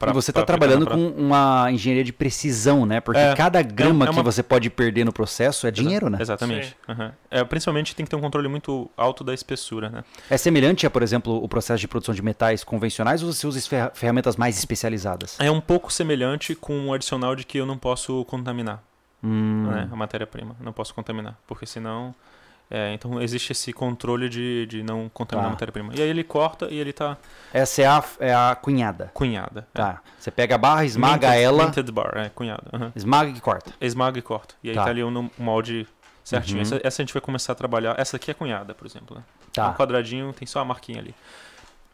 [0.06, 3.00] e você está trabalhando com uma engenharia de precisão, né?
[3.00, 3.34] Porque É.
[3.34, 6.18] cada grama é uma- que você pode perder no processo é dinheiro, né?
[6.20, 6.76] Exatamente.
[6.86, 7.12] aham.
[7.30, 10.04] É, principalmente tem que ter um controle muito alto da espessura, né?
[10.28, 13.58] É semelhante a, por exemplo, o processo de produção de metais convencionais ou você usa
[13.62, 15.36] fer- ferramentas mais especializadas?
[15.40, 18.82] É um pouco semelhante com o adicional de que eu não posso contaminar
[19.22, 20.54] Hum, né, a matéria-prima.
[20.60, 22.14] Não posso contaminar, porque senão.
[22.70, 25.48] é, então existe esse controle de, de não contaminar Tá.
[25.48, 25.92] a matéria-prima.
[25.94, 27.16] E aí ele corta e ele tá
[27.52, 29.10] Essa é a, é a cunhada.
[29.14, 29.66] cunhada.
[29.74, 29.78] é.
[29.78, 30.00] Tá.
[30.18, 32.64] Você pega a barra, esmaga Minted- ela, Minted bar, é, cunhada.
[32.72, 32.92] aham.
[32.94, 33.72] esmaga e corta.
[33.80, 34.54] Esmaga e corta.
[34.62, 34.84] E aí Tá.
[34.84, 35.86] tá, ali no molde
[36.22, 36.58] certinho.
[36.58, 36.62] Uhum.
[36.62, 37.98] Essa, essa a gente vai começar a trabalhar.
[37.98, 39.16] Essa aqui é cunhada, por exemplo.
[39.16, 39.22] Né?
[39.48, 39.70] É Tá.
[39.70, 41.14] um quadradinho, tem só a marquinha ali.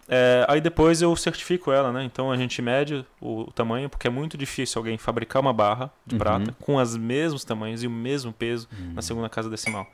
[0.09, 2.05] É, aí depois eu certifico ela, né?
[2.05, 6.15] Então a gente mede o, tamanho, porque é muito difícil alguém fabricar uma barra de
[6.15, 6.19] Uhum.
[6.19, 9.87] prata com os mesmos tamanhos e o mesmo peso na segunda casa decimal.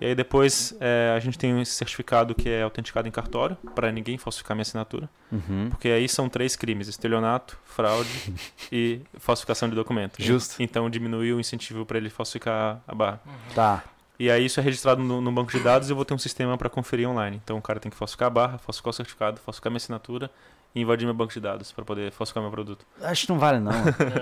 [0.00, 3.92] E aí depois é, a gente tem esse certificado que é autenticado em cartório, para
[3.92, 5.08] ninguém falsificar minha assinatura.
[5.30, 5.68] Uhum.
[5.70, 8.08] Porque aí são três crimes: estelionato, fraude
[8.72, 10.20] e falsificação de documento.
[10.22, 10.60] Justo.
[10.62, 13.20] Então diminuiu o incentivo para ele falsificar a barra.
[13.54, 13.84] Tá.
[14.18, 16.18] E aí isso é registrado no, no banco de dados e eu vou ter um
[16.18, 17.40] sistema para conferir online.
[17.42, 20.30] Então o cara tem que falsificar a barra, falsificar o certificado, falsificar minha assinatura
[20.74, 22.84] e invadir meu banco de dados para poder falsificar meu produto.
[23.02, 23.72] Acho que não vale, não.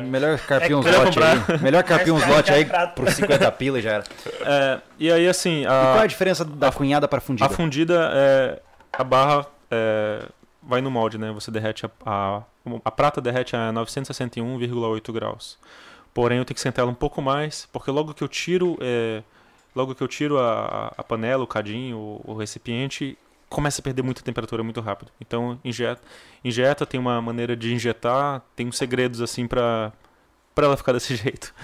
[0.08, 1.58] Melhor carpir É uns lotes aí.
[1.60, 4.04] Melhor carpir uns Mais lotes aí a por 50 pila e já era.
[4.40, 7.46] É, e aí assim, E qual é a a, diferença da cunhada para fundida?
[7.46, 8.62] a fundida é
[8.92, 10.26] a barra é,
[10.62, 11.32] vai no molde, né?
[11.32, 12.42] Você derrete a, a,
[12.84, 15.58] a prata derrete a 961,8 graus.
[16.14, 19.22] Porém, eu tenho que sentar ela um pouco mais, porque logo que eu tiro, é,
[19.74, 23.16] logo que eu tiro a, a panela, o cadinho, o, o recipiente,
[23.48, 25.10] começa a perder muita temperatura muito rápido.
[25.20, 26.00] Então, injeta,
[26.44, 29.92] injeta, tem uma maneira de injetar, tem uns segredos assim para
[30.54, 31.54] para ela ficar desse jeito.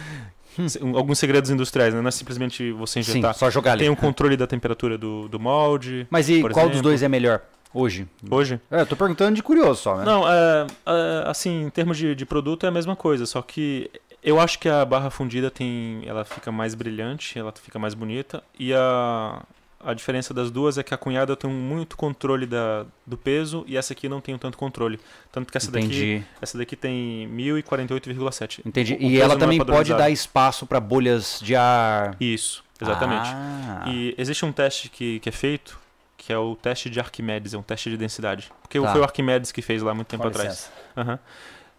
[0.67, 2.01] Se- Alguns segredos industriais, né?
[2.01, 3.35] Não é simplesmente você Sim, injetar.
[3.35, 3.81] só jogar ali.
[3.85, 6.07] Tem um controle da temperatura do, do molde.
[6.11, 6.83] Mas e qual dos exemplo.
[6.83, 7.43] dois é melhor
[7.73, 8.09] hoje?
[8.31, 8.59] Hoje?
[8.71, 10.05] É, eu tô perguntando de curioso só, né?
[10.05, 13.91] Não, é, é, assim, em termos de, de produto é a mesma coisa, só que
[14.23, 18.43] eu acho que a barra fundida tem, ela fica mais brilhante, ela fica mais bonita
[18.59, 19.43] e a,
[19.85, 23.77] a diferença das duas é que a cunhada tem muito controle da, do peso e
[23.77, 24.99] essa aqui não tem tanto controle.
[25.31, 26.25] Tanto que essa daqui, Entendi.
[26.43, 28.61] essa daqui tem 1048,7.
[28.67, 28.95] Entendi.
[28.95, 29.99] O- o e ela é também pode padronizado.
[30.03, 32.17] dar espaço para bolhas de ar.
[32.21, 33.29] Isso, exatamente.
[33.33, 35.79] Ah, E existe um teste que, que é feito,
[36.17, 38.51] que é o teste de Arquimedes, é um teste de densidade.
[38.61, 38.91] Porque Tá.
[38.93, 40.71] foi o Arquimedes que fez lá muito tempo com atrás.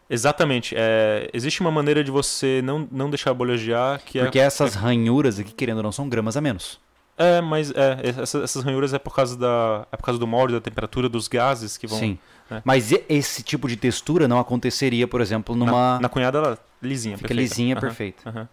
[0.09, 0.73] Exatamente.
[0.77, 4.43] É, existe uma maneira de você não, não deixar bolhas de ar que Porque é.
[4.43, 6.79] essas ranhuras aqui, querendo ou não, são gramas a menos.
[7.17, 9.85] É, mas é, essa- essas ranhuras é por causa da.
[9.91, 11.99] É por causa do molde, da temperatura, dos gases que vão.
[11.99, 12.17] Sim.
[12.49, 12.61] né?
[12.63, 15.95] Mas esse tipo de textura não aconteceria, por exemplo, numa.
[15.95, 17.49] Na, na cunhada ela lisinha, Fica perfeita.
[17.53, 18.29] lisinha, Aham, perfeita.
[18.29, 18.49] aham.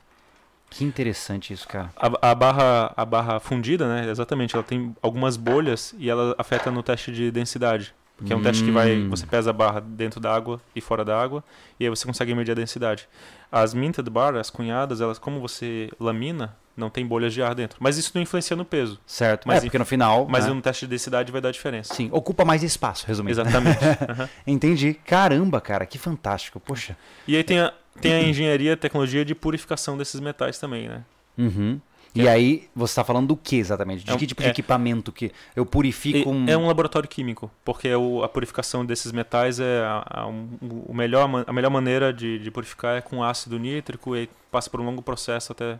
[0.68, 1.92] Que interessante isso, cara.
[1.96, 4.10] A, a barra, a barra fundida, né?
[4.10, 7.94] Exatamente, ela tem algumas bolhas e ela afeta no teste de densidade.
[8.24, 8.96] Que é um teste que vai.
[8.96, 9.10] Hum.
[9.10, 11.44] Você pesa a barra dentro da água e fora da água,
[11.78, 13.08] e aí você consegue medir a densidade.
[13.52, 17.78] As minted bar, as cunhadas, elas, como você lamina, não tem bolhas de ar dentro.
[17.80, 18.98] Mas isso não influencia no peso.
[19.06, 19.46] Certo.
[19.46, 20.26] Mas é, porque no final.
[20.28, 20.52] Mas né?
[20.52, 21.94] no teste de densidade vai dar diferença.
[21.94, 23.32] Sim, ocupa mais espaço, resumindo.
[23.32, 23.78] Exatamente.
[24.08, 24.28] Aham.
[24.46, 24.94] Entendi.
[24.94, 26.58] Caramba, cara, que fantástico.
[26.60, 26.96] Poxa.
[27.26, 31.02] E aí tem a, tem a engenharia, tecnologia de purificação desses metais também, né?
[31.38, 31.80] Uhum.
[32.22, 34.04] E aí, você está falando do que exatamente?
[34.04, 36.48] De É um- que tipo de é- equipamento que eu purifico um...
[36.48, 40.48] É um laboratório químico, porque o- a purificação desses metais é a, a, um-
[40.86, 44.80] o melhor, a melhor maneira de, de purificar é com ácido nítrico e passa por
[44.80, 45.78] um longo processo até,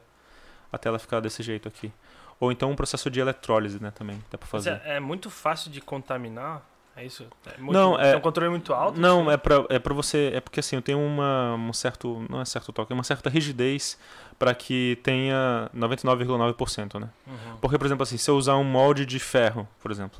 [0.73, 1.91] até ela ficar desse jeito aqui.
[2.39, 4.81] Ou então um processo de eletrólise, né, também, dá pra Mas fazer.
[4.85, 6.63] é, é muito fácil de contaminar?
[6.97, 7.27] É isso?
[7.47, 8.99] É muito, Não, é- Tem um controle muito alto?
[8.99, 9.31] Não, assim?
[9.33, 10.31] é pra, é pra você.
[10.35, 12.25] É porque assim, eu tenho uma, um certo.
[12.31, 13.99] Não é certo toque, é uma certa rigidez
[14.39, 17.09] para que tenha 99,9%, né?
[17.27, 17.35] Uhum.
[17.61, 20.19] Porque, por exemplo, assim, se eu usar um molde de ferro, por exemplo,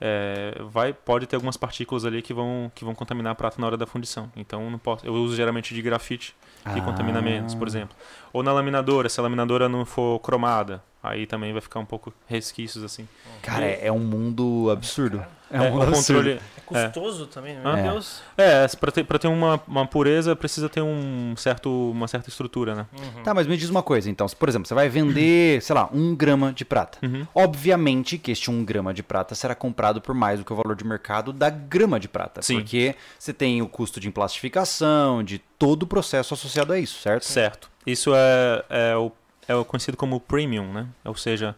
[0.00, 3.66] é, vai, pode ter algumas partículas ali que vão, que vão contaminar a prata na
[3.66, 4.30] hora da fundição.
[4.36, 5.06] Então, eu não posso.
[5.06, 6.34] Eu uso geralmente de grafite,
[6.72, 7.70] que contamina menos, por Ah.
[7.70, 7.96] exemplo.
[8.32, 12.12] Ou na laminadora, se a laminadora não for cromada, aí também vai ficar um pouco
[12.26, 13.06] resquícios assim.
[13.42, 15.22] Cara, é, é um mundo absurdo.
[15.56, 15.96] É um absurdo.
[15.96, 16.40] controle.
[16.72, 17.76] É custoso também, meu Ah.
[17.76, 18.22] Deus.
[18.38, 22.74] É, para ter, pra ter uma, uma pureza precisa ter um certo, uma certa estrutura,
[22.74, 22.86] né?
[22.98, 23.22] Uhum.
[23.22, 24.26] Tá, mas me diz uma coisa, então.
[24.26, 26.98] Se, Por exemplo, você vai vender, sei lá, um grama de prata.
[27.02, 27.26] Uhum.
[27.34, 30.74] Obviamente que este um grama de prata será comprado por mais do que o valor
[30.74, 32.40] de mercado da grama de prata.
[32.42, 32.56] Sim.
[32.60, 37.24] Porque você tem o custo de emplastificação, de todo o processo associado a isso, certo?
[37.24, 37.70] Certo.
[37.86, 39.12] Isso é, é, o,
[39.46, 40.86] é o conhecido como premium, né?
[41.04, 41.54] Ou seja,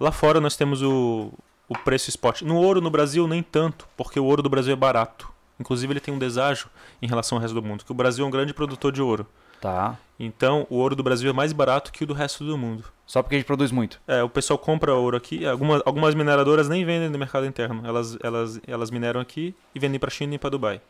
[0.00, 1.30] lá fora nós temos o,
[1.68, 2.42] o preço spot.
[2.42, 5.30] No ouro no Brasil nem tanto, porque o ouro do Brasil é barato.
[5.60, 6.68] Inclusive ele tem um deságio
[7.02, 9.26] em relação ao resto do mundo, que o Brasil é um grande produtor de ouro.
[9.60, 9.96] Tá.
[10.20, 12.84] Então o ouro do Brasil é mais barato que o do resto do mundo.
[13.06, 14.00] Só porque a gente produz muito.
[14.06, 17.82] É, o pessoal compra ouro aqui, algumas, algumas mineradoras nem vendem no mercado interno.
[17.84, 20.80] Elas, elas, elas mineram aqui e vendem para China e para Dubai.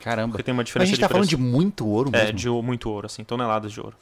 [0.00, 0.32] Caramba.
[0.32, 2.38] Porque tem uma Mas a diferença gente tá de falando de muito ouro É, mesmo.
[2.38, 3.96] de ou- muito ouro, assim, toneladas de ouro.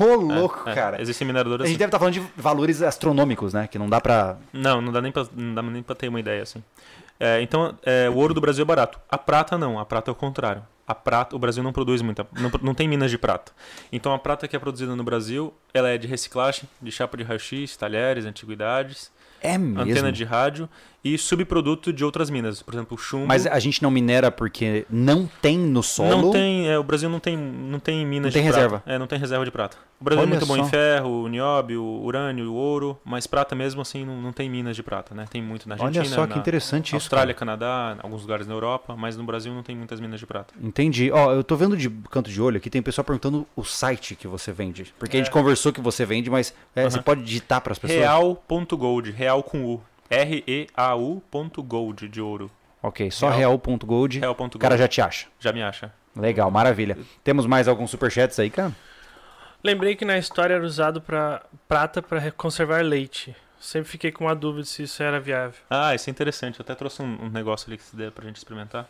[0.00, 0.74] Ô, É, louco, é.
[0.74, 1.00] cara.
[1.00, 1.78] Existem A mineradoras gente assim.
[1.78, 3.66] deve estar falando de valores astronômicos, né?
[3.66, 4.36] Que não dá pra.
[4.52, 6.62] Não, não dá nem pra, não dá nem pra ter uma ideia assim.
[7.18, 8.98] É, então, é, o ouro do Brasil é barato.
[9.08, 10.62] A prata não, a prata é o contrário.
[10.86, 13.52] A prata, o Brasil não produz muita, não, não tem minas de prata.
[13.92, 17.22] Então a prata que é produzida no Brasil, ela é de reciclagem, de chapa de
[17.22, 19.80] raio-x, talheres, antiguidades, É mesmo.
[19.82, 20.68] antena de rádio
[21.02, 23.26] e subproduto de outras minas, por exemplo, chumbo.
[23.26, 26.22] Mas a gente não minera porque não tem no solo.
[26.22, 28.78] Não tem, é, o Brasil não tem, não tem minas Não tem de reserva.
[28.80, 28.92] prata.
[28.94, 29.76] É, não tem reserva de prata.
[30.00, 30.62] O Brasil Olha é muito bom só.
[30.62, 35.14] em ferro, nióbio, urânio, ouro, mas prata mesmo assim não, não tem minas de prata,
[35.14, 35.26] né?
[35.30, 36.96] Tem muito na Argentina, Olha só que na interessante isso.
[36.96, 40.54] Austrália, Canadá, alguns lugares na Europa, mas no Brasil não tem muitas minas de prata.
[40.62, 41.10] Entendi.
[41.12, 44.26] Ó, eu tô vendo de canto de olho aqui, tem pessoal perguntando o site que
[44.26, 44.94] você vende.
[44.98, 45.32] Porque a gente É.
[45.32, 47.02] conversou que você vende, mas é, você Aham.
[47.04, 48.00] pode digitar para as pessoas?
[48.00, 49.80] Real.gold, real com U.
[50.10, 52.50] R-E-A-U.gold de ouro.
[52.82, 53.50] Ok, só Real.
[53.60, 54.18] real.gold.
[54.18, 54.58] O Real.gold.
[54.58, 55.28] cara já te acha.
[55.38, 55.92] já me acha.
[56.16, 56.98] Legal, maravilha.
[57.22, 58.72] Temos mais alguns superchats aí, cara?
[59.62, 63.36] Lembrei que na história era usado pra prata para conservar leite.
[63.60, 65.60] Sempre fiquei com uma dúvida se isso era viável.
[65.68, 66.58] Ah, isso é interessante.
[66.58, 68.88] Eu até trouxe um, um negócio ali que se der pra gente experimentar.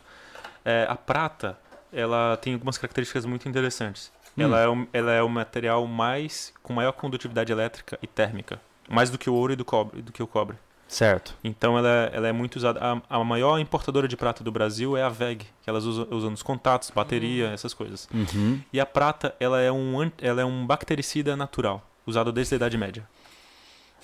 [0.63, 1.57] É, a prata,
[1.91, 4.09] ela tem algumas características muito interessantes.
[4.37, 4.43] Hum.
[4.43, 8.61] Ela, é o, ela é o material mais com maior condutividade elétrica e térmica.
[8.89, 10.57] Mais do que o ouro e do cobre, do que o cobre.
[10.91, 11.33] Certo.
[11.41, 12.77] Então ela, é- ela é muito usada.
[13.09, 16.29] A, a maior importadora de prata do Brasil é a VEG, que elas usam, usam
[16.31, 18.09] nos contatos, bateria, essas coisas.
[18.13, 18.59] Uhum.
[18.73, 22.77] E a prata, ela é um, ela é um bactericida natural, usado desde a Idade
[22.77, 23.07] Média.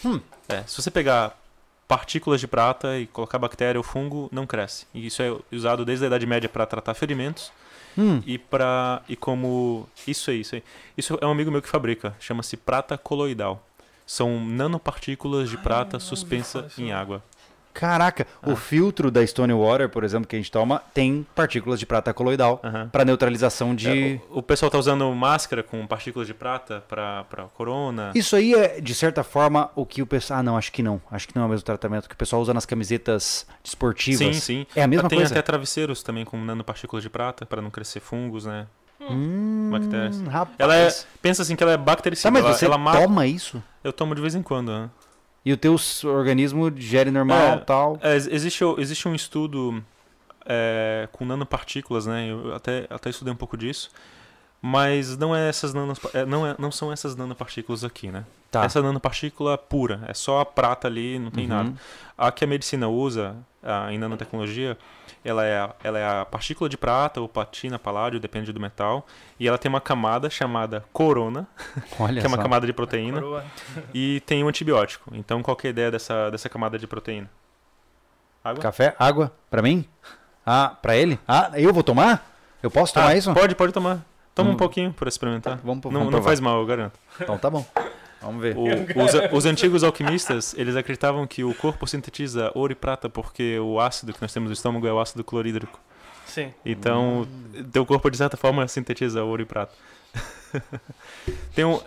[0.05, 0.21] Hum.
[0.47, 1.37] É, se você pegar
[1.89, 4.85] partículas de prata e colocar bactéria ou fungo, não cresce.
[4.93, 7.51] E isso é usado desde a Idade Média para tratar ferimentos
[7.97, 8.21] Hum.
[8.25, 10.63] e para e como isso aí, isso aí.
[10.97, 13.66] Isso é um amigo meu que fabrica, chama-se prata coloidal.
[14.07, 17.21] São nanopartículas de prata não ouvi suspensa em água.
[17.73, 18.55] Caraca, o Ah.
[18.55, 22.59] filtro da Stone Water, por exemplo, que a gente toma, tem partículas de prata coloidal
[22.91, 24.15] para neutralização de.
[24.15, 28.11] É, o, o pessoal tá usando máscara com partículas de prata para para corona.
[28.15, 30.39] Isso aí é, de certa forma, o que o pessoal.
[30.39, 30.99] Ah, não, acho que não.
[31.11, 34.37] Acho que não é o mesmo tratamento que o pessoal usa nas camisetas desportivas.
[34.37, 34.67] Sim, sim.
[34.75, 35.31] É a mesma Tem coisa.
[35.35, 38.65] até travesseiros também com nanopartículas de prata para não crescer fungos, né?
[39.09, 40.21] Hum, bactérias.
[40.21, 40.55] rapaz.
[40.59, 40.89] Ela é,
[41.21, 42.27] pensa assim que ela é bactericida.
[42.29, 43.61] Tá, mas você ela toma isso?
[43.83, 44.69] Eu tomo de vez em quando.
[44.71, 44.89] né?
[45.45, 47.57] E o teu organismo digere normal É.
[47.59, 47.97] tal.
[48.01, 49.81] É, ex- existe, existe um estudo
[50.45, 52.29] é, com nanopartículas, né?
[52.29, 53.89] Eu até, até estudei um pouco disso.
[54.61, 58.25] Mas não é essas nanos, é, não, é, não são essas nanopartículas aqui, né?
[58.49, 58.65] Tá.
[58.65, 61.49] Essa nanopartícula pura, é só a prata ali, não tem Uhum.
[61.49, 61.73] nada.
[62.17, 64.77] A que a medicina usa a, em nanotecnologia,
[65.27, 69.05] ela é, a, ela é a partícula de prata ou platina, paládio, depende do metal.
[69.39, 71.47] E ela tem uma camada chamada corona,
[71.99, 72.43] Olha que é uma só.
[72.43, 73.43] camada de proteína, Coroa.
[73.93, 75.09] e tem um antibiótico.
[75.15, 77.29] Então, qual que é a ideia dessa, dessa camada de proteína?
[78.43, 78.61] Água?
[78.61, 78.95] Café?
[78.97, 79.31] Água?
[79.49, 79.85] Pra mim?
[80.45, 81.19] Ah, pra ele?
[81.27, 82.25] Ah, eu vou tomar?
[82.63, 83.33] Eu posso tomar Ah, isso?
[83.33, 84.05] Pode, pode tomar.
[84.33, 84.53] Toma Hum.
[84.53, 85.57] um pouquinho para experimentar.
[85.63, 86.25] Vamos, não vamos não provar.
[86.27, 86.97] faz mal, eu garanto.
[87.19, 87.65] Então tá bom.
[88.21, 88.55] Vamos ver.
[88.57, 88.63] O-
[89.03, 93.79] os, os antigos alquimistas, eles acreditavam que o corpo sintetiza ouro e prata porque o
[93.79, 95.79] ácido que nós temos no estômago é o ácido clorídrico.
[96.25, 96.53] Sim.
[96.65, 97.21] Então,
[97.55, 97.63] Hum.
[97.71, 99.73] teu corpo, de certa forma, sintetiza ouro e prata.
[101.55, 101.79] Tem um...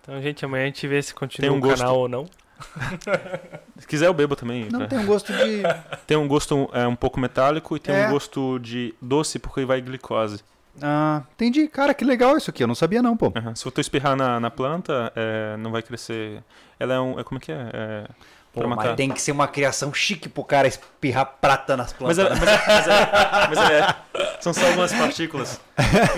[0.00, 1.78] Então, gente, amanhã a gente vê se continua Tem um o gosto.
[1.78, 2.26] canal ou não.
[3.78, 4.68] Se quiser, eu bebo também.
[4.70, 4.86] Não tá?
[4.86, 5.62] tem um gosto de.
[6.06, 8.06] Tem um gosto é, um pouco metálico e tem É.
[8.06, 10.40] um gosto de doce porque vai glicose.
[10.80, 11.68] Ah, entendi.
[11.68, 12.62] Cara, que legal isso aqui.
[12.62, 13.32] Eu não sabia, não, pô.
[13.36, 13.54] Aham.
[13.54, 16.42] Se tu espirrar na, na planta, é, não vai crescer.
[16.78, 17.18] Ela é um.
[17.20, 17.70] É, como é que é?
[17.72, 18.04] é
[18.52, 22.16] Pô, pra mas tem que ser uma criação chique pro cara espirrar prata nas Mas,
[22.16, 22.18] plantas.
[22.18, 25.58] ela, mas, mas, ela- mas ela é- são só algumas partículas.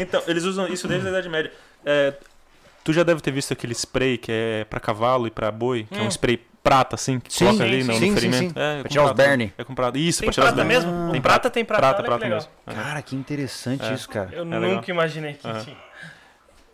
[0.01, 1.53] Então, eles usam isso desde a Idade Média.
[1.87, 2.13] É,
[2.83, 5.97] tu já deve ter visto aquele spray que é pra cavalo e pra boi, que
[5.97, 6.09] é um Hum.
[6.11, 8.55] spray prata, assim, que Sim, coloca ali sim, no, sim, ferimento.
[8.55, 8.61] sim.
[8.61, 9.29] É, Pra tirar os prata.
[9.29, 9.53] berne.
[9.59, 9.99] É com prata.
[9.99, 10.85] Isso, Tem pra tirar os prata berne.
[10.87, 11.09] mesmo?
[11.09, 11.13] Ah.
[11.13, 11.81] Tem prata, tem prata.
[11.83, 12.39] Prata, prata legal.
[12.39, 12.51] mesmo.
[12.83, 13.93] Cara, que interessante É.
[13.95, 14.31] isso, cara.
[14.33, 14.61] Eu legal.
[14.63, 15.77] nunca imaginei que tinha.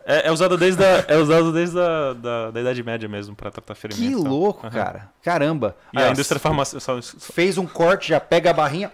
[0.07, 3.51] É, é usado desde a, é usado desde a da, da Idade Média mesmo, pra
[3.51, 4.14] tratar ferimentos.
[4.14, 4.32] Que e tal.
[4.32, 4.74] louco, Aham.
[4.74, 5.09] cara.
[5.22, 5.76] Caramba.
[5.93, 7.18] E Aí, a indústria farmacêutica.
[7.32, 8.91] Fez um corte, já pega a barrinha.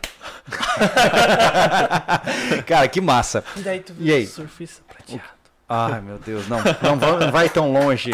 [2.67, 3.45] cara, que massa.
[3.57, 4.25] E daí tu E aí?
[4.25, 5.23] viu surfista prateado.
[5.69, 8.13] Ai, meu Deus, não, não, vai, tão longe.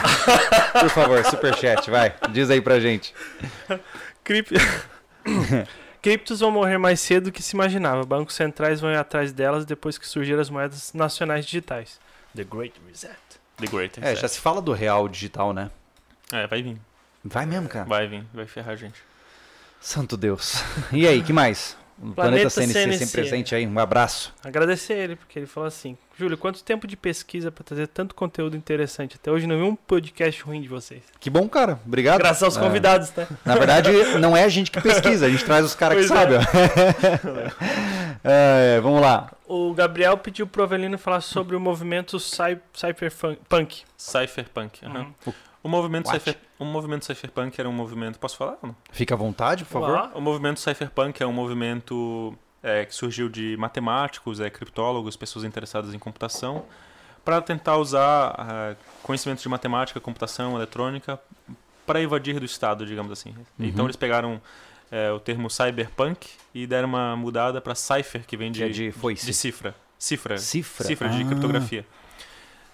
[0.80, 2.14] Por favor, superchat, vai.
[2.30, 3.14] Diz aí pra gente.
[4.24, 4.50] Crip...
[6.00, 8.04] Criptos vão morrer mais cedo do que se imaginava.
[8.04, 12.00] Bancos centrais vão ir atrás delas depois que surgiram as moedas nacionais digitais.
[12.34, 13.14] The Great Reset.
[13.58, 15.70] The Great É, já se fala do real digital, né?
[16.32, 16.76] É, vai vir.
[17.22, 17.84] Vai mesmo, cara.
[17.84, 18.24] Vai vir.
[18.34, 19.00] Vai ferrar a gente.
[19.80, 20.64] Santo Deus.
[20.90, 21.76] E aí, que mais?
[22.00, 22.98] O Planeta, Planeta CNC, CNC.
[22.98, 23.66] sempre presente aí.
[23.66, 24.34] Um abraço.
[24.44, 28.56] Agradecer ele, porque ele falou assim: Júlio, quanto tempo de pesquisa pra trazer tanto conteúdo
[28.56, 29.16] interessante?
[29.16, 31.02] Até hoje não vi um podcast ruim de vocês.
[31.20, 31.78] Que bom, cara.
[31.86, 32.18] Obrigado.
[32.18, 32.60] Graças aos É.
[32.60, 33.26] convidados, tá?
[33.44, 33.90] Na verdade,
[34.20, 36.16] não é a gente que pesquisa, a gente traz os caras que é.
[36.16, 36.38] sabem.
[36.38, 36.42] ó.
[38.24, 39.32] É, vamos lá.
[39.48, 43.82] O Gabriel pediu pro Avelino falar sobre o movimento cy- cyberpunk.
[43.96, 44.84] Cypherpunk.
[44.86, 45.12] aham.
[45.26, 45.32] Uhum.
[45.62, 46.18] O movimento, What?
[46.18, 48.18] cypher, o movimento cypherpunk era um movimento.
[48.18, 48.58] Posso falar?
[48.62, 48.74] não?
[48.90, 50.10] Fica à vontade, por favor.
[50.14, 55.94] O movimento cypherpunk é um movimento é, que surgiu de matemáticos, é, criptólogos, pessoas interessadas
[55.94, 56.64] em computação,
[57.24, 61.20] para tentar usar ah, conhecimento de matemática, computação, eletrônica,
[61.86, 63.32] para evadir do Estado, digamos assim.
[63.58, 64.40] Então eles pegaram
[64.90, 68.68] é, o termo cyberpunk e deram uma mudada para cipher, que vem de, Que é
[68.68, 69.74] de de cifra.
[69.98, 70.36] Cifra.
[70.38, 70.84] Cifra.
[70.84, 71.26] Cifra de Ah.
[71.26, 71.86] criptografia.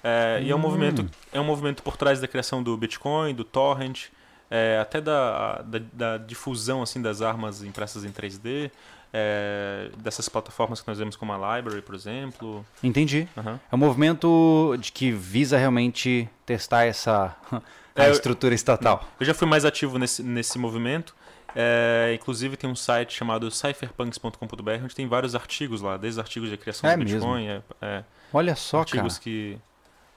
[0.02, 0.60] É, E é um Hum.
[0.62, 4.06] movimento é um movimento por trás da criação do Bitcoin, do torrent,
[4.50, 8.70] é, até da, da, da difusão assim das armas impressas em 3D,
[9.12, 12.64] é, dessas plataformas que nós vemos como a Library, por exemplo.
[12.82, 13.26] Entendi.
[13.36, 13.58] Aham.
[13.70, 17.34] É um movimento de que visa realmente testar essa
[17.96, 19.06] a É, eu- estrutura estatal.
[19.18, 21.14] Eu já fui mais ativo nesse, nesse movimento.
[21.56, 26.56] é, inclusive tem um site chamado cypherpunks.com.br onde tem vários artigos lá, desde artigos de
[26.56, 27.04] criação É do?
[27.04, 28.82] Bitcoin, é, é, Olha só, cara.
[28.82, 29.58] artigos que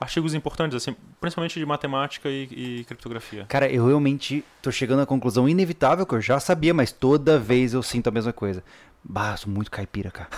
[0.01, 2.43] artigos importantes assim, principalmente de matemática e,
[2.79, 3.45] e criptografia.
[3.47, 7.73] Cara, eu realmente tô chegando à conclusão inevitável que eu já sabia, mas toda vez
[7.73, 8.63] eu sinto a mesma coisa.
[9.03, 10.29] Bah, sou muito caipira, cara.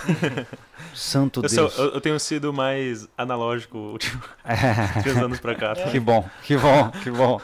[0.94, 1.78] Santo Eu, sou- Deus.
[1.78, 4.22] eu- eu tenho sido mais analógico último-
[4.96, 5.74] últimos anos pra cá.
[5.74, 5.82] tá?
[5.90, 7.40] que bom, que bom, que bom.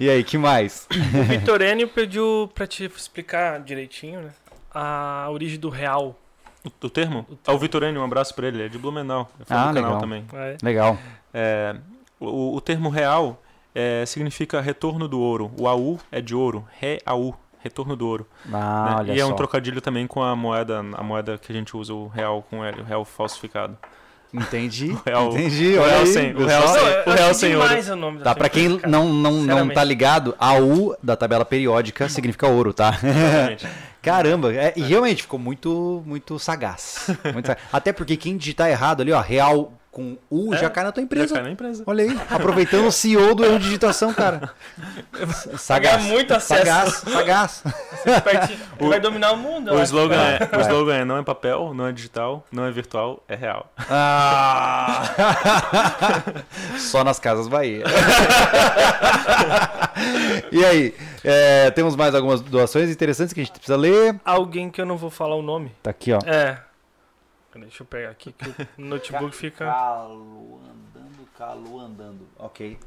[0.00, 0.88] E aí, que mais?
[0.90, 4.30] O Vitorênio pediu pra te explicar direitinho, né?
[4.74, 6.18] A origem do real.
[6.64, 7.20] O, o termo?
[7.20, 7.38] O termo.
[7.46, 9.30] Ah, o Vitorênio, um abraço pra ele, ele é de Blumenau.
[9.40, 9.98] É fã Ah, do canal legal.
[10.00, 10.24] também.
[10.34, 10.56] É.
[10.62, 10.98] Legal.
[11.38, 11.76] É,
[12.18, 13.42] o, o termo real
[13.74, 15.50] é, significa retorno do ouro.
[15.60, 16.66] O AU é de ouro.
[16.80, 18.26] Reau, retorno do ouro.
[18.50, 18.94] Ah, né?
[19.00, 19.30] olha E é só.
[19.30, 22.64] um trocadilho também com a moeda, a moeda que a gente usa, o real com
[22.64, 23.76] L, o real falsificado.
[24.32, 24.96] Entendi.
[25.06, 28.18] real- Entendi, o real aí, sem- o real sem- o real sem ouro.
[28.18, 32.46] o Tá, pra quem não, não, não tá ligado, a U da tabela periódica significa
[32.48, 32.98] ouro, tá?
[33.02, 33.66] Exatamente.
[34.02, 37.08] Caramba, é, e realmente ficou muito, muito sagaz.
[37.32, 37.64] Muito sagaz.
[37.72, 41.00] Até porque quem digitar errado ali, ó, real com U, É, já cai na tua
[41.00, 41.34] Já empresa.
[41.34, 41.82] cai na empresa.
[41.86, 44.50] Olha aí, aproveitando o CEO do erro de digitação, cara.
[45.56, 46.02] Sagaz.
[46.02, 46.66] Ganha muito acesso.
[46.66, 47.62] Sagaz, sagaz.
[48.78, 49.72] Ele vai dominar o mundo.
[49.72, 53.24] O slogan, é, o slogan é não é papel, não é digital, não é virtual,
[53.26, 53.72] é real.
[53.88, 55.04] Ah!
[56.76, 57.84] Só nas casas Bahia.
[60.52, 60.94] e aí,
[61.24, 64.20] é, temos mais algumas doações interessantes que a gente precisa ler.
[64.26, 65.72] Alguém que eu não vou falar o nome.
[65.82, 66.18] Tá aqui, ó.
[66.26, 66.65] É.
[67.62, 69.64] Deixa eu pegar aqui que o notebook fica.
[69.66, 72.28] Calo andando, calo andando.
[72.38, 72.78] Ok.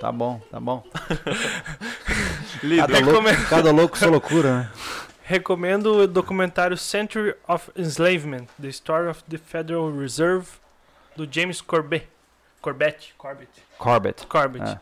[0.00, 0.84] Tá bom, tá bom.
[2.62, 2.86] Lido.
[2.88, 4.70] Cada louco, cada louco sua loucura, né?
[5.24, 10.48] Recomendo o documentário Century of Enslavement: The Story of the Federal Reserve
[11.16, 12.08] do James Corbett.
[12.60, 13.14] Corbett.
[13.16, 13.50] Corbett.
[13.78, 14.26] Corbett.
[14.26, 14.72] Corbett.
[14.72, 14.80] É.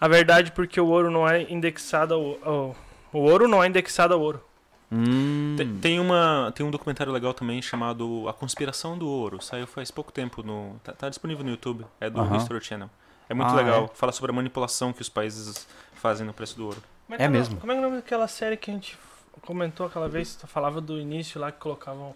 [0.00, 2.76] A verdade porque o ouro não é indexado ao, ao-
[3.12, 4.42] o ouro não é indexado ao ouro.
[4.90, 5.54] Hum.
[5.56, 9.40] Tem, tem uma, tem um documentário legal também chamado A Conspiração do Ouro.
[9.42, 10.76] Saiu faz pouco tempo no.
[10.82, 11.84] Tá, tá disponível no YouTube.
[12.00, 12.36] É do.
[12.36, 12.88] History Channel.
[13.28, 13.90] É muito Ah, legal.
[13.94, 16.82] Fala sobre a manipulação que os países fazem no preço do ouro.
[17.06, 17.56] Como É no- mesmo.
[17.58, 18.98] Como é é o nome daquela série que a gente
[19.42, 20.34] comentou aquela vez?
[20.36, 22.14] Tu falava do início lá que colocavam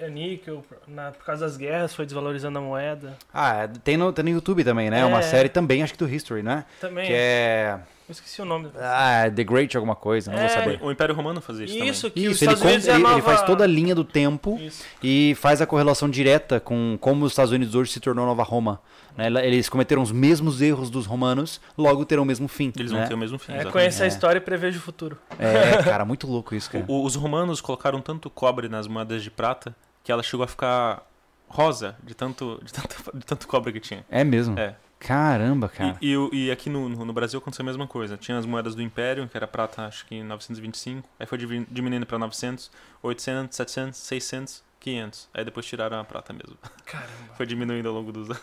[0.00, 3.16] é níquel, na- por causa das guerras, foi desvalorizando a moeda.
[3.32, 5.00] Ah, tem no, tem no YouTube também, né?
[5.00, 5.04] É.
[5.06, 6.66] Uma série também, acho que do History, né?
[6.78, 7.06] Também.
[7.06, 7.80] Que é.
[8.08, 8.68] Eu esqueci o nome.
[8.78, 10.78] Ah, The Great alguma coisa, não É, vou saber.
[10.82, 12.30] O Império Romano fazia isso, Isso, também.
[12.30, 13.14] Isso, ele, conta- é ele, nova...
[13.14, 14.84] ele faz toda a linha do tempo Isso.
[15.02, 18.80] e faz a correlação direta com como os Estados Unidos hoje se tornou Nova Roma.
[19.16, 19.26] né?
[19.46, 22.72] Eles cometeram os mesmos erros dos romanos, logo terão o mesmo fim.
[22.76, 22.98] Eles né?
[23.00, 23.52] vão ter o mesmo fim.
[23.52, 24.08] É, conhece a É.
[24.08, 25.16] história e preveja o futuro.
[25.38, 26.84] É, cara, muito louco isso, cara.
[26.88, 31.02] O- os romanos colocaram tanto cobre nas moedas de prata que ela chegou a ficar
[31.48, 34.04] rosa de tanto, de tanto, de tanto cobre que tinha.
[34.10, 34.58] É mesmo?
[34.58, 34.74] É.
[35.06, 35.96] Caramba, cara.
[36.00, 38.16] E, e e aqui no, no Brasil aconteceu a mesma coisa.
[38.16, 41.08] Tinha as moedas do Império, que era prata, acho que em 925.
[41.18, 41.38] Aí foi
[41.70, 42.70] diminuindo para 900,
[43.02, 45.28] 800, 700, 600, 500.
[45.34, 46.56] Aí depois tiraram a prata mesmo.
[46.86, 47.10] Caramba.
[47.36, 48.42] Foi diminuindo ao longo dos anos.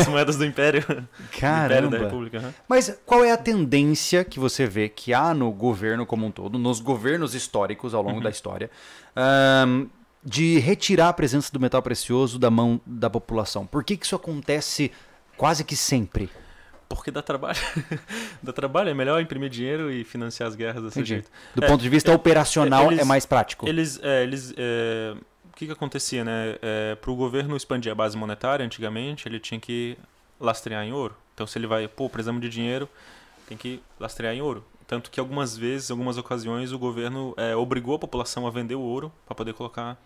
[0.00, 0.80] As moedas do Império.
[0.86, 1.98] Império da Caramba.
[1.98, 2.38] República.
[2.38, 2.54] aham.
[2.68, 6.58] Mas qual é a tendência que você vê que há no governo como um todo,
[6.58, 8.22] nos governos históricos ao longo Uhum.
[8.22, 8.70] da história,
[9.16, 9.86] ahn,
[10.24, 13.66] de retirar a presença do metal precioso da mão da população?
[13.66, 14.92] Por que, que isso acontece
[15.38, 16.28] quase que sempre?
[16.88, 17.58] Porque dá trabalho.
[18.42, 18.88] dá trabalho.
[18.90, 21.08] É melhor imprimir dinheiro e financiar as guerras desse Entendi.
[21.14, 21.30] jeito.
[21.54, 23.68] Do É, ponto de vista é, operacional, eles- é mais prático.
[23.68, 25.14] Eles, é, eles, é,
[25.50, 26.56] o que que acontecia, né?
[27.00, 29.96] para o governo expandir a base monetária, antigamente, ele tinha que
[30.40, 31.14] lastrear em ouro.
[31.34, 32.88] Então, se ele vai, pô, precisamos de dinheiro,
[33.46, 34.64] tem que lastrear em ouro.
[34.86, 38.74] Tanto que algumas vezes, em algumas ocasiões, o governo é, obrigou a população a vender
[38.76, 39.98] o ouro para poder colocar.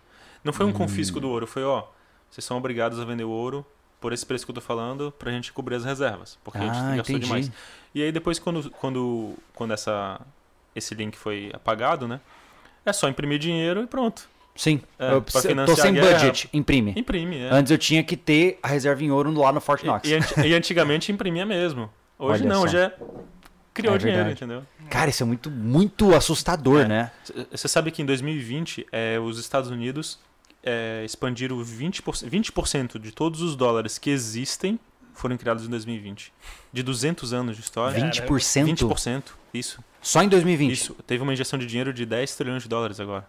[0.43, 0.73] Não foi um Hum.
[0.73, 1.85] confisco do ouro, foi, ó,
[2.29, 3.65] vocês são obrigados a vender o ouro
[4.03, 6.65] por esse preço que eu tô falando pra gente cobrir as reservas, porque a Ah,
[6.65, 7.21] gente gastou entendi.
[7.27, 7.53] demais.
[7.95, 10.21] E aí depois quando quando quando essa
[10.77, 12.21] esse link foi apagado, né?
[12.85, 14.29] É só imprimir dinheiro e pronto.
[14.55, 14.83] Sim.
[14.99, 16.93] É, eu tô sem a budget, imprime.
[16.97, 17.49] Imprime, é.
[17.51, 20.07] Antes eu tinha que ter a reserva em ouro lá no Fort Knox.
[20.09, 21.89] E, e e antigamente imprimia mesmo.
[22.19, 22.65] Hoje Olha não, só.
[22.65, 22.95] hoje é
[23.75, 24.63] criou É dinheiro, entendeu?
[24.91, 26.89] Cara, isso é muito, muito assustador, É.
[26.89, 27.11] né?
[27.51, 30.19] Você sabe que em 2020 é, os Estados Unidos
[30.63, 34.79] é, expandiram 20%, 20% de todos os dólares que existem
[35.15, 36.33] foram criados em 2020.
[36.73, 38.27] De 200 anos de história, 20%?
[38.27, 39.23] 20%.
[39.53, 39.83] Isso.
[40.01, 40.73] Só em 2020.
[40.73, 40.97] Isso.
[41.07, 43.27] Teve uma injeção de dinheiro de 10 trilhões de dólares agora.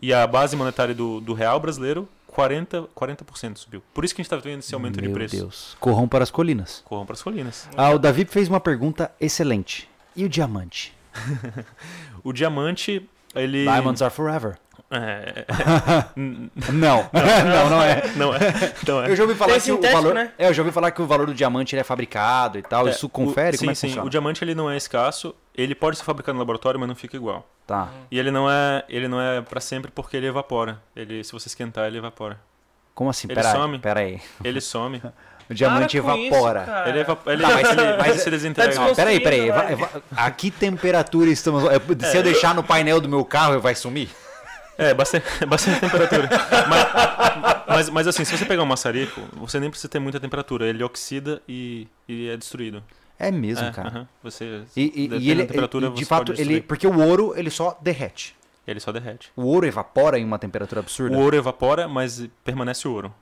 [0.00, 3.82] E a base monetária do, do real brasileiro, 40%, 40% subiu.
[3.94, 5.36] Por isso que a gente está vendo esse aumento Meu de preço.
[5.36, 5.76] Deus.
[5.80, 6.82] Corram para as colinas.
[6.84, 7.68] Corram para as colinas.
[7.76, 9.88] Ah, o Davi fez uma pergunta excelente.
[10.14, 10.94] E o diamante?
[12.24, 13.62] O diamante, ele...
[13.62, 14.58] Diamonds are forever.
[14.88, 15.44] É,
[16.72, 18.02] Não, não, não é.
[18.14, 18.42] não é.
[18.86, 19.10] Não é.
[19.10, 20.30] Eu já ouvi falar que o valor, né?
[20.38, 22.86] é, eu já ouvi falar que o valor do diamante ele é fabricado e tal.
[22.86, 23.86] É, Isso confere o, como sim, é que sim.
[23.88, 24.06] funciona?
[24.06, 25.34] O diamante ele não é escasso.
[25.54, 27.46] Ele pode ser fabricado no laboratório, mas não fica igual.
[27.66, 27.88] Tá.
[28.10, 30.80] E ele não é, ele não é para sempre porque ele evapora.
[30.94, 32.38] Ele, se você esquentar, ele evapora.
[32.94, 33.26] Como assim?
[33.26, 33.78] Ele Pera aí, some.
[33.78, 34.20] pera aí.
[34.44, 35.02] Ele some.
[35.48, 36.64] O diamante Para isso, evapora.
[36.64, 36.88] cara.
[36.88, 38.74] Ele, evap ele, Tá, mas- ele mas- se desintegra.
[38.74, 39.48] Tá Não, peraí, peraí.
[39.48, 41.62] Eva- eva- A que temperatura estamos.
[41.70, 41.78] é,
[42.10, 44.08] Se eu deixar no painel do meu carro, vai sumir?
[44.78, 46.28] É, bastante, bastante temperatura.
[46.68, 50.66] mas, mas, mas assim, se você pegar um maçarico, você nem precisa ter muita temperatura.
[50.66, 52.82] Ele oxida e, e é destruído.
[53.18, 53.88] É mesmo, é, cara.
[53.88, 54.08] aham.
[54.22, 56.60] Você, E, e- e ele, temperatura, de fato, ele.
[56.60, 58.36] Porque o ouro, ele só derrete.
[58.66, 59.30] Ele só derrete.
[59.36, 61.16] O ouro evapora em uma temperatura absurda.
[61.16, 63.14] O ouro evapora, mas permanece o ouro.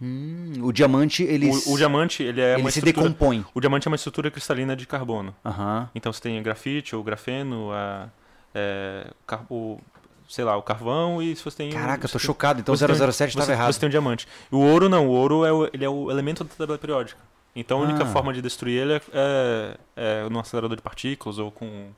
[0.00, 3.08] Hum, o diamante, ele, O, o diamante, ele é ele uma se estrutura...
[3.08, 3.44] decompõe.
[3.54, 5.34] O diamante é uma estrutura cristalina de carbono.
[5.44, 5.88] Aham.
[5.94, 8.08] Então você tem grafite, ou grafeno, a,
[8.54, 9.06] é,
[9.48, 9.78] o,
[10.28, 11.70] sei lá, o carvão e se você tem...
[11.70, 12.60] Caraca, eu tô chocado.
[12.60, 13.72] Então você tem- 007 você, estava errado.
[13.72, 14.26] Você tem um diamante.
[14.50, 17.20] O ouro não, o ouro é o, ele é o elemento da tabela periódica.
[17.56, 18.06] Então a única Ah.
[18.06, 19.76] forma de destruir ele é, é,
[20.24, 21.88] é no acelerador de partículas ou com...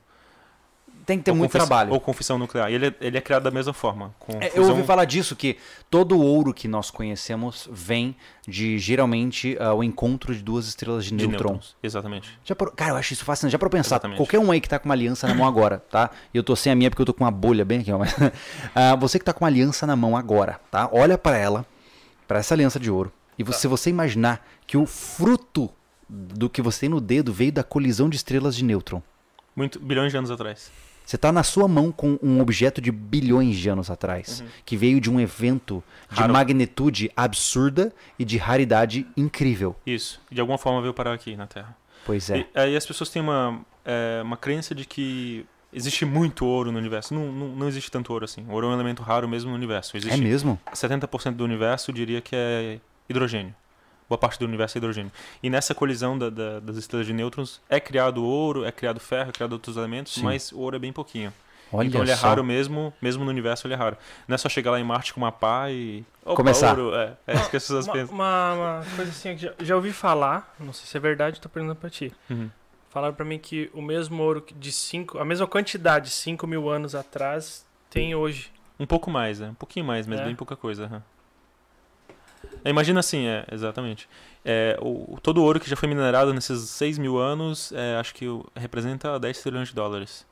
[1.07, 1.93] Tem que ter ou muito trabalho.
[1.93, 2.69] Ou com fissão nuclear.
[2.69, 4.13] E ele, é- ele é criado da mesma forma.
[4.19, 5.57] Com É, eu ouvi falar disso, que
[5.89, 8.17] todo o ouro que nós conhecemos vem
[8.47, 11.61] de, geralmente, ah, o encontro de duas estrelas de, de nêutron.
[11.81, 12.37] Exatamente.
[12.45, 13.53] Já parou- cara, eu acho isso fascinante.
[13.53, 14.17] Já para pensar, Exatamente.
[14.17, 16.11] qualquer um aí que tá com uma aliança na mão agora, tá?
[16.35, 17.99] E eu tô sem a minha porque eu tô com uma bolha bem aqui, ó.
[17.99, 18.13] Mas,
[18.75, 20.89] Ah, você que tá com uma aliança na mão agora, tá?
[20.93, 21.65] Olha para ela,
[22.27, 23.13] para essa aliança de ouro.
[23.39, 25.71] E você, se você imaginar que o fruto
[26.09, 29.01] do que você tem no dedo veio da colisão de estrelas de nêutron.
[29.55, 30.71] Muito, bilhões de anos atrás.
[31.07, 35.01] Você tá na sua mão com um objeto de bilhões de anos atrás, que veio
[35.01, 36.33] de um evento de Raro.
[36.33, 39.77] magnitude absurda e de raridade incrível.
[39.87, 40.21] Isso.
[40.29, 41.77] De alguma forma veio parar aqui na Terra.
[42.05, 42.45] Pois é.
[42.53, 46.79] E aí as pessoas têm uma, é, uma crença de que existe muito ouro no
[46.79, 47.15] universo.
[47.15, 48.45] Não, não, não existe tanto ouro assim.
[48.49, 49.97] Ouro é um elemento raro mesmo no universo.
[49.97, 50.59] É Existe mesmo?
[50.73, 53.55] 70% do universo, diria que é hidrogênio.
[54.09, 55.11] Boa parte do universo é hidrogênio.
[55.43, 59.31] E nessa colisão da- da- das estrelas de nêutrons é criado ouro, é criado ferro,
[59.31, 60.23] é criado outros elementos, Sim.
[60.23, 61.33] mas o ouro é bem pouquinho.
[61.73, 62.29] Olha então ele é só.
[62.29, 63.97] raro mesmo, mesmo no universo ele é raro.
[64.29, 66.05] Não é só chegar lá em Marte com uma pá e.
[66.25, 66.79] Opa, Começar.
[66.79, 66.95] Ouro.
[66.95, 68.15] É, é isso que as pessoas Uma, pensam.
[68.15, 71.49] uma, uma coisa assim, que já, já ouvi falar, não sei se é verdade, tô
[71.49, 72.13] perguntando pra ti.
[72.31, 72.49] Uhum.
[72.89, 76.95] Falaram pra mim que o mesmo ouro de 5, a mesma quantidade, 5 mil anos
[76.95, 78.53] atrás, tem hoje.
[78.79, 79.49] Um pouco mais, né?
[79.51, 80.25] Um pouquinho mais, mas É.
[80.25, 80.85] bem pouca coisa.
[80.85, 81.03] aham.
[82.65, 84.09] É, imagina assim, é, exatamente.
[84.45, 88.15] É, o, todo o ouro que já foi minerado nesses 6 mil anos, é, acho
[88.15, 90.25] que representa 10 trilhões de dólares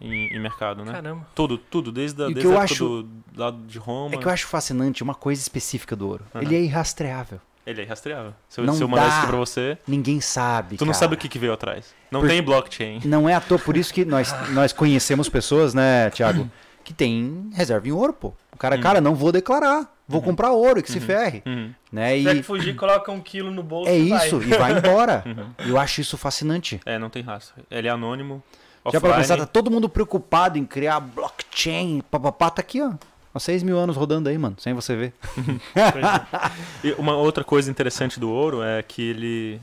[0.00, 0.92] em, em mercado, né?
[0.92, 1.26] Caramba.
[1.34, 3.78] Tudo, tudo, desde, a, E o que desde eu a época acho- do lado de
[3.78, 4.14] Roma.
[4.14, 6.24] É que eu acho fascinante uma coisa específica do ouro.
[6.34, 6.44] Aham.
[6.44, 7.40] Ele é irrastreável.
[7.66, 8.32] Ele é rastreável.
[8.48, 10.76] Se eu, Não se eu mandar isso aqui pra você, Ninguém sabe.
[10.78, 11.00] tu não cara.
[11.00, 11.94] sabe o que, que veio atrás.
[12.10, 13.00] Não Por- tem blockchain.
[13.04, 16.50] Não é à toa, por isso que nós, nós conhecemos pessoas, né, Thiago,
[16.82, 18.32] que tem reserva em ouro, pô.
[18.52, 18.82] O cara, Uhum.
[18.82, 20.26] cara, não vou declarar, vou Uhum.
[20.26, 21.04] comprar ouro, que se Uhum.
[21.04, 21.42] ferre.
[21.46, 21.72] Uhum.
[21.92, 22.10] Né?
[22.12, 24.26] Se tiver que E fugir, coloca um quilo no bolso é e vai.
[24.26, 25.22] isso, e vai embora.
[25.26, 25.66] Uhum.
[25.68, 26.80] Eu acho isso fascinante.
[26.86, 27.62] É, não tem rastro.
[27.70, 28.42] Ele é anônimo.
[28.90, 32.92] Já para pensar, tá todo mundo preocupado em criar blockchain, papapá, tá aqui, ó.
[33.34, 35.12] Há seis mil anos rodando aí, mano, sem você ver.
[35.76, 36.88] É.
[36.88, 39.60] E uma outra coisa interessante do ouro é que ele.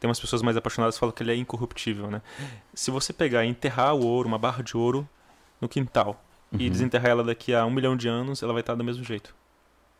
[0.00, 2.22] Tem umas pessoas mais apaixonadas que falam que ele é incorruptível, né?
[2.72, 5.06] Se você pegar e enterrar o ouro, uma barra de ouro,
[5.60, 6.22] no quintal,
[6.52, 6.70] e Uhum.
[6.70, 9.34] desenterrar ela daqui a um milhão de anos, ela vai estar do mesmo jeito.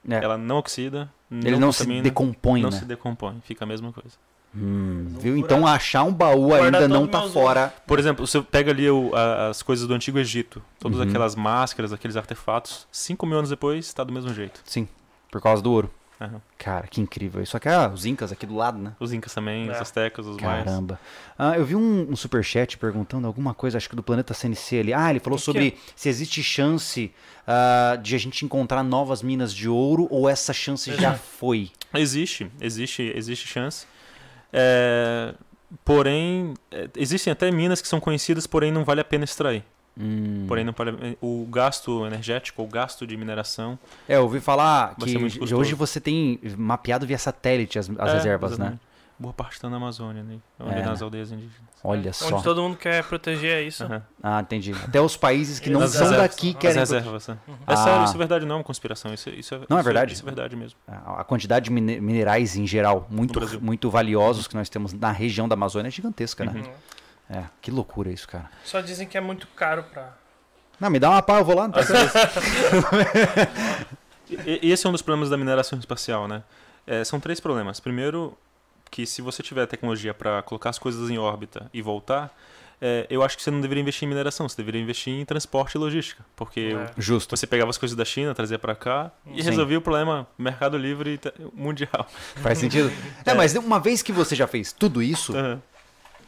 [0.09, 2.78] É, Ela não oxida, ele não se decompõe, não né?
[2.78, 4.16] se decompõe, fica a mesma coisa.
[4.55, 5.37] Hum, viu?
[5.37, 7.74] Então achar um baú ainda não tá meus fora.
[7.87, 11.05] Por exemplo, você pega ali o- a- as coisas do Antigo Egito, todas Uhum.
[11.09, 14.61] aquelas máscaras, aqueles artefatos, 5 mil anos depois, está do mesmo jeito.
[14.65, 14.89] Sim,
[15.31, 15.91] por causa do ouro.
[16.20, 16.40] Aham.
[16.56, 17.43] Cara, que incrível.
[17.43, 18.94] Isso aqui é os incas aqui do lado, né?
[18.98, 19.80] Os Incas também, os É.
[19.80, 20.64] Aztecas, os Maias.
[20.64, 20.98] Caramba.
[21.38, 24.94] Ah, eu vi um, um superchat perguntando alguma coisa, acho que do planeta CNC ali.
[24.94, 25.44] Ah, ele falou O quê?
[25.44, 27.12] sobre se existe chance
[27.47, 31.70] ah, de a gente encontrar novas minas de ouro ou essa chance já foi.
[31.93, 33.86] Existe, existe, existe chance.
[34.52, 35.34] É,
[35.84, 39.62] porém, é, existem até minas que são conhecidas, porém não vale a pena extrair.
[39.98, 40.44] Hum.
[40.47, 43.78] Porém, não vale, o gasto energético, o gasto de mineração.
[44.09, 48.51] É, eu ouvi falar que hoje você tem mapeado via satélite as, as É, reservas,
[48.52, 48.56] né?
[48.56, 48.81] exatamente.
[49.18, 50.36] Boa parte está na Amazônia, né?
[50.60, 51.05] Ali É, nas né?
[51.06, 51.56] aldeias indígenas.
[51.82, 52.43] Olha Onde só.
[52.43, 53.82] todo mundo quer proteger é isso.
[53.85, 54.02] Aham.
[54.23, 54.73] Ah, entendi.
[54.85, 56.18] Até os países que não são reservas.
[56.28, 56.82] daqui querem.
[56.82, 57.39] As reservas, né?
[57.48, 57.55] Uhum.
[57.66, 57.77] É Ah.
[57.78, 59.14] sério, isso é verdade, não é uma conspiração.
[59.14, 60.12] Isso, isso é, Não, é verdade?
[60.12, 60.78] Isso é verdade mesmo.
[60.86, 65.10] A a quantidade de mine- minerais em geral, muito, muito valiosos que nós temos na
[65.12, 66.52] região da Amazônia é gigantesca, né?
[66.55, 66.70] Uhum.
[67.28, 68.51] É, que loucura isso, cara.
[68.65, 70.15] Só dizem que é muito caro pra.
[70.78, 71.69] Não, me dá uma pá, eu vou lá.
[71.69, 71.81] Não tá
[74.47, 76.43] esse é um dos problemas da mineração espacial, né?
[76.86, 77.81] É, são três problemas.
[77.81, 78.36] Primeiro,
[78.90, 82.31] que se você tiver tecnologia para colocar as coisas em órbita e voltar,
[82.81, 85.74] é, eu acho que você não deveria investir em mineração, você deveria investir em transporte
[85.74, 86.90] e logística, porque É.
[87.01, 87.36] Justo.
[87.36, 89.51] você pegava as coisas da China, trazia para cá e Sim.
[89.51, 91.19] resolvia o problema mercado livre
[91.55, 92.07] mundial.
[92.36, 92.93] Faz sentido.
[93.24, 95.61] É, mas uma vez que você já fez tudo isso, Aham.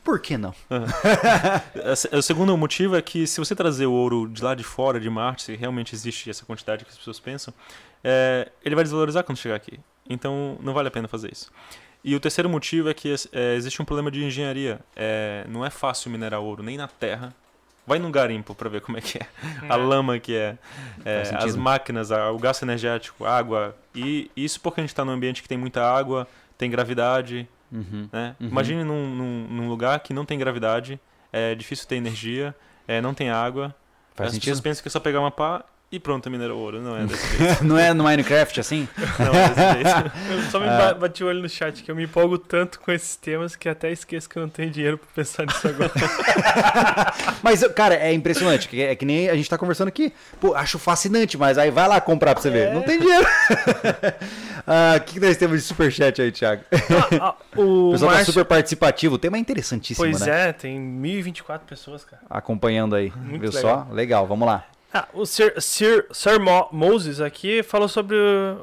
[0.04, 0.54] Por que não?
[2.12, 5.08] O segundo motivo é que se você trazer o ouro de lá de fora, de
[5.10, 7.52] Marte, se realmente existe essa quantidade que as pessoas pensam,
[8.02, 9.78] é, ele vai desvalorizar quando chegar aqui.
[10.08, 11.50] Então não vale a pena fazer isso.
[12.04, 14.80] E o terceiro motivo é que é, existe um problema de engenharia.
[14.96, 17.34] É, não é fácil minerar ouro nem na terra.
[17.86, 19.26] Vai num garimpo para ver como é que é.
[19.68, 20.56] A lama que é,
[21.04, 23.74] é, as máquinas, a- o gasto energético, a água.
[23.94, 28.08] E isso porque a gente está num ambiente que tem muita água, tem gravidade, Uhum.
[28.12, 28.34] né?
[28.40, 28.48] Uhum.
[28.48, 30.98] Imagine num, num, num lugar que não tem gravidade,
[31.32, 32.54] é difícil ter energia,
[32.86, 33.74] é, não tem água.
[34.14, 34.44] Faz As sentido?
[34.50, 36.82] pessoas pensam que é só pegar uma pá e pronto, minerar ouro.
[36.82, 37.64] Não é desse jeito.
[37.64, 38.86] não é no Minecraft assim?
[39.18, 40.12] Não é desse jeito.
[40.30, 40.76] Eu só me Ah.
[40.78, 43.68] ba- bati o olho no chat que eu me empolgo tanto com esses temas que
[43.70, 45.90] até esqueço que eu não tenho dinheiro pra pensar nisso agora.
[47.42, 48.68] Mas, cara, é impressionante.
[48.82, 50.12] É que nem a gente tá conversando aqui.
[50.40, 52.68] Pô, acho fascinante, mas aí vai lá comprar pra você ver.
[52.68, 52.74] É.
[52.74, 53.26] Não tem dinheiro.
[54.70, 56.62] Ah, O que, que nós temos de superchat aí, Thiago?
[56.72, 59.14] Ah, ah, o O pessoal tá Márcio- super participativo.
[59.14, 60.48] O tema é interessantíssimo, Pois né?
[60.48, 62.22] é, tem 1024 pessoas, cara.
[62.28, 63.10] Acompanhando aí.
[63.16, 63.86] Muito Viu legal.
[63.88, 63.92] só?
[63.94, 64.64] Legal, vamos lá.
[64.92, 68.16] Ah, o Sir, Sir, Sir Mo- Moses aqui falou sobre,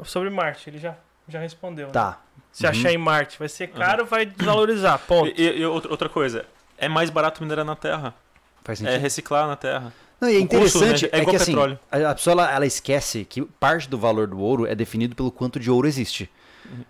[0.03, 0.69] sobre Marte.
[0.69, 0.95] Ele já,
[1.27, 1.87] já respondeu.
[1.87, 1.93] né?
[1.93, 2.19] Tá.
[2.51, 2.69] Se Uhum.
[2.71, 4.97] achar em Marte vai ser caro, vai desvalorizar.
[5.07, 5.27] Ponto.
[5.29, 6.45] E, e- e outra outra coisa,
[6.77, 8.13] é mais barato minerar na terra,
[8.63, 9.01] Faz é sentido.
[9.01, 9.91] reciclar na terra.
[10.19, 11.79] Não, e é custo, interessante, né, é é, que assim, petróleo.
[11.91, 15.59] a, pessoa ela, ela esquece que parte do valor do ouro é definido pelo quanto
[15.59, 16.29] de ouro existe.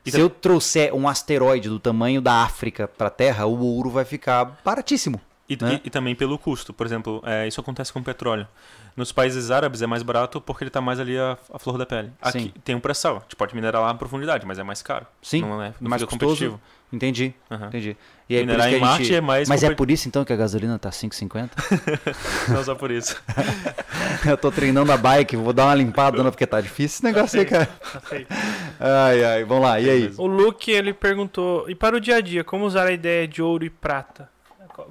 [0.05, 3.89] E Se eu trouxer um asteroide do tamanho da África para a Terra, o ouro
[3.89, 5.19] vai ficar baratíssimo.
[5.49, 5.81] E, né?
[5.83, 6.73] e- e também pelo custo.
[6.73, 8.47] Por exemplo, é, isso acontece com o petróleo.
[8.95, 11.85] Nos países árabes é mais barato porque ele está mais ali a, a flor da
[11.85, 12.09] pele.
[12.21, 12.53] Aqui Sim.
[12.63, 13.17] tem um pré-sal.
[13.17, 15.05] A gente pode minerar lá em profundidade, mas é mais caro.
[15.21, 16.19] Sim, Não é não mais custoso.
[16.25, 16.61] competitivo.
[16.93, 17.67] Entendi, Aham.
[17.67, 17.97] entendi.
[18.29, 19.15] E aí, Minerar em Marte gente...
[19.15, 21.49] é mais Mas é por isso então que a gasolina tá 5,50?
[22.49, 23.21] Não só por isso.
[24.25, 27.39] eu tô treinando a bike, vou dar uma limpada, não, porque tá difícil esse negócio
[27.39, 27.65] aí, cara.
[27.65, 28.01] Tá.
[28.79, 30.13] Ai, ai, vamos lá, e aí?
[30.17, 33.41] O Luke ele perguntou: e para o dia a dia, como usar a ideia de
[33.41, 34.29] ouro e prata?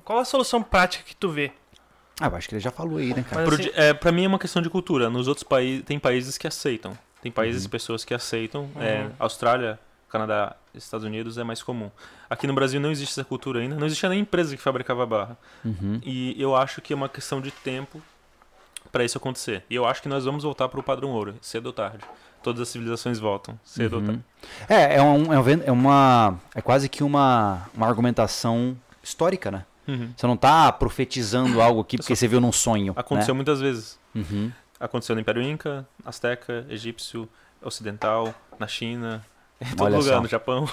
[0.04, 1.50] Qual- a solução prática que tu vê?
[2.20, 3.44] Ah, eu acho que ele já falou aí, né, cara?
[3.44, 5.10] Mas assim- di- é, pra mim é uma questão de cultura.
[5.10, 6.96] Nos outros países, tem países que aceitam.
[7.20, 7.68] Tem países Uhum.
[7.68, 8.68] e pessoas que aceitam.
[8.78, 9.10] É, Uhum.
[9.18, 9.78] Austrália,
[10.14, 11.90] Canadá, Estados Unidos é mais comum.
[12.30, 13.74] Aqui no Brasil não existe essa cultura ainda.
[13.74, 15.36] Não existia nem empresa que fabricava barra.
[15.64, 16.00] Uhum.
[16.04, 18.00] E eu acho que é uma questão de tempo
[18.92, 19.64] para isso acontecer.
[19.68, 22.04] E eu acho que nós vamos voltar para o padrão ouro, cedo ou tarde.
[22.44, 24.00] Todas as civilizações voltam, cedo Uhum.
[24.02, 24.24] ou tarde.
[24.68, 26.38] É, é, um, é, é uma.
[26.54, 29.64] É quase que uma, uma argumentação histórica, né?
[29.88, 30.12] Uhum.
[30.16, 32.92] Você não tá profetizando algo aqui porque você viu num sonho.
[32.94, 33.98] Aconteceu muitas vezes.
[34.14, 34.24] Né?
[34.30, 34.52] Uhum.
[34.78, 37.28] Aconteceu no Império Inca, Azteca, Egípcio,
[37.60, 39.24] Ocidental, na China,
[39.60, 40.20] em todo Olha lugar, só.
[40.20, 40.68] no Japão.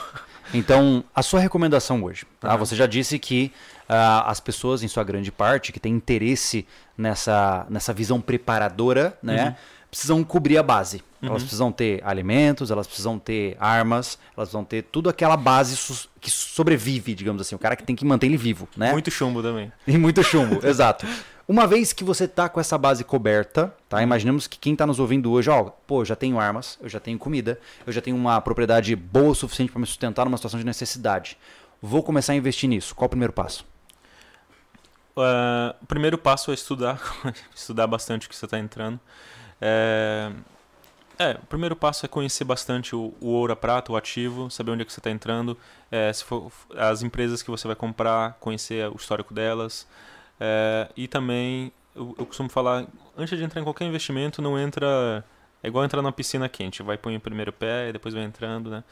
[0.54, 2.26] Então, a sua recomendação hoje.
[2.40, 2.50] Tá?
[2.50, 2.58] Aham.
[2.58, 3.52] Você já disse que
[3.88, 6.66] ah, as pessoas, em sua grande parte, que têm interesse
[6.98, 9.46] nessa, nessa visão preparadora, né?
[9.46, 9.56] Uhum.
[9.90, 11.04] Precisam cobrir a base.
[11.22, 11.40] Elas Uhum.
[11.48, 15.78] precisam ter alimentos, elas precisam ter armas, elas precisam ter tudo aquela base
[16.20, 17.56] que sobrevive, digamos assim.
[17.56, 18.92] O cara que tem que manter ele vivo, né?
[18.92, 19.72] Muito chumbo também.
[19.86, 21.06] E muito chumbo, exato.
[21.52, 24.02] Uma vez que você tá com essa base coberta, tá?
[24.02, 27.20] Imaginemos que quem tá nos ouvindo hoje, ó, pô, já tenho armas, eu já tenho
[27.20, 30.66] comida, eu já tenho uma propriedade boa o suficiente para me sustentar numa situação de
[30.66, 31.38] necessidade.
[31.82, 32.96] Vou começar a investir nisso.
[32.96, 33.66] Qual o primeiro passo?
[35.18, 37.02] Ah, o primeiro passo é estudar,
[37.54, 38.98] estudar bastante o que você está entrando.
[39.60, 40.32] É,
[41.20, 44.72] é, o primeiro passo é conhecer bastante o, o ouro, a prata, o ativo, saber
[44.72, 45.58] onde é que você está entrando,
[45.92, 49.86] é, se for as empresas que você vai comprar, conhecer o histórico delas.
[50.44, 55.24] É, e também, eu, eu costumo falar, antes de entrar em qualquer investimento, não entra.
[55.62, 58.72] É igual entrar na piscina quente, vai pôr o primeiro pé e depois vai entrando,
[58.72, 58.84] né?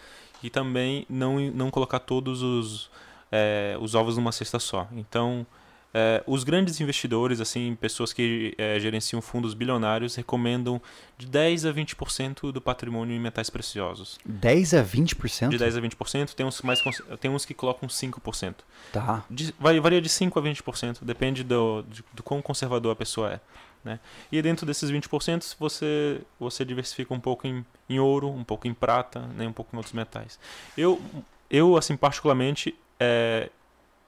[0.43, 2.91] E também não, não colocar todos os,
[3.31, 4.87] é, os ovos numa cesta só.
[4.91, 5.47] Então,
[5.93, 10.79] é, os grandes investidores, assim, pessoas que é, gerenciam fundos bilionários, recomendam
[11.17, 14.19] de 10 a 20% do patrimônio em metais preciosos.
[14.25, 15.49] 10 a 20%?
[15.49, 16.79] De 10 a 20%, tem uns, mais,
[17.19, 18.55] tem uns que colocam 5%.
[18.93, 19.23] Tá.
[19.29, 23.33] De, vai, varia de 5% a 20%, depende do, de, do quão conservador a pessoa
[23.33, 23.39] é.
[23.83, 23.99] Né?
[24.31, 28.73] E dentro desses 20%, você, você diversifica um pouco em, em ouro, um pouco em
[28.73, 29.47] prata, né?
[29.47, 30.37] um pouco em outros metais.
[30.77, 31.01] Eu,
[31.49, 33.49] eu assim, particularmente, é,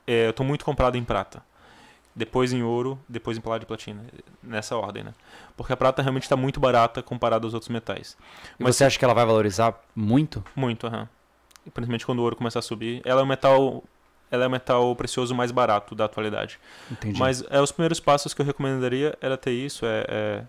[0.06, 1.42] é, eu estou muito comprado em prata.
[2.16, 4.06] Depois em ouro, depois em palladium e platina.
[4.44, 5.14] Nessa ordem, né?
[5.56, 8.18] Porque a prata realmente está muito barata comparada aos outros metais.
[8.60, 10.44] E Mas você acha que ela vai valorizar muito?
[10.56, 11.08] Muito, aham.
[11.66, 13.02] E Principalmente quando o ouro começar a subir.
[13.06, 13.84] Ela é o metal,
[14.30, 16.60] ela é o metal precioso mais barato da atualidade.
[16.92, 17.18] Entendi.
[17.18, 20.44] Mas é, os primeiros passos que eu recomendaria era ter isso, é, é,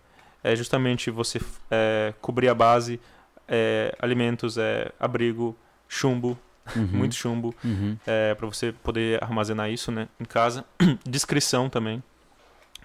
[0.53, 1.41] é justamente você
[1.71, 2.99] é, cobrir a base,
[3.47, 5.57] é, alimentos, é, abrigo,
[5.89, 6.37] chumbo,
[6.77, 7.97] Uhum, muito chumbo, uhum.
[8.07, 10.65] é, para você poder armazenar isso né, em casa.
[11.09, 12.03] Discrição também.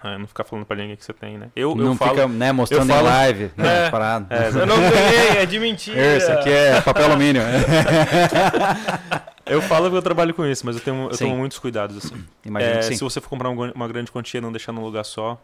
[0.02, 1.48] É, não ficar falando pra ninguém que você tem, né?
[1.56, 3.86] Eu, Não eu falo, fica né, mostrando falo- em live, né?
[3.86, 4.26] É, parado.
[4.32, 5.98] é, Eu não ganhei, é de mentira.
[6.16, 7.42] Isso aqui é papel alumínio.
[9.46, 11.24] eu falo que eu trabalho com isso, mas eu, tenho, eu Sim.
[11.26, 12.24] tomo muitos cuidados, assim.
[12.44, 15.04] Imagino É, se você for comprar um gra- uma grande quantia, não deixar num lugar
[15.04, 15.40] só.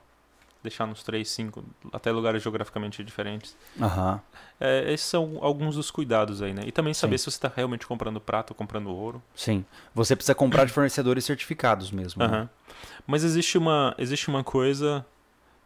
[0.65, 1.63] Deixar nos três, cinco,
[1.93, 3.55] até lugares geograficamente diferentes.
[3.79, 4.19] Aham.
[4.59, 6.63] É, esses são alguns dos cuidados aí, né?
[6.65, 7.25] E também saber Sim.
[7.25, 9.23] se você está realmente comprando prata ou comprando ouro.
[9.35, 9.63] Sim.
[9.95, 12.19] Você precisa comprar de fornecedores certificados mesmo.
[12.21, 12.27] né?
[12.27, 12.51] Aham.
[13.07, 15.05] Mas existe uma, existe uma coisa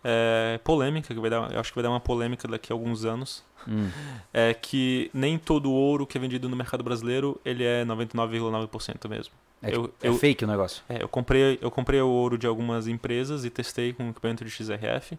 [0.02, 3.04] é, polêmica, que vai dar, eu acho que vai dar uma polêmica daqui a alguns
[3.04, 3.44] anos.
[3.68, 3.88] Hum.
[4.34, 9.32] É que nem todo ouro que é vendido no mercado brasileiro, ele é 99,9% mesmo.
[9.62, 10.82] É, Eu- é eu- fake o negócio.
[10.88, 14.50] É, eu comprei, eu comprei o ouro de algumas empresas e testei com equipamento de
[14.50, 15.18] XRF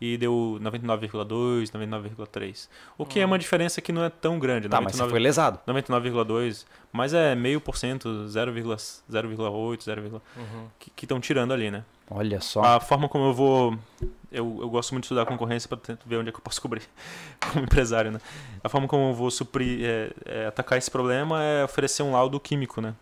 [0.00, 2.68] e deu 99,2, 99,3.
[2.98, 5.20] O que é uma diferença que não é tão grande, Tá, mas você 99 foi
[5.20, 5.60] lesado.
[5.66, 10.66] 99,2, mas é meio por cento, 0,0,8, 0, Uhum.
[10.78, 11.84] que estão tirando ali, né?
[12.10, 12.62] Olha só.
[12.62, 13.78] A forma como eu vou.
[14.30, 16.60] Eu, eu gosto muito de estudar a concorrência para ver onde é que eu posso
[16.60, 16.82] cobrir
[17.52, 18.20] como empresário, né?
[18.62, 22.38] A forma como eu vou suprir, é, é, atacar esse problema é oferecer um laudo
[22.38, 22.94] químico, né?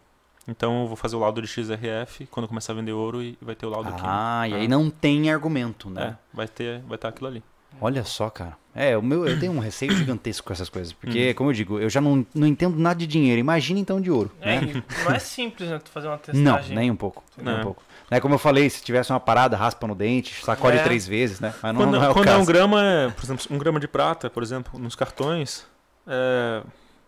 [0.46, 3.54] Então eu vou fazer o laudo de XRF quando começar a vender ouro e vai
[3.54, 4.06] ter o laudo químico.
[4.08, 6.16] Ah, e aí não tem argumento, né?
[6.32, 7.42] É, vai ter, vai estar aquilo ali.
[7.80, 8.56] Olha só, cara.
[8.72, 10.92] É, o meu, eu tenho um receio gigantesco com essas coisas.
[10.92, 11.34] Porque, Uhum.
[11.34, 13.40] como eu digo, eu já não, não entendo nada de dinheiro.
[13.40, 14.30] Imagina então de ouro.
[14.40, 14.82] É, né?
[15.04, 15.78] não é simples, né?
[15.82, 16.76] Tu fazer uma Não, testagem.
[16.76, 17.24] nem um pouco.
[17.36, 17.64] Nem um Não.
[17.64, 17.82] pouco.
[18.10, 20.82] É como eu falei, se tivesse uma parada, raspa no dente, sacode É.
[20.84, 21.52] três vezes, né?
[21.62, 22.42] Mas não, Quando, não é o quando é caso.
[22.42, 25.66] um grama, é, por exemplo, um grama de prata, por exemplo, nos cartões,
[26.06, 26.62] é,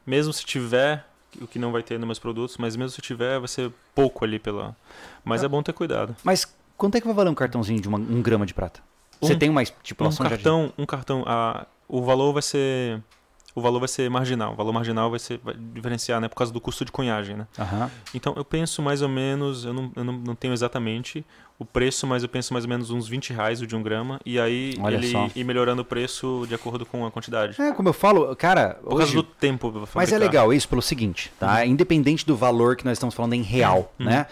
[0.07, 1.07] mesmo se tiver,
[1.41, 4.25] o que não vai ter nos meus produtos, mas mesmo se tiver, vai ser pouco
[4.25, 4.75] ali pela.
[5.25, 5.47] Mas Ah.
[5.47, 6.15] é bom ter cuidado.
[6.25, 6.47] Mas
[6.77, 8.81] quanto é que vai valer um cartãozinho de uma- um grama de prata?
[9.21, 12.43] Você Um- tem uma Um estipulação já de- cartão, um cartão, a, o valor vai
[12.43, 13.03] ser.
[13.57, 14.53] O valor vai ser marginal.
[14.53, 16.29] O valor marginal vai ser vai diferenciar, né?
[16.29, 17.47] Por causa do custo de cunhagem, né?
[17.59, 17.91] Aham.
[18.15, 21.25] Então eu penso mais ou menos, eu não, eu não, não tenho exatamente
[21.59, 24.21] o preço, mas eu penso mais ou menos uns 20 reais o de um grama.
[24.27, 25.31] E aí Olha ele só.
[25.35, 27.61] ir melhorando o preço de acordo com a quantidade.
[27.61, 29.15] É, como eu falo, cara, Por causa hoje...
[29.17, 29.89] do tempo.
[29.95, 31.65] Mas é legal isso pelo seguinte, tá?
[31.65, 34.05] Independente do valor que nós estamos falando em real, Uhum.
[34.05, 34.27] né?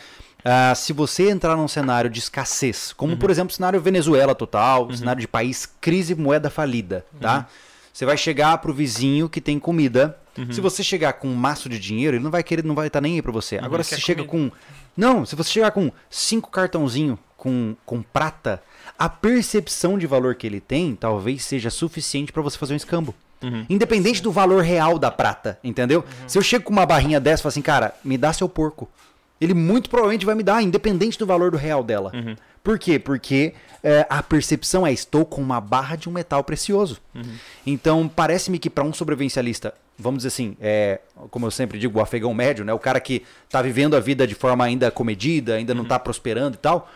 [0.44, 3.18] Ah, se você entrar num cenário de escassez, como Uhum.
[3.18, 7.46] por exemplo o cenário Venezuela total, cenário de país crise moeda falida, tá?
[7.94, 10.18] Você vai chegar pro vizinho que tem comida.
[10.36, 10.52] Uhum.
[10.52, 13.00] Se você chegar com um maço de dinheiro, ele não vai querer, não vai estar
[13.00, 13.56] nem aí pra você.
[13.58, 14.50] Agora, se você chega comida.
[14.50, 14.56] com.
[14.96, 18.60] Não, se você chegar com cinco cartãozinho com, com prata,
[18.98, 23.14] a percepção de valor que ele tem talvez seja suficiente pra você fazer um escambo.
[23.40, 23.64] Uhum.
[23.70, 26.04] Independente do valor real da prata, entendeu?
[26.26, 28.90] Se eu chego com uma barrinha dessa e falo assim, cara, me dá seu porco.
[29.40, 32.10] Ele muito provavelmente vai me dar, independente do valor do real dela.
[32.14, 32.36] Uhum.
[32.62, 32.98] Por quê?
[32.98, 33.52] Porque
[33.82, 36.98] é, a percepção é estou com uma barra de um metal precioso.
[37.14, 37.22] Uhum.
[37.66, 41.00] Então, parece-me que para um sobrevivencialista, vamos dizer assim, é,
[41.30, 42.72] como eu sempre digo, o afegão médio, né?
[42.72, 45.78] O cara que tá vivendo a vida de forma ainda comedida, ainda Uhum.
[45.80, 46.88] não tá prosperando e tal.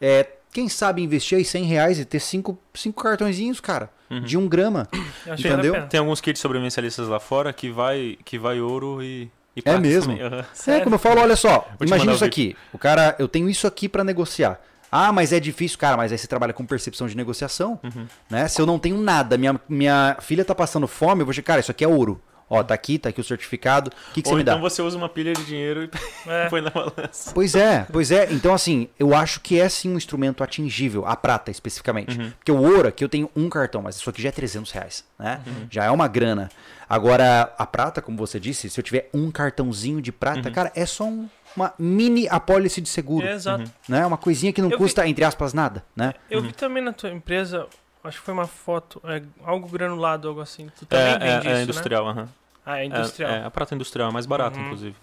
[0.00, 4.20] É, quem sabe investir aí 100 reais e ter cinco, cinco cartõezinhos, cara, Uhum.
[4.20, 4.86] de um grama.
[5.26, 5.86] Entendeu?
[5.88, 9.30] Tem alguns kits sobrevivencialistas lá fora que vai, que vai ouro e
[9.64, 10.12] É mesmo?
[10.16, 10.26] também.
[10.26, 10.38] Aham.
[10.40, 10.84] É, Sério?
[10.84, 12.56] como eu falo, olha só, imagina isso aqui.
[12.72, 14.60] O cara, eu tenho isso aqui para negociar.
[14.90, 18.06] Ah, mas é difícil, cara, mas aí você trabalha com percepção de negociação, Uhum.
[18.30, 18.46] né?
[18.46, 21.58] Se eu não tenho nada, minha, minha filha tá passando fome, eu vou dizer, cara,
[21.60, 22.20] isso aqui é ouro.
[22.54, 23.90] Ó, tá aqui, tá aqui o certificado.
[24.10, 24.52] O que, que você me dá?
[24.52, 25.90] então você usa uma pilha de dinheiro e
[26.30, 26.48] É.
[26.48, 27.32] põe na balança.
[27.34, 28.32] Pois é, pois é.
[28.32, 32.18] Então, assim, eu acho que é sim um instrumento atingível, a prata especificamente.
[32.18, 32.30] Uhum.
[32.30, 35.04] Porque o ouro aqui eu tenho um cartão, mas isso aqui já é 300 reais,
[35.18, 35.40] né?
[35.46, 35.66] Uhum.
[35.70, 36.48] Já é uma grana.
[36.88, 40.54] Agora, a prata, como você disse, se eu tiver um cartãozinho de prata, Uhum.
[40.54, 43.26] cara, é só um- uma mini apólice de seguro.
[43.26, 43.62] É, exato.
[43.62, 43.68] Uhum.
[43.88, 44.04] Né?
[44.06, 46.14] Uma coisinha que não Eu vi- custa, entre aspas, nada, né?
[46.30, 46.46] Eu Uhum.
[46.46, 47.66] vi também na tua empresa,
[48.02, 50.68] acho que foi uma foto, é, algo granulado, algo assim.
[50.78, 51.62] Tu também É, vende é, isso, é né?
[51.62, 52.28] industrial, aham.
[52.64, 53.30] Ah, é industrial.
[53.30, 54.64] É, é, a prata industrial é mais barata, Uhum.
[54.66, 54.96] inclusive.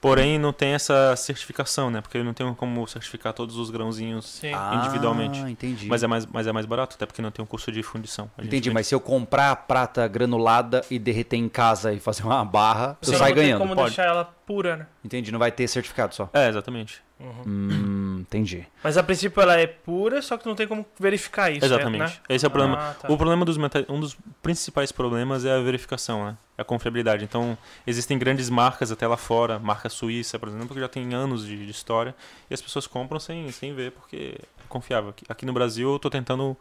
[0.00, 2.00] Porém, não tem essa certificação, né?
[2.00, 4.26] Porque não tem como certificar todos os grãozinhos.
[4.26, 4.52] Sim.
[4.74, 5.42] individualmente.
[5.44, 5.88] Ah, entendi.
[5.88, 8.30] Mas é, mais, mas é mais barato, até porque não tem um custo de fundição.
[8.40, 12.44] Entendi, mas se eu comprar a prata granulada e derreter em casa e fazer uma
[12.44, 13.58] barra, Você eu não saio tem ganhando.
[13.60, 13.88] como pode.
[13.88, 14.86] deixar ela pura, né?
[15.04, 16.30] Entendi, não vai ter certificado só.
[16.32, 17.02] É, exatamente.
[17.20, 17.42] Uhum.
[17.46, 18.66] Hum, entendi.
[18.82, 21.66] Mas a princípio ela é pura, só que não tem como verificar isso.
[21.66, 22.14] Exatamente.
[22.14, 22.20] Né?
[22.30, 22.78] Esse é o problema.
[22.78, 23.12] Ah, tá.
[23.12, 26.38] O problema dos metais, um dos principais problemas é a verificação, né?
[26.56, 27.24] A confiabilidade.
[27.24, 31.44] Então, existem grandes marcas até lá fora, marca suíça, por exemplo, que já tem anos
[31.44, 32.14] de, de história,
[32.48, 35.10] e as pessoas compram sem, sem ver porque é confiável.
[35.10, 36.56] Aqui, aqui no Brasil, eu estou tentando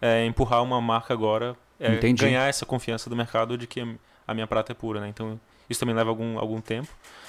[0.00, 3.80] é, empurrar uma marca agora, é, ganhar essa confiança do mercado de que
[4.28, 5.08] a minha prata é pura, né?
[5.08, 6.88] Então, isso também leva algum, algum tempo.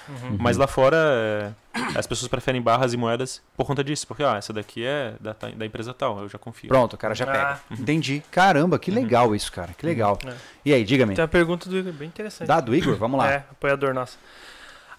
[0.09, 0.37] Uhum.
[0.39, 1.51] Mas lá fora, é,
[1.97, 5.33] as pessoas preferem barras e moedas por conta disso, porque ah, essa daqui é da,
[5.55, 6.67] da empresa tal, eu já confio.
[6.67, 7.31] Pronto, o cara já Ah.
[7.67, 7.81] pega.
[7.81, 8.21] Entendi.
[8.29, 8.97] Caramba, que Uhum.
[8.97, 9.73] legal isso, cara.
[9.77, 10.19] Que legal.
[10.27, 10.33] É.
[10.65, 11.15] E aí, diga-me.
[11.15, 12.47] Tem uma pergunta do Igor bem interessante.
[12.47, 13.31] Dado, Igor, vamos lá.
[13.31, 14.17] É, apoiador nosso.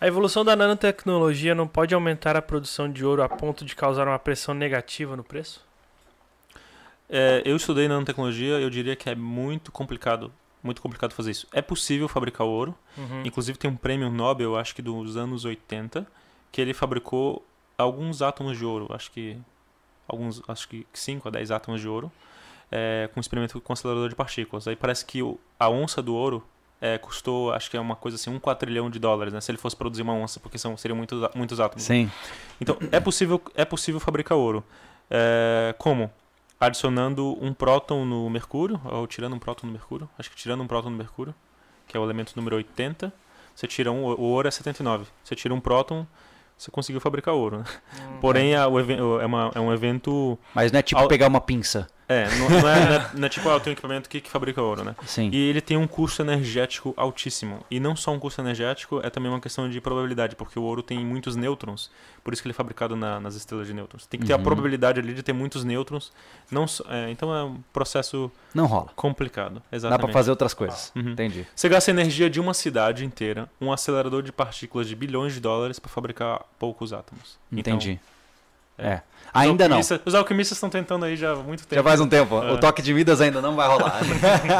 [0.00, 4.06] A evolução da nanotecnologia não pode aumentar a produção de ouro a ponto de causar
[4.08, 5.62] uma pressão negativa no preço?
[7.08, 10.32] É, eu estudei nanotecnologia, eu diria que é muito complicado,
[10.64, 11.46] muito complicado fazer isso.
[11.52, 13.22] É possível fabricar ouro, Uhum.
[13.24, 16.04] inclusive tem um prêmio Nobel, acho que dos anos 80,
[16.50, 17.44] que ele fabricou
[17.78, 19.36] alguns átomos de ouro, acho que
[20.08, 22.10] alguns, acho que 5 a 10 átomos de ouro,
[22.72, 24.66] é, com um experimento com acelerador de partículas.
[24.66, 26.42] Aí parece que o- a onça do ouro
[26.80, 29.40] é, custou, acho que é uma coisa assim, um quatrilhão de dólares, né?
[29.40, 31.84] Se ele fosse produzir uma onça, porque são, seriam muitos, muitos átomos.
[31.84, 32.10] Sim.
[32.60, 34.62] Então, é possível, é possível fabricar ouro.
[35.10, 36.10] É, como?
[36.66, 40.08] Adicionando um próton no mercúrio, ou tirando um próton no mercúrio.
[40.18, 41.34] Acho que tirando um próton no mercúrio,
[41.86, 43.12] que é o elemento número 80.
[43.54, 45.04] Você tira um, o ouro é 79.
[45.22, 46.06] Você tira um próton,
[46.56, 47.58] você conseguiu fabricar ouro.
[47.58, 47.64] né?
[48.00, 48.18] Hum.
[48.20, 50.38] Porém, a- o even- o- é, uma- é um evento.
[50.54, 51.86] Mas não é tipo Ao- pegar uma pinça.
[52.06, 54.20] É, não, não é, não é- não é tipo, ah, eu tenho um equipamento que,
[54.20, 54.94] que fabrica ouro, né?
[55.06, 55.30] Sim.
[55.32, 57.64] E ele tem um custo energético altíssimo.
[57.70, 60.82] E não só um custo energético, é também uma questão de probabilidade, porque o ouro
[60.82, 61.90] tem muitos nêutrons,
[62.22, 64.06] por isso que ele é fabricado na- nas estrelas de nêutrons.
[64.06, 64.40] Tem que ter Uhum.
[64.40, 66.12] a probabilidade ali de ter muitos nêutrons.
[66.50, 68.90] Não, é, então é um processo Não rola.
[68.94, 69.62] complicado.
[69.70, 70.04] Dá Exatamente.
[70.04, 70.92] pra fazer outras coisas.
[70.94, 71.10] Uhum.
[71.12, 71.46] Entendi.
[71.56, 75.78] Você gasta energia de uma cidade inteira, um acelerador de partículas de bilhões de dólares
[75.78, 77.38] para fabricar poucos átomos.
[77.50, 77.98] Então, Entendi.
[78.10, 78.13] é.
[78.78, 79.00] É.
[79.32, 80.00] Ainda os não.
[80.04, 81.74] Os alquimistas estão tentando aí já há muito tempo.
[81.74, 82.40] Já faz um tempo.
[82.42, 82.52] É.
[82.52, 84.00] O toque de Midas ainda não vai rolar.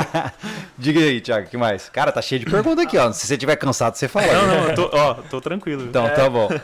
[0.77, 1.89] Diga aí, Thiago, o que mais?
[1.89, 3.13] Cara, tá cheio de pergunta aqui, ó.
[3.13, 4.33] Se você tiver cansado, você fala.
[4.33, 5.85] Não, não, eu tô, ó, tô tranquilo.
[5.85, 6.11] Então, É.
[6.11, 6.49] tá bom.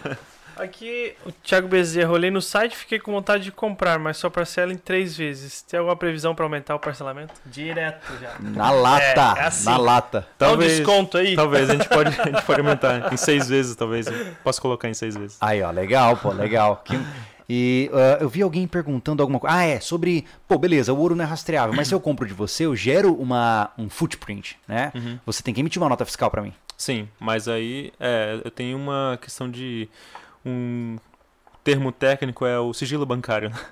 [0.58, 4.28] Aqui, o Thiago Bezerra, olhei no site e fiquei com vontade de comprar, mas só
[4.28, 5.62] parcela em três vezes.
[5.62, 7.32] Tem alguma previsão pra aumentar o parcelamento?
[7.46, 8.32] Direto já.
[8.40, 9.38] Na lata.
[9.38, 9.64] É, é assim.
[9.64, 10.26] Na lata.
[10.38, 11.34] Dá um Talvez- desconto aí?
[11.34, 14.06] Talvez a gente pode, a gente pode aumentar em seis vezes, talvez.
[14.44, 15.38] Posso colocar em seis vezes.
[15.40, 16.82] Aí, ó, legal, pô, legal.
[16.84, 17.00] Que-
[17.52, 19.56] E ah, eu vi alguém perguntando alguma coisa.
[19.56, 20.24] Ah, é, sobre.
[20.46, 23.12] Pô, beleza, o ouro não é rastreável, mas se eu compro de você, eu gero
[23.12, 24.92] uma, um footprint, né?
[24.94, 25.18] Uhum.
[25.26, 26.54] Você tem que emitir uma nota fiscal pra mim.
[26.78, 29.88] Sim, mas aí é, eu tenho uma questão de.
[30.46, 30.96] Um
[31.64, 33.50] termo técnico é o sigilo bancário.
[33.50, 33.56] né?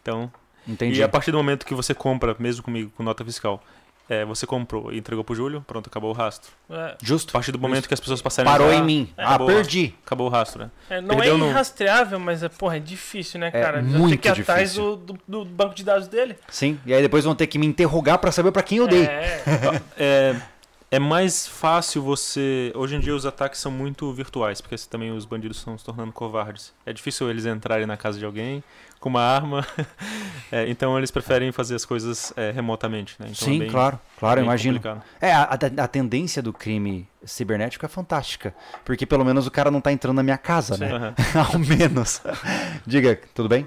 [0.00, 0.32] Então,
[0.66, 1.00] Entendi.
[1.00, 3.62] e a partir do momento que você compra, mesmo comigo, com nota fiscal,
[4.08, 6.50] é, você comprou e entregou pro Júlio, pronto, acabou o rastro.
[6.70, 7.32] É, A Justo.
[7.32, 9.12] partir do momento que as pessoas passarem Parou a em mim.
[9.16, 9.94] Ah, acabou o perdi.
[10.04, 10.70] Acabou o rastro, né?
[10.88, 13.76] é, não é Perdeu no- irrastreável, mas é, porra, é difícil, né, É cara?
[13.82, 14.96] Já muito tem que ir atrás difícil.
[14.96, 16.36] do, do, do banco de dados dele.
[16.48, 16.78] Sim.
[16.86, 19.04] E aí depois vão ter que me interrogar pra saber pra quem eu dei.
[19.04, 19.42] É,
[20.90, 22.72] É, é mais fácil você.
[22.74, 26.12] Hoje em dia os ataques são muito virtuais, porque também os bandidos estão se tornando
[26.12, 26.72] covardes.
[26.86, 28.62] É difícil eles entrarem na casa de alguém
[29.00, 29.66] com uma arma.
[30.50, 33.26] É, então eles preferem fazer as coisas é, remotamente, né?
[33.30, 34.00] Então é Sim, bem- claro.
[34.18, 34.76] Claro, bem imagino.
[34.80, 35.02] complicado.
[35.20, 35.42] É, a,
[35.84, 38.54] a- tendência do crime cibernético é fantástica.
[38.82, 40.90] Porque pelo menos o cara não tá entrando na minha casa, né?
[40.90, 41.14] Aham.
[41.52, 42.22] Ao menos.
[42.86, 43.66] Diga, tudo bem?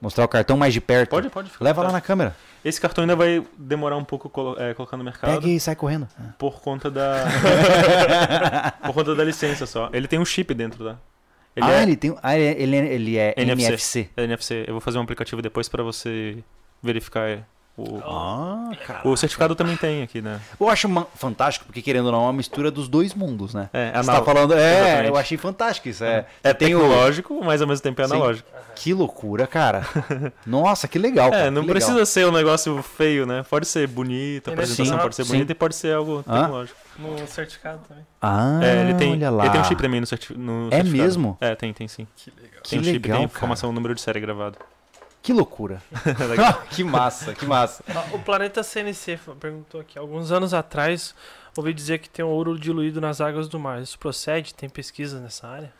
[0.00, 1.10] Mostrar o cartão mais de perto.
[1.10, 1.50] Pode, pode.
[1.60, 2.34] Leva lá na câmera.
[2.64, 5.34] Esse cartão ainda vai demorar um pouco colo é, colocar no mercado.
[5.34, 6.08] Pega e sai correndo.
[6.38, 7.24] Por conta da.
[8.86, 9.90] por conta da licença só.
[9.92, 10.98] Ele tem um chip dentro, tá?
[11.56, 12.16] Ele ah, é ele tem.
[12.22, 13.68] Ah, ele é, ele é, ele é NFC.
[13.68, 14.10] NFC.
[14.16, 14.64] é NFC.
[14.66, 16.42] Eu vou fazer um aplicativo depois pra você
[16.82, 17.42] verificar é,
[17.76, 17.98] o.
[18.04, 19.08] Ah, cara.
[19.08, 20.40] O certificado também tem aqui, né?
[20.60, 23.70] Eu acho fantástico, porque querendo ou não, é uma mistura dos dois mundos, né?
[23.72, 24.52] É, Você tá falando.
[24.54, 25.08] É, Exatamente.
[25.08, 26.04] eu achei fantástico isso.
[26.04, 28.14] É, É tem o- tecnológico, mas ao mesmo tempo é Sim.
[28.14, 28.48] analógico.
[28.74, 29.86] Que loucura, cara.
[30.46, 31.30] Nossa, que legal.
[31.30, 31.86] cara, É, não que legal.
[31.88, 33.44] precisa ser um negócio feio, né?
[33.48, 35.32] Pode ser bonito, a é apresentação sim, pode ser sim.
[35.32, 36.40] bonita e pode ser algo Hã?
[36.40, 36.78] tecnológico.
[36.98, 38.04] no certificado também.
[38.20, 39.44] Ah, é, ele tem, olha lá.
[39.44, 41.02] ele tem um chip também no, certi no É certificado.
[41.04, 41.38] mesmo?
[41.40, 42.06] É, tem, tem sim.
[42.16, 42.60] Que legal.
[42.62, 44.58] Que tem um chip, legal, tem informação, número de série gravado.
[45.22, 45.80] Que loucura.
[46.70, 47.84] Que massa, que massa.
[48.12, 49.98] O Planeta CNC perguntou aqui.
[49.98, 51.14] Alguns anos atrás,
[51.56, 53.80] ouvi dizer que tem ouro diluído nas águas do mar.
[53.80, 54.52] Isso procede?
[54.54, 55.72] Tem pesquisa nessa área?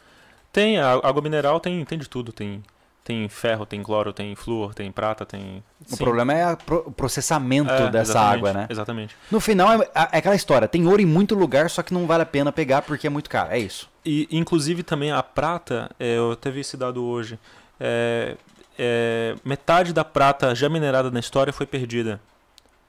[0.52, 2.30] Tem, a água mineral tem, tem de tudo.
[2.30, 2.62] Tem,
[3.02, 5.62] tem ferro, tem cloro, tem flúor, tem prata, tem.
[5.90, 5.96] O Sim.
[5.96, 8.66] problema é o processamento É, dessa água, né?
[8.70, 9.16] Exatamente.
[9.30, 10.68] No final é, é aquela história.
[10.68, 13.28] Tem ouro em muito lugar, só que não vale a pena pegar porque é muito
[13.28, 13.50] caro.
[13.50, 13.90] É isso.
[14.04, 17.38] E, inclusive, também a prata, é, eu até vi esse dado hoje.
[17.80, 18.36] é,
[18.78, 22.20] é, metade da prata já minerada na história foi perdida.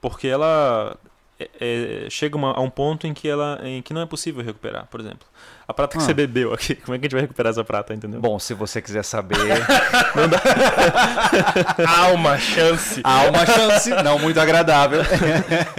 [0.00, 0.96] Porque ela
[1.40, 4.44] é, é, chega uma- a um ponto em que, ela, em que não é possível
[4.44, 5.26] recuperar, por exemplo.
[5.66, 6.06] A prata que Ah.
[6.06, 8.20] você bebeu aqui, como é que a gente vai recuperar essa prata, entendeu?
[8.20, 9.36] Bom, se você quiser saber,
[11.86, 13.00] Há uma chance.
[13.02, 15.00] há uma chance não muito agradável.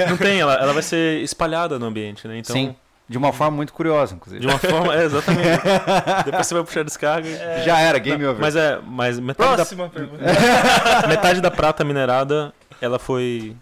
[0.09, 2.37] Não tem, ela, ela vai ser espalhada no ambiente, né?
[2.39, 2.75] Então, Sim,
[3.07, 4.41] de uma forma muito curiosa, inclusive.
[4.41, 4.95] de uma forma.
[4.95, 5.47] É, exatamente.
[6.25, 7.27] Depois você vai puxar a descarga.
[7.29, 8.41] e- Já era, game over.
[8.41, 10.23] Mas é, mas metade da, Próxima pergunta.
[11.07, 13.55] metade da prata minerada, ela foi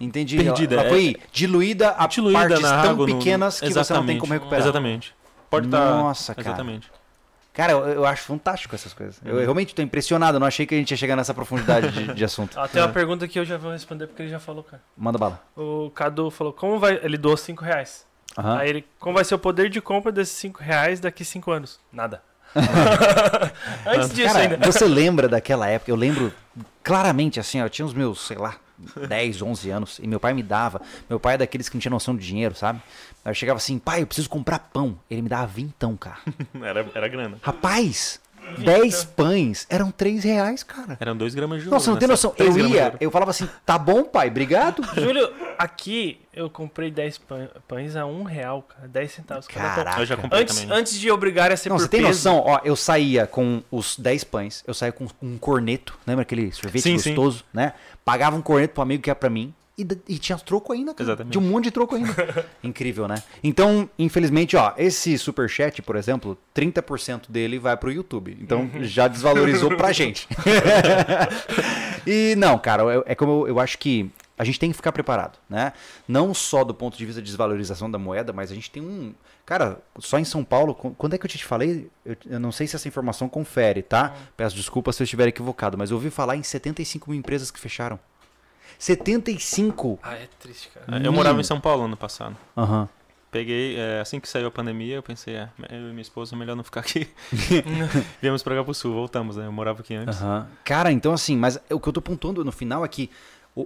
[0.00, 0.36] Entendi.
[0.36, 3.06] Perdida, Ela é- foi diluída a diluída partes na tão água.
[3.06, 4.60] no- pequenas que você não tem como recuperar.
[4.62, 5.14] Exatamente.
[5.50, 5.78] Pode estar.
[5.90, 6.48] Nossa, cara.
[6.48, 6.90] Exatamente.
[7.52, 9.20] Cara, eu, eu acho fantástico essas coisas.
[9.24, 9.40] Eu Uhum.
[9.40, 10.36] realmente tô impressionado.
[10.36, 12.56] Eu não achei que a gente ia chegar nessa profundidade de, de assunto.
[12.56, 12.92] Ah, tem uma É.
[12.92, 14.80] pergunta que eu já vou responder porque ele já falou, cara.
[14.96, 15.42] Manda bala.
[15.56, 17.00] O Cadu falou, como vai.
[17.02, 18.06] Ele doou 5 reais.
[18.36, 18.58] Aham.
[18.58, 21.80] Aí ele, como vai ser o poder de compra desses 5 reais daqui 5 anos?
[21.92, 22.22] Nada.
[23.86, 24.72] Antes disso Cara, ainda.
[24.72, 25.90] você lembra daquela época?
[25.90, 26.32] Eu lembro
[26.82, 28.56] claramente, assim, ó, eu tinha os meus, sei lá,
[29.08, 30.80] 10, 11 anos, e meu pai me dava.
[31.08, 32.80] Meu pai é daqueles que não tinha noção de dinheiro, sabe?
[33.24, 34.98] Aí eu chegava assim, pai, eu preciso comprar pão.
[35.10, 36.18] Ele me dava vintão, cara.
[36.62, 37.38] Era, era grana.
[37.42, 38.20] Rapaz,
[38.58, 40.96] 10 pães eram 3 reais, cara.
[41.00, 41.74] Eram 2 gramas de ouro.
[41.74, 42.46] Não, você não tem nessa- noção.
[42.46, 44.82] Eu ia, eu falava assim, tá bom, pai, obrigado.
[45.00, 48.88] Júlio, aqui eu comprei 10 pã- pães a 1 real, cara.
[48.88, 49.46] 10 centavos.
[49.46, 50.00] Caraca.
[50.00, 50.76] Eu já comprei Antes, também.
[50.78, 52.42] antes de obrigar a ser Não, por você tem peso, noção?
[52.46, 56.82] Ó, eu saía com os 10 pães, eu saía com um corneto, lembra aquele sorvete
[56.82, 57.14] Sim, sim.
[57.14, 57.72] gostoso, né?
[58.04, 61.04] Pagava um corneto pro amigo que era pra mim e, e tinha troco ainda, cara.
[61.08, 61.32] Exatamente.
[61.32, 62.12] Tinha um monte de troco ainda.
[62.62, 63.22] Incrível, né?
[63.42, 68.36] Então, infelizmente, ó, esse superchat, por exemplo, 30% dele vai pro YouTube.
[68.40, 70.26] Então, já desvalorizou pra gente.
[72.06, 74.92] e não, cara, eu- é como eu, eu acho que a gente tem que ficar
[74.92, 75.72] preparado, né?
[76.06, 79.12] Não só do ponto de vista de desvalorização da moeda, mas a gente tem um.
[79.44, 81.88] Cara, só em São Paulo, qu- quando é que eu te falei?
[82.04, 84.14] Eu, eu não sei se essa informação confere, tá?
[84.36, 87.58] Peço desculpas se eu estiver equivocado, mas eu ouvi falar em 75 mil empresas que
[87.58, 87.98] fecharam.
[88.78, 89.98] 75!
[90.02, 91.02] Ah, é triste, cara.
[91.02, 92.36] Eu morava em São Paulo ano passado.
[92.56, 92.88] Aham.
[93.30, 96.56] Peguei, é, assim que saiu a pandemia, eu pensei, é, eu e minha esposa, melhor
[96.56, 97.06] não ficar aqui.
[98.22, 99.44] Viemos pra cá pro sul, voltamos, né?
[99.44, 100.18] Eu morava aqui antes.
[100.22, 100.48] Aham.
[100.64, 103.10] Cara, então assim, mas o que eu tô pontuando no final é que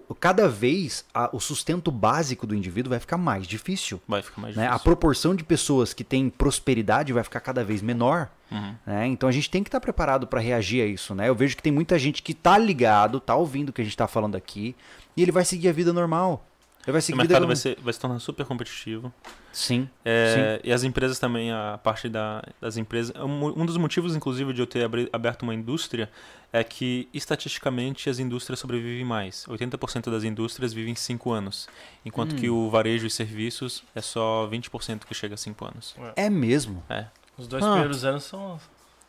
[0.09, 4.01] o- cada vez a- o sustento básico do indivíduo vai ficar mais difícil.
[4.09, 4.64] Vai ficar mais Né?
[4.64, 4.85] A difícil.
[4.85, 8.28] proporção de pessoas que têm prosperidade vai ficar cada vez menor.
[8.51, 8.74] Uhum.
[8.86, 9.06] né?
[9.06, 11.14] Então a gente tem que estar preparado para reagir a isso.
[11.14, 11.27] Né?
[11.27, 13.97] Eu vejo que tem muita gente que tá ligado, tá ouvindo o que a gente
[13.97, 14.77] tá falando aqui,
[15.16, 16.47] e ele vai seguir a vida normal.
[16.87, 19.13] O mercado vai, ser, vai se tornar super competitivo.
[19.53, 19.89] Sim.
[20.05, 23.15] É, e as empresas também, a parte da, das empresas.
[23.17, 26.11] Um, um dos motivos, inclusive, de eu ter aberto uma indústria
[26.53, 29.45] é que, estatisticamente, as indústrias sobrevivem mais.
[29.49, 31.69] 80% das indústrias vivem 5 anos,
[32.05, 32.37] enquanto Hum.
[32.37, 35.95] que o varejo e serviços é só 20% que chega a 5 anos.
[36.17, 36.83] É mesmo.
[36.91, 37.07] É.
[37.39, 37.71] Os dois Ah.
[37.71, 38.59] primeiros anos são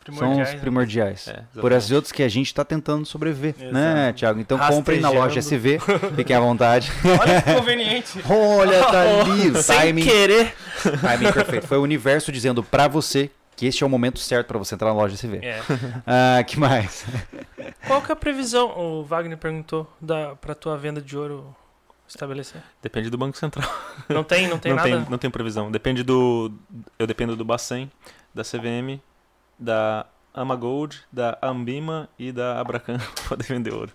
[0.05, 0.59] São Primordiais, os né?
[0.61, 1.27] primordiais.
[1.27, 4.19] É, Por esses outros que a gente está tentando sobreviver, né, Exato.
[4.19, 4.39] Thiago?
[4.39, 5.79] Então comprem na loja SV,
[6.15, 6.91] fiquem à vontade.
[7.19, 8.19] Olha que conveniente.
[8.29, 10.03] Olha, tá ali Sem timing.
[10.03, 10.53] querer.
[11.01, 11.67] Timing perfeito.
[11.67, 14.89] Foi o universo dizendo pra você que este é o momento certo pra você entrar
[14.89, 15.37] na loja SV.
[15.41, 15.61] É.
[16.05, 17.05] Ah, que mais?
[17.87, 21.55] Qual que é a previsão, o Wagner perguntou, da, pra tua venda de ouro
[22.07, 22.61] estabelecer?
[22.81, 23.69] Depende do Banco Central.
[24.09, 24.89] Não tem, não tem não, nada?
[24.89, 25.71] tem, não tem previsão.
[25.71, 26.51] Depende do.
[26.97, 27.91] Eu dependo do Bacen,
[28.33, 28.99] da CVM,
[29.59, 33.91] da Amagold, da Ambima e da Abracan pra poder vender ouro.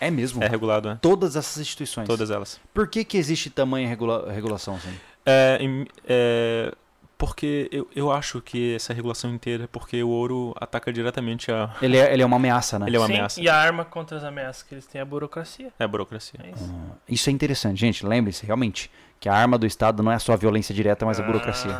[0.00, 0.42] É mesmo?
[0.42, 0.98] É regulado, né?
[1.00, 2.06] Todas essas instituições.
[2.08, 2.60] Todas elas.
[2.74, 4.74] Por que, que existe tamanha regula- regulação?
[4.76, 4.94] Assim?
[5.24, 5.58] É,
[6.06, 6.74] é,
[7.16, 11.70] porque eu, eu acho que essa regulação inteira é porque o ouro ataca diretamente a,
[11.80, 12.86] Ele, é, ele é uma ameaça, né?
[12.88, 13.40] Ele é uma Sim, ameaça.
[13.40, 15.72] E a arma contra as ameaças que eles têm é a burocracia.
[15.78, 16.40] a burocracia.
[16.42, 16.74] É isso.
[16.74, 18.04] Ah, Isso é interessante, gente.
[18.04, 18.90] Lembre-se, realmente,
[19.22, 21.70] que a arma do Estado não é só a violência direta, mas a burocracia.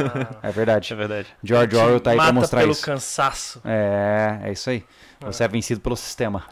[0.40, 0.48] Ah.
[0.48, 0.92] É verdade.
[0.92, 1.26] É verdade.
[1.42, 2.84] George Orwell tá aí Mata mostrar pelo isso.
[2.86, 3.60] cansaço.
[3.64, 4.84] É, é isso aí.
[5.22, 5.46] Você Ah.
[5.46, 6.44] é vencido pelo sistema.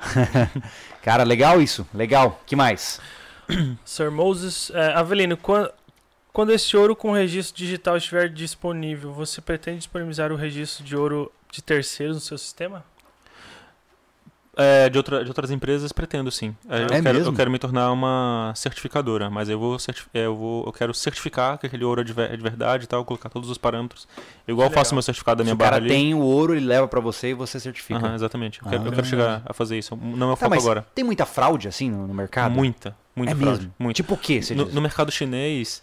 [1.01, 1.87] Cara, legal isso.
[1.95, 2.41] Legal.
[2.45, 3.01] que mais?
[3.85, 5.71] Sir Moses, é, Avelino, quando,
[6.33, 11.31] quando esse ouro com registro digital estiver disponível, você pretende disponibilizar o registro de ouro
[11.53, 12.85] de terceiros no seu sistema?
[14.57, 16.55] É, de, outra- de outras empresas, pretendo sim.
[16.69, 17.33] É, eu, É quero, mesmo?
[17.33, 20.93] eu quero me tornar uma certificadora, mas eu vou, certi- é, eu vou eu quero
[20.93, 23.57] certificar que aquele ouro é de, ver- é de verdade e tal, colocar todos os
[23.57, 24.09] parâmetros.
[24.49, 25.89] Igual eu Que faço meu certificado da Se minha o barra cara ali.
[25.89, 28.01] tem o ouro, ele leva pra você e você certifica.
[28.01, 28.61] Aham, exatamente.
[28.61, 28.95] Eu quero, eu Ah.
[28.97, 29.97] quero chegar a fazer isso.
[29.97, 30.85] Não é o Tá, foco mas agora.
[30.95, 32.51] tem muita fraude assim no, no mercado?
[32.53, 33.59] Muita, muita é fraude.
[33.61, 33.75] mesmo?
[33.79, 33.97] Muita.
[33.97, 34.43] Tipo o quê?
[34.43, 34.75] Você No, diz?
[34.75, 35.81] no mercado chinês,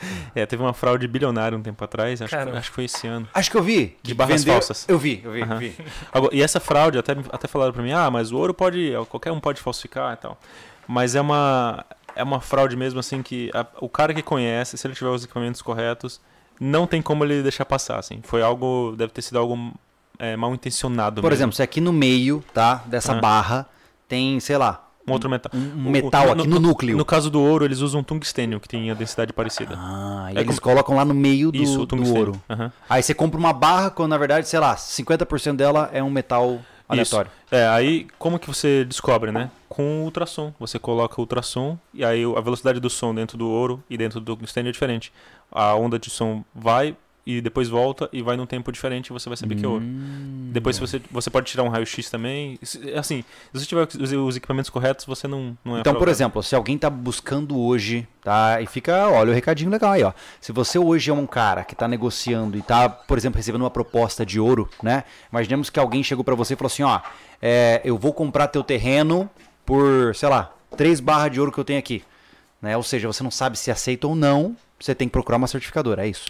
[0.34, 3.28] é, teve uma fraude bilionária um tempo atrás, acho, que, acho que foi esse ano.
[3.34, 3.96] Acho que eu vi.
[4.02, 4.84] De barras vendeu- falsas.
[4.88, 5.54] Eu vi, eu vi, Aham.
[5.54, 5.74] eu vi.
[6.12, 9.32] Agora, e essa fraude, até, até falaram pra mim, ah, mas o ouro pode, qualquer
[9.32, 10.38] um pode falsificar e tal.
[10.86, 11.84] Mas é uma,
[12.16, 15.24] é uma fraude mesmo assim que a- o cara que conhece, se ele tiver os
[15.24, 16.20] equipamentos corretos,
[16.60, 18.20] não tem como ele deixar passar, assim.
[18.24, 19.72] Foi algo, deve ter sido algo
[20.18, 21.38] é, mal intencionado Por mesmo.
[21.42, 23.20] exemplo, se aqui no meio, tá, dessa Ah.
[23.20, 23.66] barra,
[24.08, 25.50] tem, sei lá, um outro metal.
[25.54, 26.96] um O- metal no- aqui no, núcleo.
[26.96, 29.74] No caso do ouro, eles usam tungstênio, que tem a densidade parecida.
[29.78, 32.40] Ah, e É eles como- colocam lá no meio do, Isso, o do ouro.
[32.48, 32.72] Aham.
[32.88, 36.58] Aí você compra uma barra quando, na verdade, sei lá, 50% dela é um metal
[36.88, 37.30] aleatório.
[37.50, 39.50] É, aí como que você descobre, né?
[39.68, 40.52] Com ultrassom.
[40.58, 44.34] Você coloca ultrassom e aí a velocidade do som dentro do ouro e dentro do
[44.36, 45.12] tungstênio é diferente.
[45.52, 46.96] A onda de som vai
[47.28, 49.84] e depois volta e vai num tempo diferente e você vai saber que é ouro.
[49.84, 50.48] Hum.
[50.50, 52.58] Depois você, você pode tirar um raio-x também.
[52.96, 53.22] Assim,
[53.52, 56.54] se você tiver os, os equipamentos corretos, você não, não é Então, por exemplo, se
[56.54, 58.62] alguém tá buscando hoje, tá?
[58.62, 60.14] E fica, olha o recadinho legal aí, ó.
[60.40, 63.70] Se você hoje é um cara que tá negociando e tá, por exemplo, recebendo uma
[63.70, 65.04] proposta de ouro, né?
[65.30, 67.00] Imaginemos que alguém chegou pra você e falou assim, ó,
[67.42, 69.28] é, eu vou comprar teu terreno
[69.66, 72.02] por, sei lá, três barras de ouro que eu tenho aqui.
[72.62, 72.74] Né?
[72.74, 76.06] Ou seja, você não sabe se aceita ou não, você tem que procurar uma certificadora,
[76.06, 76.26] é isso.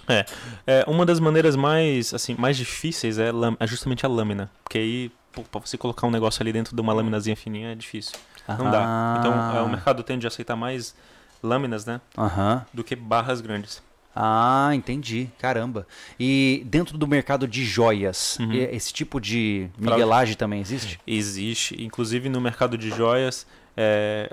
[0.67, 3.31] É, uma das maneiras mais, assim, mais difíceis é,
[3.61, 4.51] é justamente a lâmina.
[4.65, 7.75] Porque aí, pô, pra você colocar um negócio ali dentro de uma laminazinha fininha é
[7.75, 8.19] difícil.
[8.49, 9.15] Não dá.
[9.19, 10.95] Então, é, o mercado tende a aceitar mais
[11.43, 12.01] lâminas, né?
[12.17, 12.65] Aham.
[12.73, 13.83] Do que barras grandes.
[14.17, 15.29] Ah, entendi.
[15.39, 15.87] Caramba.
[16.19, 18.53] E dentro do mercado de joias, Uhum.
[18.53, 20.99] esse tipo de miguelagem também existe?
[21.07, 23.47] Existe, inclusive no mercado de joias,
[23.81, 24.29] é,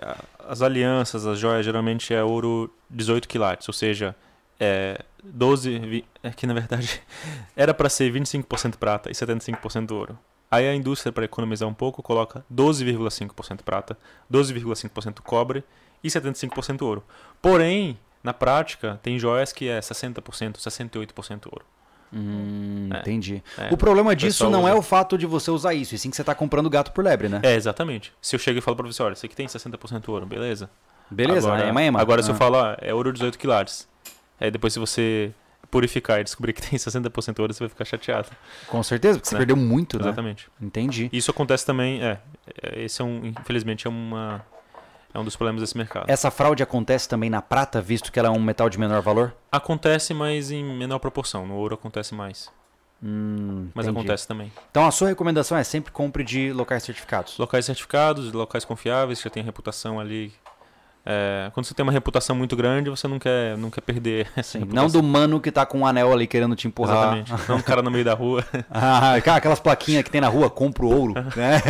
[0.48, 4.16] as alianças, as joias geralmente é ouro 18 quilates, ou seja,
[4.60, 7.00] é 12, vi- é que na verdade
[7.56, 10.18] era para ser 25% prata e 75% ouro.
[10.50, 13.96] Aí a indústria, para economizar um pouco, coloca 12,5% prata,
[14.32, 15.64] 12,5% cobre
[16.04, 17.04] e 75% ouro.
[17.42, 21.66] Porém, na prática, tem joias que é 60%, 68% ouro.
[22.16, 23.00] Hum, É.
[23.00, 23.44] entendi.
[23.58, 23.74] É.
[23.74, 24.72] O problema disso não usa.
[24.72, 27.04] é o fato de você usar isso, e sim que você tá comprando gato por
[27.04, 27.42] lebre, né?
[27.44, 28.14] É, exatamente.
[28.22, 30.70] Se eu chego e falo para você, olha, você aqui tem 60% ouro, beleza?
[31.12, 32.02] Beleza, agora, é ema, ema.
[32.02, 32.38] Agora se eu Ah.
[32.38, 33.88] falar, é ouro 18 quilates.
[34.40, 35.32] Aí depois se você
[35.70, 38.30] purificar e descobrir que tem 60% ouro, você vai ficar chateado.
[38.68, 39.40] Com certeza, porque você né?
[39.40, 40.06] perdeu muito, né?
[40.06, 40.48] Exatamente.
[40.62, 41.10] Entendi.
[41.12, 42.20] Isso acontece também, é,
[42.64, 44.42] é, esse é um, infelizmente é uma
[45.16, 46.06] é um dos problemas desse mercado.
[46.10, 49.34] Essa fraude acontece também na prata, visto que ela é um metal de menor valor?
[49.52, 51.48] Acontece, mas em menor proporção.
[51.48, 52.52] No ouro acontece mais,
[53.04, 54.00] Hum, mas entendi.
[54.00, 54.52] acontece também.
[54.72, 57.38] Então a sua recomendação é sempre compre de locais certificados.
[57.38, 60.34] Locais certificados, locais confiáveis, que já tem reputação ali.
[61.06, 64.54] É, quando você tem uma reputação muito grande, você não quer, não quer perder essa
[64.54, 64.84] Sim, reputação.
[64.84, 66.96] não do mano que tá com um anel ali querendo te empurrar.
[67.16, 67.34] Exatamente.
[67.48, 68.44] Não um cara no meio da rua.
[68.72, 71.14] Ah, cara, aquelas plaquinhas que tem na rua, compro ouro.
[71.36, 71.62] né?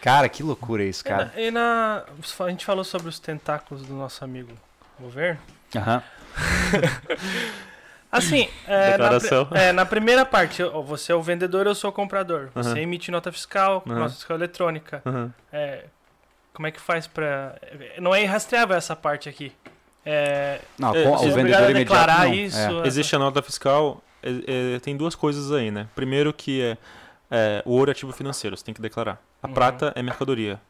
[0.00, 1.32] cara, que loucura isso, E cara.
[1.34, 2.02] na- E na,
[2.40, 4.50] a gente falou sobre os tentáculos do nosso amigo
[4.98, 5.38] governo.
[5.76, 6.02] Aham.
[8.10, 9.10] Assim, é, na,
[9.60, 12.48] é, na primeira parte, você é o vendedor, eu sou o comprador.
[12.54, 13.98] Você emite nota fiscal, Aham.
[13.98, 15.02] nota fiscal eletrônica.
[15.04, 15.30] Uhum.
[15.52, 15.84] É,
[16.54, 17.56] como é que faz pra.
[18.00, 19.52] Não é irrastreável essa parte aqui.
[20.06, 22.34] É, Não, É, com- você o é vendedor obrigado a imediato declarar não.
[22.34, 22.58] isso.
[22.58, 22.64] É.
[22.78, 25.86] essa- Existe a nota fiscal, é- é, tem duas coisas aí, né?
[25.94, 26.76] Primeiro que é
[27.30, 29.20] É, o ouro é ativo financeiro, você tem que declarar.
[29.42, 29.54] A Uhum.
[29.54, 30.60] prata é mercadoria.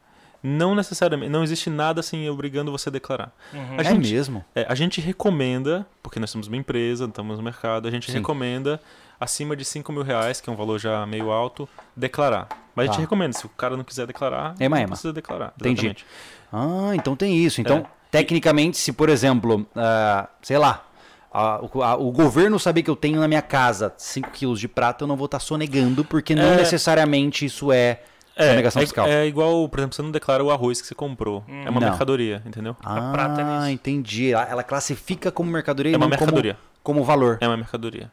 [0.42, 3.32] Não necessariamente, não existe nada assim obrigando você a declarar.
[3.52, 3.74] Uhum.
[3.76, 4.44] A É gente- mesmo?
[4.54, 8.18] É, a gente recomenda, porque nós somos uma empresa, estamos no mercado, a gente Sim.
[8.18, 8.80] recomenda
[9.18, 12.48] acima de 5 mil reais, que é um valor já meio alto, declarar.
[12.74, 13.00] Mas a gente Tá.
[13.02, 14.88] recomenda, se o cara não quiser declarar, Ema, não ema.
[14.90, 15.52] precisa declarar.
[15.58, 15.86] Entendi.
[15.86, 16.06] exatamente.
[16.52, 17.60] Ah, então tem isso.
[17.60, 17.84] Então, É.
[18.10, 20.84] tecnicamente, se por exemplo, ah, sei lá,
[21.32, 24.68] a- o, a- o governo saber que eu tenho na minha casa 5 quilos de
[24.68, 26.56] prata, eu não vou estar sonegando, porque não É.
[26.56, 28.00] necessariamente isso é,
[28.36, 29.06] sonegação é, fiscal.
[29.06, 31.44] é igual, por exemplo, você não declara o arroz que você comprou.
[31.48, 31.88] É uma Não.
[31.88, 32.76] mercadoria, entendeu?
[32.84, 33.68] Ah, prata é nisso.
[33.70, 34.32] entendi.
[34.32, 36.56] Ela, ela classifica como mercadoria e É uma não como- mercadoria.
[36.82, 37.38] Como, valor.
[37.40, 38.10] É uma mercadoria.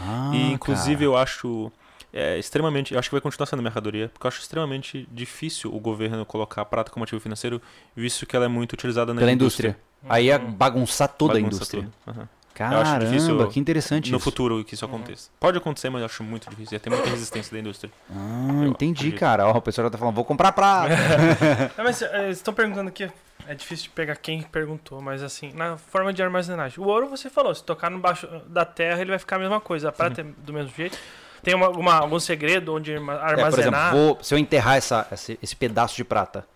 [0.00, 1.04] Ah, e inclusive cara.
[1.04, 1.72] eu acho
[2.12, 5.80] é, extremamente, eu acho que vai continuar sendo mercadoria, porque eu acho extremamente difícil o
[5.80, 7.60] governo colocar a prata como ativo financeiro,
[7.96, 9.76] visto que ela é muito utilizada na Pela indústria.
[10.08, 11.88] Aí é bagunçar toda a indústria.
[12.04, 12.28] tudo.
[12.54, 14.24] Caramba, acho difícil que interessante No isso.
[14.24, 15.28] futuro que isso aconteça.
[15.40, 16.74] Pode acontecer, mas eu acho muito difícil.
[16.74, 17.92] Ia ter muita resistência da indústria.
[18.08, 19.18] Ah, Eu entendi, acredito.
[19.20, 19.48] cara.
[19.48, 20.94] Ó, o pessoal já tá falando, vou comprar prata.
[21.76, 23.10] É, mas é, eles estão perguntando aqui.
[23.46, 26.78] É difícil de pegar quem perguntou, mas assim, na forma de armazenagem.
[26.82, 29.60] O ouro você falou, se tocar no baixo da terra, ele vai ficar a mesma
[29.60, 29.88] coisa.
[29.88, 30.96] A prata é do mesmo jeito.
[31.42, 33.92] Tem uma, alguma- algum segredo onde arma- É, por exemplo, armazenar?
[33.92, 36.46] vou- se eu enterrar essa, esse, esse pedaço de prata,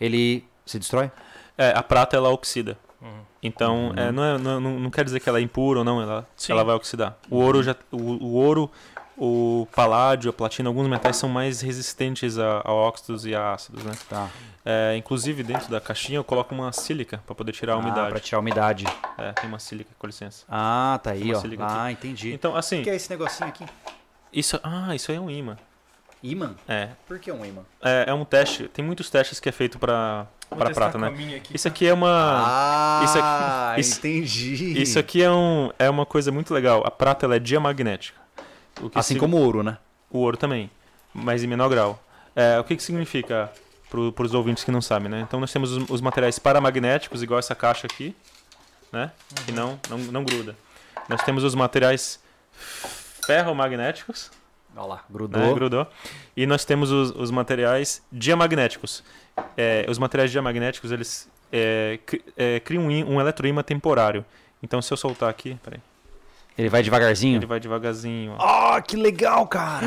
[0.00, 1.10] ele se destrói?
[1.58, 2.78] É, a prata ela oxida.
[3.02, 3.20] Uhum.
[3.42, 3.92] Então, Uhum.
[3.96, 6.52] é, não, é- não, não- quer dizer que ela é impura ou não, ela, Sim.
[6.52, 7.16] ela vai oxidar.
[7.28, 8.70] O ouro, já, o, o ouro,
[9.16, 13.82] o paládio, a platina, alguns metais são mais resistentes a, a óxidos e a ácidos,
[13.84, 13.92] né?
[14.08, 14.28] Tá.
[14.64, 18.10] É, inclusive, dentro da caixinha eu coloco uma sílica para poder tirar a Ah, umidade.
[18.10, 18.84] pra tirar a umidade.
[19.18, 20.44] É, tem uma sílica, com licença.
[20.48, 21.42] Ah, tá aí, ó.
[21.58, 22.32] Ah, entendi.
[22.32, 23.64] Então, O assim, que é esse negocinho aqui?
[24.32, 25.56] isso, ah, isso aí é um imã.
[26.22, 26.54] Imã?
[26.68, 27.62] É, Por que um imã?
[27.82, 31.08] é, é um teste, tem muitos testes que é feito para para prata, né?
[31.36, 31.54] aqui.
[31.54, 32.08] Isso aqui é uma
[32.46, 34.82] Ah, isso aqui- isso- entendi.
[34.82, 36.82] Isso aqui é, um, é uma coisa muito legal.
[36.86, 38.18] A prata ela é diamagnética.
[38.80, 39.78] O que Assim como o ouro, né?
[40.10, 40.70] o ouro também,
[41.14, 42.02] mas em menor grau.
[42.34, 43.50] É, o que, que significa
[43.90, 45.20] para os ouvintes que não sabem, né?
[45.20, 48.16] Então nós temos os, os materiais paramagnéticos, igual essa caixa aqui,
[48.90, 49.10] né?
[49.44, 50.56] Que não, não, não gruda.
[51.08, 52.18] Nós temos os materiais
[53.26, 54.30] ferromagnéticos,
[54.76, 55.02] Olha lá, né?
[55.10, 55.54] grudou.
[55.54, 55.86] grudou.
[56.36, 59.02] E nós temos os, os materiais diamagnéticos.
[59.56, 64.24] É, os materiais diamagnéticos, eles é, cri- é, criam um, um eletroímã temporário.
[64.62, 65.80] Então se eu soltar aqui, peraí,
[66.56, 67.38] Ele vai devagarzinho?
[67.38, 68.34] ele vai devagarzinho.
[68.38, 69.86] Ah, que legal, cara.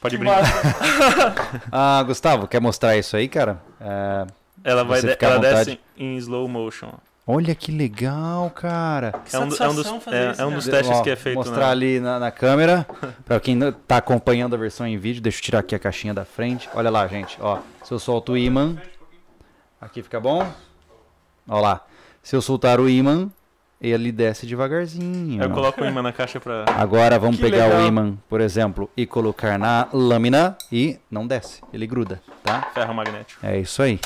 [0.00, 0.42] Pode Que brincar.
[1.70, 3.60] ah, Gustavo, quer mostrar isso aí, cara?
[3.80, 4.26] É,
[4.64, 6.92] Ela, vai ela desce em slow motion.
[7.30, 9.12] Olha que legal, cara.
[9.24, 10.56] Que É um, é um dos, é, isso, é um né?
[10.56, 11.70] dos testes Ó, que é feito mostrar na...
[11.70, 12.86] ali na, na câmera.
[13.24, 16.12] Pra quem não tá acompanhando a versão em vídeo, deixa eu tirar aqui a caixinha
[16.12, 16.68] da frente.
[16.74, 17.36] Olha lá, gente.
[17.40, 18.76] Ó, se eu solto o imã,
[19.80, 20.46] aqui fica bom.
[21.48, 21.84] Ó lá.
[22.22, 23.30] Se eu soltar o imã,
[23.80, 25.42] ele desce devagarzinho.
[25.42, 26.64] Eu coloco o imã na caixa pra...
[26.68, 27.82] Agora vamos Que pegar legal.
[27.82, 32.68] o imã, por exemplo, e colocar na lâmina e não desce, ele gruda, tá?
[32.74, 33.44] ferro magnético.
[33.44, 33.98] É isso aí.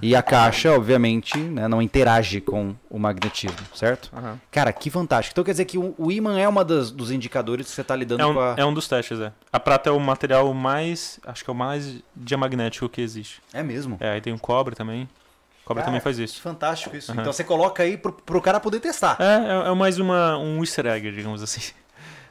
[0.00, 4.10] E a caixa, obviamente, né, não interage com o magnetismo, certo?
[4.16, 4.40] Aham.
[4.50, 5.34] Cara, que fantástico.
[5.34, 7.94] Então quer dizer que o, o ímã é uma das, dos indicadores que você está
[7.94, 8.54] lidando É com um, a.
[8.56, 9.32] é um dos testes, é.
[9.52, 11.20] A prata é o material mais...
[11.26, 13.42] Acho que é o mais diamagnético que existe.
[13.52, 13.96] É mesmo.
[14.00, 15.04] É, aí tem o cobre também.
[15.04, 16.40] O cobre Cara, também faz isso.
[16.40, 17.12] Fantástico isso.
[17.12, 17.20] Aham.
[17.20, 19.16] Então você coloca aí pro, pro cara poder testar.
[19.20, 21.72] É, é, é mais uma, um easter egg, digamos assim.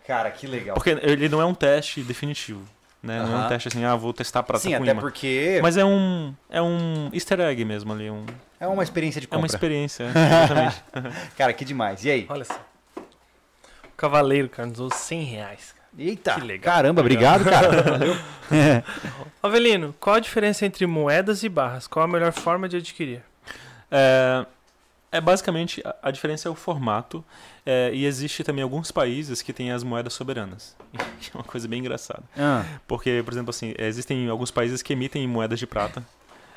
[0.07, 0.75] Cara, que legal.
[0.75, 2.61] Porque ele não é um teste definitivo,
[3.05, 3.23] né?
[3.23, 4.99] Não é um teste assim, ah, vou testar a prata Sim, com até imã.
[5.01, 8.25] porque Mas é um, é um easter egg mesmo ali, um,
[8.59, 9.55] é uma experiência de é uma compra.
[9.55, 10.83] experiência, exatamente.
[11.37, 12.03] Cara, que demais.
[12.03, 12.25] E aí?
[12.29, 12.59] Olha só.
[12.95, 15.75] O cavaleiro, cara, nos usou 100 reais.
[15.97, 16.73] Eita, Que legal.
[16.75, 17.81] caramba, obrigado, cara.
[17.83, 18.17] Valeu.
[19.41, 21.87] Avelino, qual a diferença entre moedas e barras?
[21.87, 23.21] Qual a melhor forma de adquirir?
[23.89, 24.45] É,
[25.15, 27.23] é basicamente, a, a diferença é o formato,
[27.65, 30.75] é, e existe também alguns países que têm as moedas soberanas.
[30.93, 32.23] é uma coisa bem engraçada.
[32.37, 36.05] Ah, Porque, por exemplo, assim, existem alguns países que emitem moedas de prata.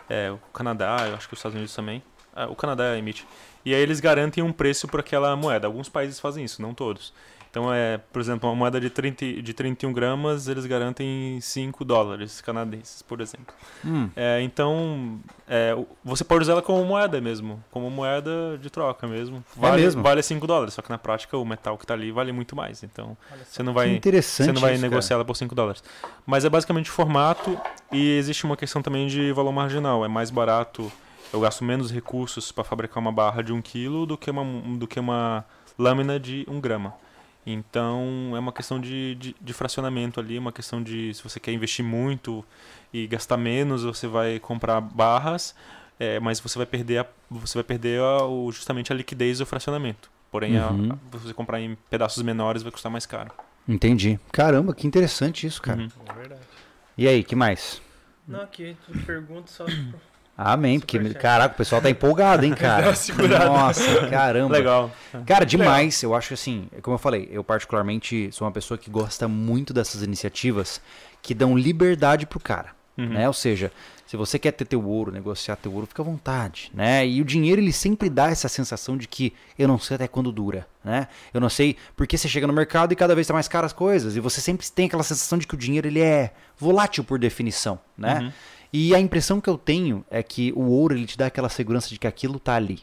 [0.09, 2.02] É, o Canadá, eu acho que os Estados Unidos também.
[2.35, 3.26] Ah, o Canadá emite.
[3.64, 5.66] E aí eles garantem um preço por aquela moeda.
[5.66, 7.12] Alguns países fazem isso, não todos.
[7.50, 12.40] Então, é, por exemplo, uma moeda de, 30, de 31 gramas, eles garantem 5 dólares
[12.40, 13.54] canadenses, por exemplo.
[13.84, 14.10] hum.
[14.14, 15.18] É, então,
[15.48, 19.42] é, você pode usar ela como moeda mesmo, como moeda de troca mesmo.
[19.56, 20.02] Vale, mesmo?
[20.02, 22.82] Vale 5 dólares, só que na prática o metal que está ali vale muito mais.
[22.82, 23.16] Então,
[23.46, 24.90] você não vai, você não vai isso, cara.
[24.90, 25.82] negociar ela por 5 dólares.
[26.26, 27.58] Mas é basicamente o formato
[27.90, 30.04] e existe uma questão também de valor marginal.
[30.04, 30.92] É mais barato,
[31.32, 34.44] eu gasto menos recursos para fabricar uma barra de 1 kg do que uma,
[34.76, 35.44] do que uma
[35.78, 36.94] lâmina de 1 grama.
[37.52, 41.52] Então é uma questão de, de, de fracionamento ali, uma questão de se você quer
[41.52, 42.44] investir muito
[42.92, 45.54] e gastar menos, você vai comprar barras,
[45.98, 49.46] é, mas você vai perder, a, você vai perder a, o, justamente a liquidez do
[49.46, 50.10] fracionamento.
[50.30, 50.92] Porém, Uhum.
[50.92, 53.30] a- você comprar em pedaços menores vai custar mais caro.
[53.66, 54.18] Entendi.
[54.30, 55.80] Caramba, que interessante isso, cara.
[55.80, 55.88] Uhum.
[56.06, 56.40] É verdade.
[56.96, 57.80] E aí, que mais?
[58.26, 59.64] Não, aqui tu pergunta só.
[60.40, 62.86] Amém, porque, caraca, o pessoal tá empolgado, hein, cara.
[63.48, 64.56] Nossa, caramba.
[64.56, 64.90] Legal.
[65.27, 66.01] Cara, demais.
[66.01, 70.01] Eu acho assim, como eu falei, eu particularmente sou uma pessoa que gosta muito dessas
[70.02, 70.81] iniciativas
[71.20, 73.09] que dão liberdade pro cara, Uhum.
[73.10, 73.27] né?
[73.28, 73.70] Ou seja,
[74.06, 77.06] se você quer ter teu ouro, negociar teu ouro, fica à vontade, né?
[77.06, 80.32] E o dinheiro ele sempre dá essa sensação de que eu não sei até quando
[80.32, 81.06] dura, né?
[81.35, 83.73] Eu não sei porque você chega no mercado e cada vez tá mais caras as
[83.73, 87.19] coisas e você sempre tem aquela sensação de que o dinheiro ele é volátil por
[87.19, 88.20] definição, né?
[88.20, 88.32] Uhum.
[88.72, 91.88] E a impressão que eu tenho é que o ouro ele te dá aquela segurança
[91.88, 92.80] de que aquilo tá ali,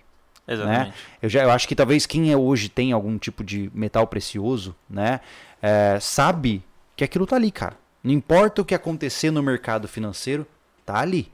[0.48, 0.90] Exatamente.
[0.90, 0.94] né?
[1.22, 4.76] Eu, já, eu acho que talvez quem é hoje tem algum tipo de metal precioso,
[4.90, 5.20] né?
[5.62, 6.64] é, sabe
[6.96, 7.76] que aquilo tá ali, cara.
[8.04, 10.46] Não importa o que acontecer no mercado financeiro,
[10.86, 11.32] tá ali.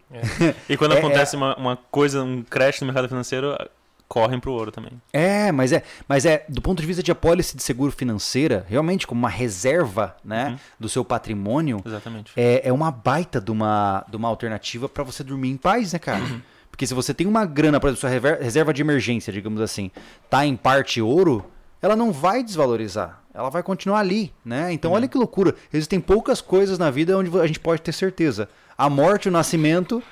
[0.69, 3.57] E quando É, acontece Uma, uma coisa, um crash no mercado financeiro,
[4.11, 4.91] correm pro ouro também.
[5.13, 9.07] É, mas é, mas é do ponto de vista de apólice de seguro financeira, realmente
[9.07, 10.57] como uma reserva, né, Uhum.
[10.77, 12.33] do seu patrimônio, Exatamente.
[12.35, 15.99] é, é uma baita de uma, de uma alternativa para você dormir em paz, né,
[15.99, 16.21] cara?
[16.69, 19.89] Porque se você tem uma grana, exemplo, sua reserva de emergência, digamos assim,
[20.29, 21.45] tá em parte ouro,
[21.81, 23.21] ela não vai desvalorizar.
[23.33, 24.73] Ela vai continuar ali, né?
[24.73, 25.55] Então, olha que loucura.
[25.73, 28.49] Existem poucas coisas na vida onde a gente pode ter certeza.
[28.77, 30.03] A morte, o nascimento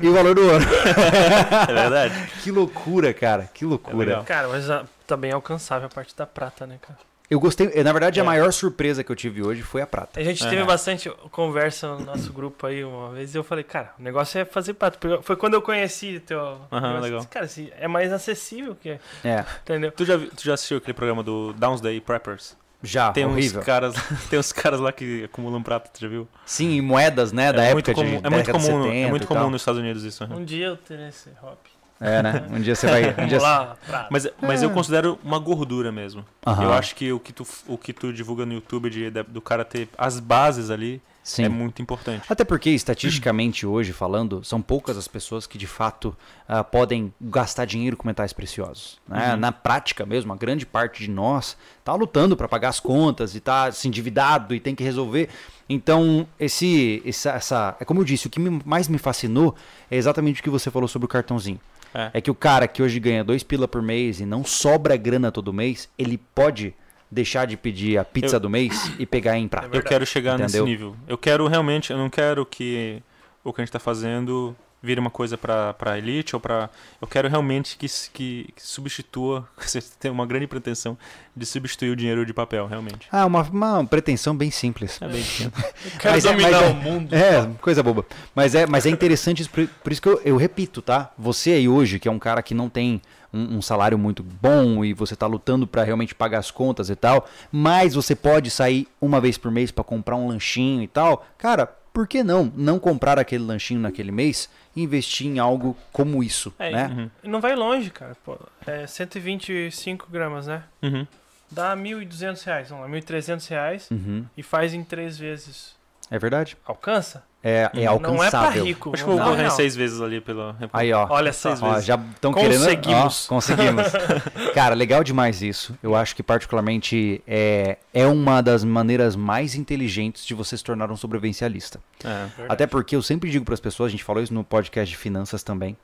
[0.00, 0.64] e o valor do ouro.
[1.68, 2.30] É verdade.
[2.42, 3.48] que loucura, cara.
[3.52, 3.96] Que É loucura.
[3.96, 4.24] legal.
[4.24, 6.98] Cara, mas ah, também é alcançável a parte da prata, né, cara?
[7.30, 7.68] eu gostei.
[7.84, 8.26] Na verdade, a É.
[8.26, 10.18] maior surpresa que eu tive hoje foi a prata.
[10.18, 10.50] A gente É.
[10.50, 14.40] teve bastante conversa no nosso grupo aí uma vez e eu falei, cara, o negócio
[14.40, 14.98] é fazer prata.
[15.22, 16.58] Foi quando eu conheci teu.
[16.72, 17.00] Negócio.
[17.02, 17.26] legal.
[17.30, 18.98] Cara, assim, é mais acessível que.
[19.24, 19.44] É.
[19.62, 19.92] Entendeu?
[19.92, 22.56] Tu já, tu já assistiu aquele programa do Downsday Preppers?
[22.82, 23.60] Já, Tem horrível.
[23.60, 23.94] uns caras,
[24.30, 26.26] tem uns caras lá que acumulam prata, tu já viu?
[26.46, 27.52] Sim, em moedas, né?
[27.52, 29.60] da é época muito comum, de é muito comum, 70 é muito e comum nos
[29.62, 30.24] Estados Unidos isso.
[30.24, 30.36] aham.
[30.36, 31.58] Um dia eu terei esse hobby.
[32.00, 32.46] É, né?
[32.50, 33.14] Um dia você vai.
[33.22, 33.38] Um dia...
[33.38, 34.08] Lá, prata.
[34.10, 36.24] Mas, mas eu considero uma gordura mesmo.
[36.46, 39.42] Eu acho que o que tu, o que tu divulga no YouTube de, de- do
[39.42, 41.44] cara ter as bases ali Sim.
[41.44, 42.24] é muito importante.
[42.28, 46.16] Até porque, estatisticamente, hoje falando, são poucas as pessoas que de fato
[46.48, 48.98] ah, podem gastar dinheiro com metais preciosos.
[49.06, 49.32] né?
[49.34, 49.40] Uhum.
[49.40, 53.40] Na prática mesmo, a grande parte de nós tá lutando para pagar as contas e
[53.40, 55.28] tá se endividado e tem que resolver.
[55.68, 57.76] Então, esse, essa, essa.
[57.78, 59.54] É como eu disse, o que mais me fascinou
[59.90, 61.60] é exatamente o que você falou sobre o cartãozinho.
[61.92, 62.10] É.
[62.14, 65.30] É que o cara que hoje ganha dois pila por mês e não sobra grana
[65.30, 66.74] todo mês, ele pode
[67.10, 69.76] deixar de pedir a pizza Eu- do mês e pegar em prata.
[69.76, 70.66] Eu quero chegar nesse Entendeu?
[70.66, 70.96] nível.
[71.08, 73.02] Eu quero realmente, eu não quero que
[73.42, 76.70] o que a gente tá fazendo vire uma coisa pra, pra elite ou pra.
[77.02, 79.46] Eu quero realmente que, que, que substitua.
[79.58, 80.96] Você tem uma grande pretensão
[81.36, 83.06] de substituir o dinheiro de papel, realmente.
[83.12, 84.98] Ah, uma, uma pretensão bem simples.
[85.02, 85.22] É bem.
[85.40, 85.50] Eu
[86.00, 87.14] quero Mas é- dominar mas é- o mundo.
[87.14, 88.06] É, coisa boba.
[88.34, 91.10] Mas é, mas é interessante, isso, por, por isso que eu, eu repito, tá?
[91.18, 94.84] Você aí hoje, que é um cara que não tem um, um salário muito bom
[94.84, 98.86] e você tá lutando pra realmente pagar as contas e tal, mas você pode sair
[99.00, 102.52] uma vez por mês pra comprar um lanchinho e tal, cara, por que não?
[102.56, 106.86] Não comprar aquele lanchinho naquele mês e investir em algo como isso, É, né?
[106.88, 107.10] Uhum.
[107.24, 108.16] E Não vai longe, cara.
[108.24, 110.62] Pô, é 125 gramas, né?
[110.82, 111.06] Uhum.
[111.50, 114.24] Dá 1.200 reais, vamos lá, 1.300 reais Uhum.
[114.36, 115.74] e faz em três vezes.
[116.08, 116.56] É verdade.
[116.64, 117.24] Alcança?
[117.42, 118.40] É, é alcançável.
[118.40, 118.90] Não é pra rico.
[118.92, 120.54] Acho que eu vou correr seis vezes ali pela.
[120.72, 121.06] Aí, ó.
[121.08, 121.50] Olha só.
[121.50, 121.86] Seis Ó, vezes.
[121.86, 122.58] já estão querendo.
[122.58, 123.26] Conseguimos.
[123.26, 123.86] Ó, conseguimos.
[124.54, 125.74] Cara, legal demais isso.
[125.82, 130.90] Eu acho que, particularmente, é, é uma das maneiras mais inteligentes de você se tornar
[130.90, 131.80] um sobrevivencialista.
[132.04, 132.26] É.
[132.46, 134.96] Até porque eu sempre digo para as pessoas, a gente falou isso no podcast de
[134.98, 135.76] finanças também,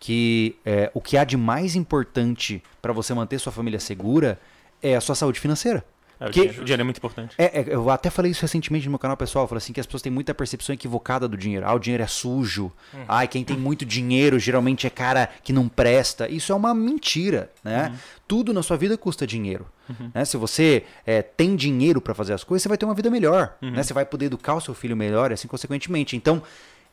[0.00, 4.38] que é, o que há de mais importante para você manter sua família segura
[4.82, 5.84] é a sua saúde financeira.
[6.24, 7.34] É, o, Que- dinheiro, o dinheiro é muito importante.
[7.38, 9.44] É, é, eu até falei isso recentemente no meu canal pessoal.
[9.44, 11.66] Eu falei assim que as pessoas têm muita percepção equivocada do dinheiro.
[11.66, 12.72] Ah, o dinheiro é sujo.
[13.08, 16.28] Ah, quem tem muito dinheiro geralmente é cara que não presta.
[16.28, 17.94] Isso é uma mentira, né?
[18.26, 19.66] Tudo na sua vida custa dinheiro.
[20.14, 20.24] né?
[20.24, 23.54] Se você é, tem dinheiro para fazer as coisas, você vai ter uma vida melhor.
[23.60, 23.82] né?
[23.82, 26.16] Você vai poder educar o seu filho melhor e assim consequentemente.
[26.16, 26.42] Então,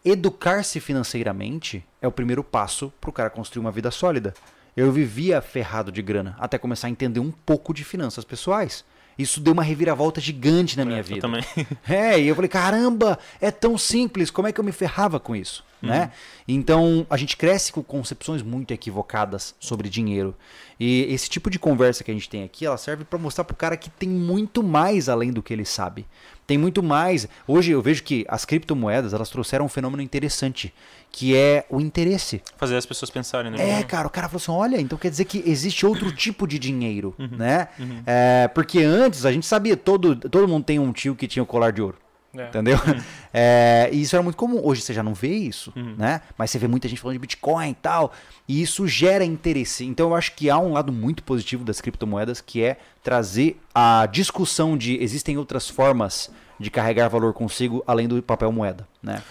[0.03, 4.33] educar-se financeiramente é o primeiro passo para o cara construir uma vida sólida.
[4.75, 8.83] Eu vivia ferrado de grana até começar a entender um pouco de finanças pessoais.
[9.17, 11.21] Isso deu uma reviravolta gigante na minha É, eu vida.
[11.21, 11.43] também.
[11.88, 15.35] É, e eu falei, caramba, é tão simples, como é que eu me ferrava com
[15.35, 15.63] isso?
[15.81, 16.11] Né?
[16.47, 20.35] Então, a gente cresce com concepções muito equivocadas sobre dinheiro.
[20.79, 23.55] E esse tipo de conversa que a gente tem aqui, ela serve para mostrar pro
[23.55, 26.05] cara que tem muito mais além do que ele sabe.
[26.45, 27.27] Tem muito mais.
[27.47, 30.73] Hoje eu vejo que as criptomoedas, elas trouxeram um fenômeno interessante,
[31.11, 32.41] que é o interesse.
[32.57, 33.79] Fazer as pessoas pensarem, né?
[33.79, 36.59] É, cara, o cara falou assim: olha, então quer dizer que existe outro tipo de
[36.59, 37.69] dinheiro, né?
[38.05, 41.45] É, porque antes a gente sabia, todo, todo mundo tem um tio que tinha o
[41.45, 41.97] colar de ouro.
[42.35, 42.47] É.
[42.47, 42.77] Entendeu?
[43.33, 44.59] É, e isso era muito comum.
[44.61, 45.95] Hoje você já não vê isso, Uhum.
[45.97, 46.21] né?
[46.37, 48.11] Mas você vê muita gente falando de Bitcoin e tal.
[48.45, 49.85] E isso gera interesse.
[49.85, 54.05] Então eu acho que há um lado muito positivo das criptomoedas que é trazer a
[54.07, 56.29] discussão de existem outras formas
[56.59, 59.23] de carregar valor consigo além do papel moeda, né?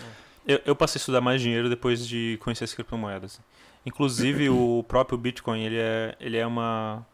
[0.47, 3.39] Eu, eu passei a estudar mais dinheiro depois de conhecer as criptomoedas.
[3.85, 7.06] Inclusive, o próprio Bitcoin, ele é, ele é uma,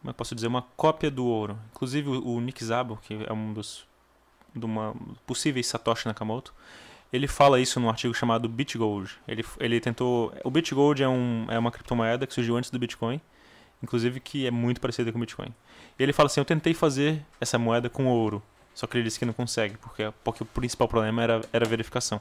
[0.00, 1.58] como eu posso dizer, uma cópia do ouro.
[1.74, 3.87] Inclusive, o, o Nick Szabo, que é um dos
[4.54, 4.94] de uma
[5.26, 6.54] possíveis Satoshi Nakamoto,
[7.12, 9.10] ele fala isso num artigo chamado BitGold.
[9.26, 10.32] Ele, ele tentou...
[10.44, 13.20] O BitGold é, um, é uma criptomoeda que surgiu antes do Bitcoin,
[13.82, 15.54] inclusive que é muito parecida com o Bitcoin.
[15.98, 18.42] E ele fala assim, eu tentei fazer essa moeda com ouro,
[18.74, 21.68] só que ele disse que não consegue, porque, porque o principal problema era, era a
[21.68, 22.20] verificação.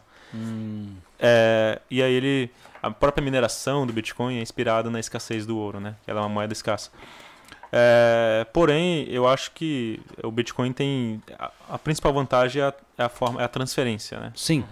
[1.20, 2.49] É, e aí ele.
[2.82, 5.95] A própria mineração do Bitcoin é inspirada na escassez do ouro, né?
[6.08, 6.90] Ela é uma moeda escassa.
[7.72, 11.22] É, porém, eu acho que o Bitcoin tem.
[11.38, 14.31] A, a principal vantagem é a, é a forma, é a transferência, né?
[14.35, 14.64] Sim.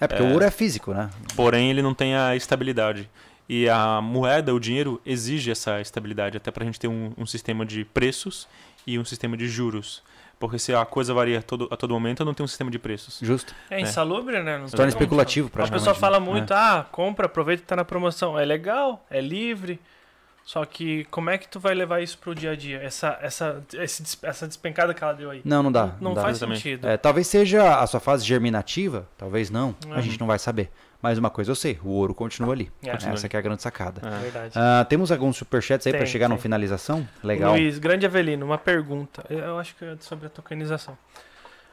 [0.00, 0.26] É porque É.
[0.26, 1.10] o ouro é físico, né?
[1.36, 3.08] Porém, ele não tem a estabilidade.
[3.48, 7.26] E a moeda, o dinheiro, exige essa estabilidade, até para a gente ter um, um
[7.26, 8.46] sistema de preços
[8.86, 10.02] e um sistema de juros.
[10.38, 12.70] Porque se a coisa varia a todo, a todo momento, eu não tenho um sistema
[12.70, 13.18] de preços.
[13.20, 13.52] Justo.
[13.68, 14.56] É insalubre, né?
[14.58, 15.80] Não torna especulativo, A praticamente.
[15.80, 16.26] pessoa fala né?
[16.26, 18.38] muito, ah, compra, aproveita que tá na promoção.
[18.38, 19.80] É legal, é livre.
[20.48, 22.78] Só que como é que tu vai levar isso pro dia a dia?
[22.82, 25.42] Essa, essa, esse essa despencada que ela deu aí.
[25.44, 25.92] Não, não dá.
[26.00, 26.22] Não, dá.
[26.22, 26.62] faz Exatamente.
[26.62, 26.88] sentido.
[26.88, 29.76] É, talvez seja a sua fase germinativa, talvez não.
[29.90, 30.00] A Uhum.
[30.00, 30.70] gente não vai saber.
[31.02, 32.72] Mas uma coisa eu sei, o ouro continua ali.
[32.82, 32.92] É.
[32.92, 33.28] Continua Essa ali.
[33.28, 34.00] que é a grande sacada.
[34.02, 34.18] É.
[34.22, 34.54] Verdade.
[34.56, 37.06] Ah, temos alguns superchats aí para chegar na finalização?
[37.22, 37.52] Legal.
[37.52, 39.26] Luiz, grande Avelino, uma pergunta.
[39.28, 40.96] Eu acho que é sobre a tokenização.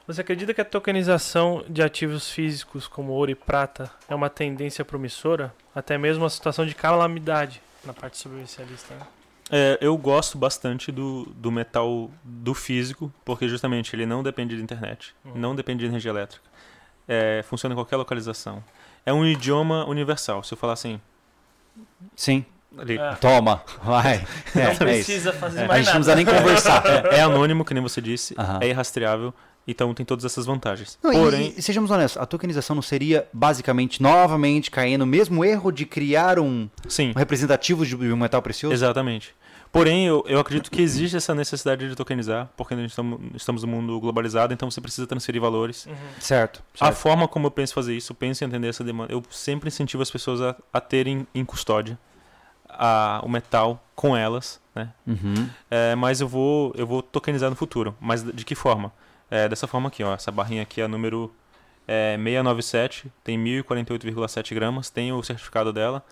[0.06, 4.84] Você acredita que a tokenização de ativos físicos como ouro e prata é uma tendência
[4.84, 5.53] promissora?
[5.73, 8.94] Até mesmo uma situação de calamidade na parte sobrevivencialista.
[8.95, 9.02] Né?
[9.52, 14.62] É, eu gosto bastante do, do metal do físico, porque justamente ele não depende de
[14.64, 15.34] internet, Uhum.
[15.36, 16.44] não depende de energia elétrica.
[17.07, 18.64] É, funciona em qualquer localização.
[19.06, 20.44] É um idioma universal.
[20.44, 20.99] Se eu falar assim,
[22.16, 22.44] Sim.
[22.78, 23.14] ali, É.
[23.16, 24.26] Toma, vai.
[24.56, 24.80] É, não é isso.
[25.06, 26.14] precisa fazer A mais gente não nada.
[26.14, 26.84] precisa nem conversar.
[27.14, 28.60] é, é anônimo, que nem você disse, Aham.
[28.62, 29.34] é irrastreável,
[29.68, 30.98] então tem todas essas vantagens.
[31.04, 35.44] Não, e- Porém, e, sejamos honestos, a tokenização não seria basicamente novamente cair no mesmo
[35.44, 38.74] erro de criar um, sim, um representativo de um metal precioso?
[38.74, 39.34] exatamente.
[39.72, 43.68] Porém, eu, eu acredito que existe essa necessidade de tokenizar, porque nós estamos, estamos no
[43.68, 45.86] mundo globalizado, então você precisa transferir valores.
[45.86, 45.94] Uhum.
[46.18, 46.64] Certo.
[46.80, 46.96] A certo.
[46.98, 49.12] forma como eu penso fazer isso, penso em entender essa demanda.
[49.12, 52.00] Eu sempre incentivo as pessoas a, a terem em custódia
[52.70, 54.90] a- o metal com elas, né?
[55.06, 55.50] Uhum.
[55.70, 57.96] É, mas eu vou, eu vou tokenizar no futuro.
[58.00, 58.94] Mas de que forma?
[59.30, 60.14] É, dessa forma aqui, ó.
[60.14, 61.34] Essa barrinha aqui é a número
[61.88, 66.03] é, 697, tem 1048,7 gramas, tem o certificado dela.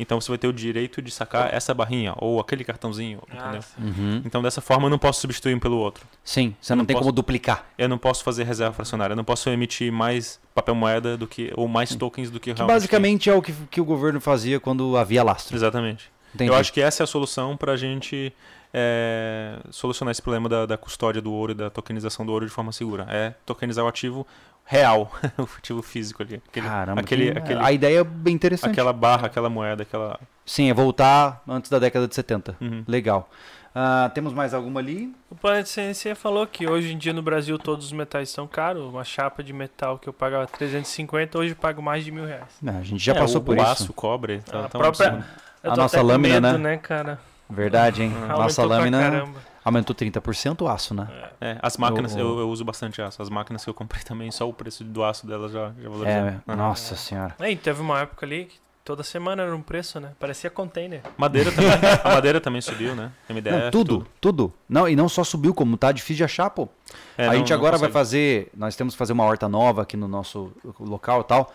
[0.00, 3.60] Então você vai ter o direito de sacar essa barrinha, ou aquele cartãozinho, Ah, entendeu?
[3.78, 4.22] Uhum.
[4.24, 6.06] Então dessa forma eu não posso substituir um pelo outro.
[6.22, 7.66] Sim, você não, não tem posso- como duplicar.
[7.76, 11.52] Eu não posso fazer reserva fracionária, eu não posso emitir mais papel moeda do que
[11.56, 14.60] ou mais tokens do que, Que realmente basicamente é o que, que o governo fazia
[14.60, 15.26] quando havia tem.
[15.26, 15.56] lastro.
[15.56, 16.12] Exatamente.
[16.32, 16.48] Entendi.
[16.48, 18.32] Eu acho que essa é a solução para a gente
[18.72, 22.52] é, solucionar esse problema da, da custódia do ouro e da tokenização do ouro de
[22.52, 23.06] forma segura.
[23.08, 24.26] É tokenizar o ativo
[24.64, 26.42] real, o ativo físico ali.
[26.48, 28.70] Aquele, Caramba, aquele, que- aquele- a ideia é bem interessante.
[28.72, 30.18] aquela barra, aquela moeda, aquela.
[30.44, 32.56] Sim, é voltar antes da década de 70.
[32.60, 32.84] Uhum.
[32.86, 33.28] Legal.
[33.74, 35.14] Ah, temos mais alguma ali?
[35.30, 38.82] O Planet Ciência falou que hoje em dia no Brasil todos os metais são caros.
[38.84, 42.48] Uma chapa de metal que eu pagava 350, hoje eu pago mais de mil reais.
[42.60, 43.70] Não, a gente já É, passou o, por o isso.
[43.70, 44.40] aço, o cobre.
[44.40, 45.24] Tá, A própria-
[45.62, 46.70] A nossa lâmina, medo, né?
[46.72, 47.20] né, cara?
[47.50, 48.12] Verdade, hein?
[48.14, 48.26] Uhum.
[48.28, 49.38] Nossa lâmina caramba.
[49.64, 51.08] aumentou 30% o aço, né?
[51.40, 53.22] É, as máquinas, O- eu, eu uso bastante aço.
[53.22, 56.06] As máquinas que eu comprei também, só o preço do aço delas já, já valorizou.
[56.20, 56.56] É, Uhum.
[56.56, 57.34] nossa senhora.
[57.38, 60.12] Aí teve uma época ali que toda semana era um preço, né?
[60.18, 61.02] Parecia container.
[61.16, 61.70] Madeira também.
[62.04, 63.10] a madeira também subiu, né?
[63.28, 63.64] MDF.
[63.64, 66.68] Não, tudo, tudo, Não, e não só subiu, como tá difícil de achar, pô.
[67.16, 68.50] É, a não- gente agora vai fazer.
[68.56, 71.52] Nós temos que fazer uma horta nova aqui no nosso local e tal.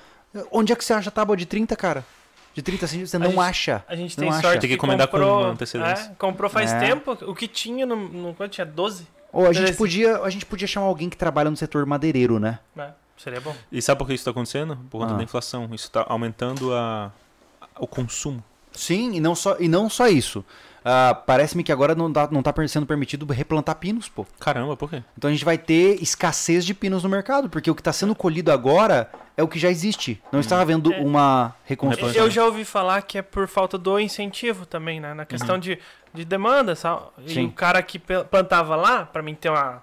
[0.52, 2.04] Onde é que você acha tábua de 30, cara?
[2.54, 3.84] De 30 centímetros você A não gente- acha.
[3.88, 4.42] A gente Não tem acha.
[4.42, 6.12] sorte Tem que que encomendar com comprou, antecedência.
[6.12, 6.80] É, comprou faz É.
[6.80, 7.18] tempo.
[7.28, 10.68] O que tinha no, no quanto tinha 12, Ou a gente, podia, a gente podia
[10.68, 12.60] chamar alguém que trabalha no setor madeireiro, né?
[12.76, 12.94] né?
[13.18, 13.56] Seria bom.
[13.72, 14.78] E sabe por que isso está acontecendo?
[14.92, 15.18] Por conta Ah.
[15.18, 15.66] da inflação.
[15.74, 17.12] Isso está aumentando a,
[17.80, 18.44] o consumo.
[18.72, 20.44] Sim, e não só, e não só isso.
[20.86, 24.26] Ah, Parece-me que agora não, tá não tá sendo permitido replantar pinos, pô.
[24.40, 25.04] Caramba, por quê?
[25.18, 28.14] Então a gente vai ter escassez de pinos no mercado, porque o que está sendo
[28.14, 30.22] colhido agora é o que já existe.
[30.32, 31.00] Não está havendo É.
[31.00, 32.14] uma reconstrução.
[32.24, 35.14] Eu já ouvi falar que é por falta do incentivo também, né?
[35.14, 35.80] Na questão de,
[36.14, 37.02] de demanda, sabe?
[37.26, 37.46] E Sim.
[37.48, 39.82] o cara que plantava lá, pra mim ter uma,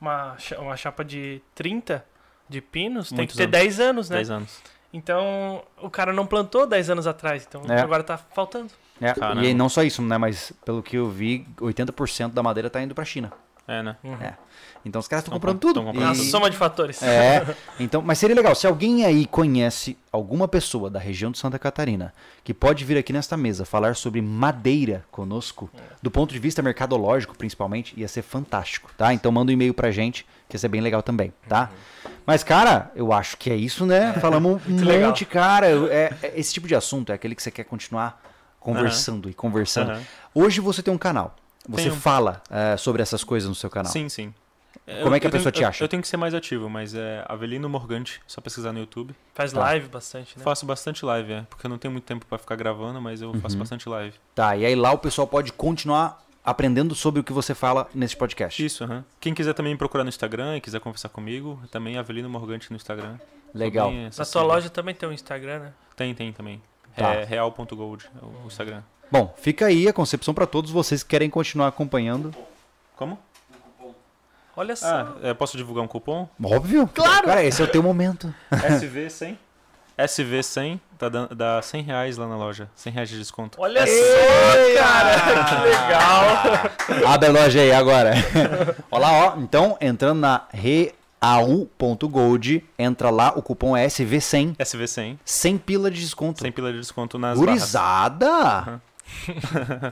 [0.00, 2.04] uma, uma chapa de 30
[2.48, 3.76] de pinos, tem Muitos que ter anos.
[3.76, 4.16] 10 anos, né?
[4.16, 4.58] 10 anos.
[4.92, 7.80] Então, o cara não plantou 10 anos atrás, então É.
[7.80, 8.70] agora tá faltando.
[9.00, 9.42] É, Caramba.
[9.42, 10.18] e aí não só isso, né?
[10.18, 13.32] Mas pelo que eu vi, 80% da madeira está indo para a China.
[13.66, 13.96] É, né?
[14.22, 14.32] É.
[14.82, 15.84] Então os caras estão Tão comprando com- tudo.
[15.84, 16.24] comprando A tudo.
[16.24, 17.02] soma de fatores.
[17.02, 17.44] É,
[17.78, 18.54] então, mas seria legal.
[18.54, 23.12] Se alguém aí conhece alguma pessoa da região de Santa Catarina que pode vir aqui
[23.12, 25.68] nesta mesa falar sobre madeira conosco,
[26.00, 29.12] do ponto de vista mercadológico principalmente, ia ser fantástico, tá?
[29.12, 31.70] Então manda um e-mail pra gente, que ia ser bem legal também, tá?
[32.24, 34.14] Mas, cara, eu acho que é isso, né?
[34.14, 35.08] Falamos um legal.
[35.10, 35.68] monte, cara.
[35.68, 38.22] Eu- é- é- esse tipo de assunto é aquele que você quer continuar
[38.60, 39.92] conversando e conversando.
[39.92, 40.02] Aham.
[40.34, 41.34] Hoje você tem um canal.
[41.68, 41.94] Você Tenho.
[41.96, 43.92] fala é, sobre essas coisas no seu canal.
[43.92, 44.32] Sim, sim.
[45.02, 45.82] Como é que a Eu pessoa tenho- te acha?
[45.82, 49.14] Eu, eu tenho que ser mais ativo, mas é Avelino Morgante, só pesquisar no YouTube.
[49.34, 49.60] Faz Tá.
[49.60, 50.42] live bastante, né?
[50.42, 53.34] Faço bastante live, é, porque eu não tenho muito tempo pra ficar gravando, mas eu
[53.34, 53.60] faço Uhum.
[53.60, 54.14] bastante live.
[54.34, 58.16] Tá, e aí lá o pessoal pode continuar aprendendo sobre o que você fala nesse
[58.16, 58.64] podcast.
[58.64, 59.04] Isso, aham.
[59.20, 62.76] Quem quiser também me procurar no Instagram e quiser conversar comigo, também Avelino Morgante no
[62.76, 63.18] Instagram.
[63.52, 63.92] Legal.
[63.92, 65.72] Na tua loja também tem um Instagram, né?
[65.96, 66.62] Tem, tem também.
[66.98, 67.14] Tá.
[67.14, 68.82] É real.gold, é o Instagram.
[69.10, 72.34] Bom, fica aí a concepção para todos vocês que querem continuar acompanhando.
[72.96, 73.18] Como?
[74.56, 74.86] Olha só.
[74.86, 76.28] Ah, é, posso divulgar um cupom?
[76.42, 76.90] Óbvio.
[76.92, 77.26] Claro.
[77.26, 78.34] Cara, esse é o teu momento.
[78.50, 79.36] SV100.
[79.96, 82.68] SV100, tá dando, dá 100 reais lá na loja.
[82.74, 83.60] 100 reais de desconto.
[83.60, 85.44] Olha só, cara.
[85.44, 87.12] Que legal.
[87.12, 88.14] Abre a loja aí agora.
[88.90, 89.38] Olha lá, ó.
[89.38, 90.42] Então, entrando na
[91.22, 94.56] reau.gold, entra lá, o cupom é SV100.
[94.56, 96.40] SV100, 100 pila de desconto.
[96.40, 97.54] 100 pila de desconto nas barras.
[97.54, 98.80] Gurizada!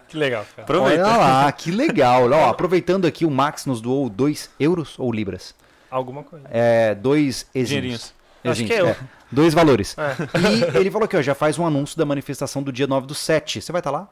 [0.08, 0.62] Que legal, cara.
[0.62, 1.06] Aproveita.
[1.06, 2.30] Olha lá, que legal.
[2.30, 5.54] Ó, aproveitando aqui, o Max nos doou 2 euros ou libras?
[5.90, 6.46] Alguma coisa.
[6.50, 7.46] É, dois.
[7.54, 8.12] Dinheirinhos.
[8.44, 8.94] Acho que é eu.
[9.30, 9.96] Dois valores.
[9.98, 10.74] É.
[10.74, 13.14] E ele falou aqui, ó, já faz um anúncio da manifestação do dia 9 do
[13.14, 13.60] 7.
[13.60, 14.08] Você vai estar lá?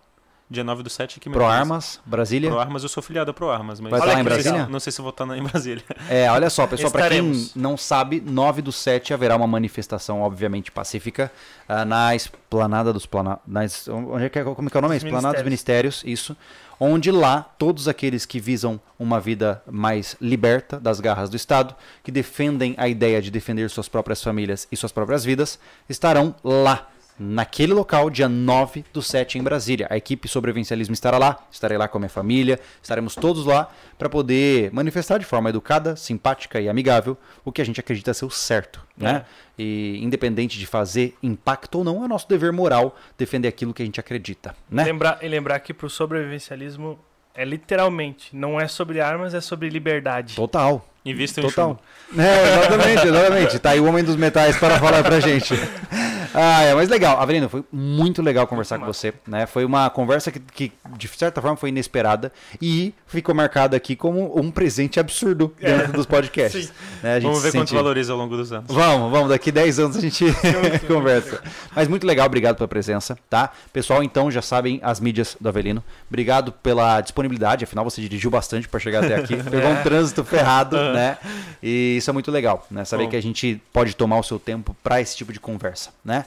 [0.50, 1.50] Dia 9 do 7 aqui Pro mesmo.
[1.52, 2.50] Armas, Brasília?
[2.50, 3.80] Pro Armas, eu sou filiado a Pro Armas.
[3.80, 4.68] Mas Vai estar lá em não sei se- Brasília?
[4.72, 5.82] Não sei se eu vou estar em Brasília.
[6.08, 10.70] É, olha só, pessoal, para quem não sabe, 9 do 7 haverá uma manifestação, obviamente,
[10.70, 11.32] pacífica,
[11.66, 13.38] ah, na esplanada dos plana...
[13.46, 14.96] nas- onde é que é, como é que é o nome?
[14.96, 16.36] Esplanada dos Ministérios, isso.
[16.78, 22.10] Onde lá, todos aqueles que visam uma vida mais liberta das garras do Estado, que
[22.12, 25.58] defendem a ideia de defender suas próprias famílias e suas próprias vidas,
[25.88, 26.88] estarão lá.
[27.18, 29.86] Naquele local, dia 9 do 7 em Brasília.
[29.88, 34.08] A equipe Sobrevivencialismo estará lá, estarei lá com a minha família, estaremos todos lá para
[34.08, 38.30] poder manifestar de forma educada, simpática e amigável o que a gente acredita ser o
[38.30, 39.24] certo, né?
[39.56, 43.86] E independente de fazer impacto ou não, é nosso dever moral defender aquilo que a
[43.86, 44.82] gente acredita, né?
[44.82, 46.98] Lembrar, e lembrar que pro sobrevivencialismo
[47.32, 50.34] é literalmente, não é sobre armas, é sobre liberdade.
[50.34, 50.84] Total.
[51.04, 51.78] Invista em Total.
[52.10, 52.22] chumbo.
[52.22, 53.58] É, exatamente, exatamente.
[53.58, 55.54] Tá aí o Homem dos Metais para falar pra gente.
[56.34, 57.20] Ah, é, mas legal.
[57.20, 59.14] Avelino, foi muito legal conversar com você.
[59.26, 59.46] Né?
[59.46, 64.36] Foi uma conversa que, que, de certa forma, foi inesperada e ficou marcada aqui como
[64.38, 66.72] um presente absurdo dentro dos podcasts.
[67.02, 67.20] Né?
[67.20, 68.74] Vamos ver se quanto sente- valoriza ao longo dos anos.
[68.74, 70.24] Vamos, vamos, daqui 10 anos a gente
[70.88, 71.42] conversa.
[71.76, 73.50] Mas muito legal, obrigado pela presença, tá?
[73.72, 75.84] Pessoal, então já sabem as mídias do Avelino.
[76.08, 79.36] Obrigado pela disponibilidade, afinal você dirigiu bastante para chegar até aqui.
[79.36, 81.18] Pegou um trânsito ferrado, né?
[81.62, 82.84] E isso é muito legal, né?
[82.86, 83.10] Saber Bom.
[83.10, 86.23] que a gente pode tomar o seu tempo para esse tipo de conversa, né?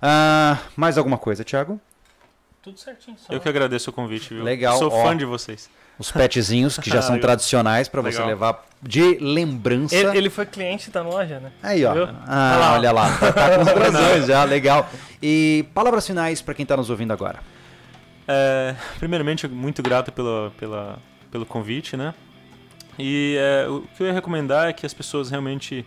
[0.00, 1.80] Ah, mais alguma coisa, Thiago?
[2.62, 3.16] Tudo certinho.
[3.18, 3.32] Só.
[3.32, 4.42] Eu que agradeço o convite, viu?
[4.42, 5.02] Legal, Sou ó.
[5.04, 5.70] fã de vocês.
[5.98, 9.94] Os petzinhos que já são tradicionais para você levar de lembrança.
[9.94, 11.52] ele, ele foi cliente da loja, né?
[11.62, 11.92] Aí, ó.
[11.94, 12.08] Viu?
[12.26, 13.18] Ah, Olha lá, olha lá.
[13.18, 14.90] Tá, tá com os corações já, legal.
[15.22, 17.38] E palavras finais para quem tá nos ouvindo agora.
[18.28, 20.98] É, primeiramente, muito grato pela, pela,
[21.30, 22.12] pelo convite, né?
[22.98, 25.86] E é, o que eu ia recomendar é que as pessoas realmente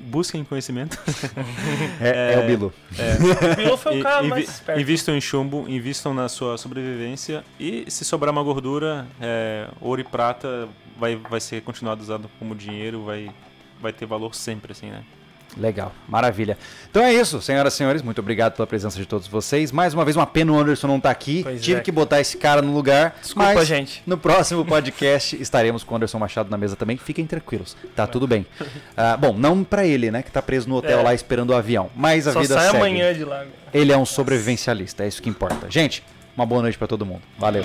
[0.00, 0.98] busquem conhecimento.
[2.00, 2.72] É, é o Bilo.
[3.52, 4.80] O Bilo foi o cara mais esperto.
[4.80, 10.04] Invistam em chumbo, invistam na sua sobrevivência e se sobrar uma gordura, é, ouro e
[10.04, 13.30] prata vai, vai ser continuado usado como dinheiro, vai,
[13.80, 15.02] vai ter valor sempre, assim, né?
[15.56, 16.56] Legal, maravilha.
[16.90, 18.00] Então é isso, senhoras e senhores.
[18.00, 19.70] Muito obrigado pela presença de todos vocês.
[19.70, 21.42] Mais uma vez, uma pena o Anderson não tá aqui.
[21.42, 21.82] Pois Tive é.
[21.82, 23.16] que botar esse cara no lugar.
[23.20, 24.02] Desculpa, mas gente.
[24.06, 26.96] No próximo podcast estaremos com o Anderson Machado na mesa também.
[26.96, 28.46] Fiquem tranquilos, tá tudo bem.
[28.96, 31.02] Ah, bom, não pra ele, né, que tá preso no hotel É.
[31.02, 31.90] lá esperando o avião.
[31.94, 32.76] Mas a Só vida sai segue.
[32.78, 33.44] amanhã de lá.
[33.74, 35.70] Ele é um sobrevivencialista, é isso que importa.
[35.70, 36.02] Gente,
[36.36, 37.22] uma boa noite pra todo mundo.
[37.38, 37.64] Valeu.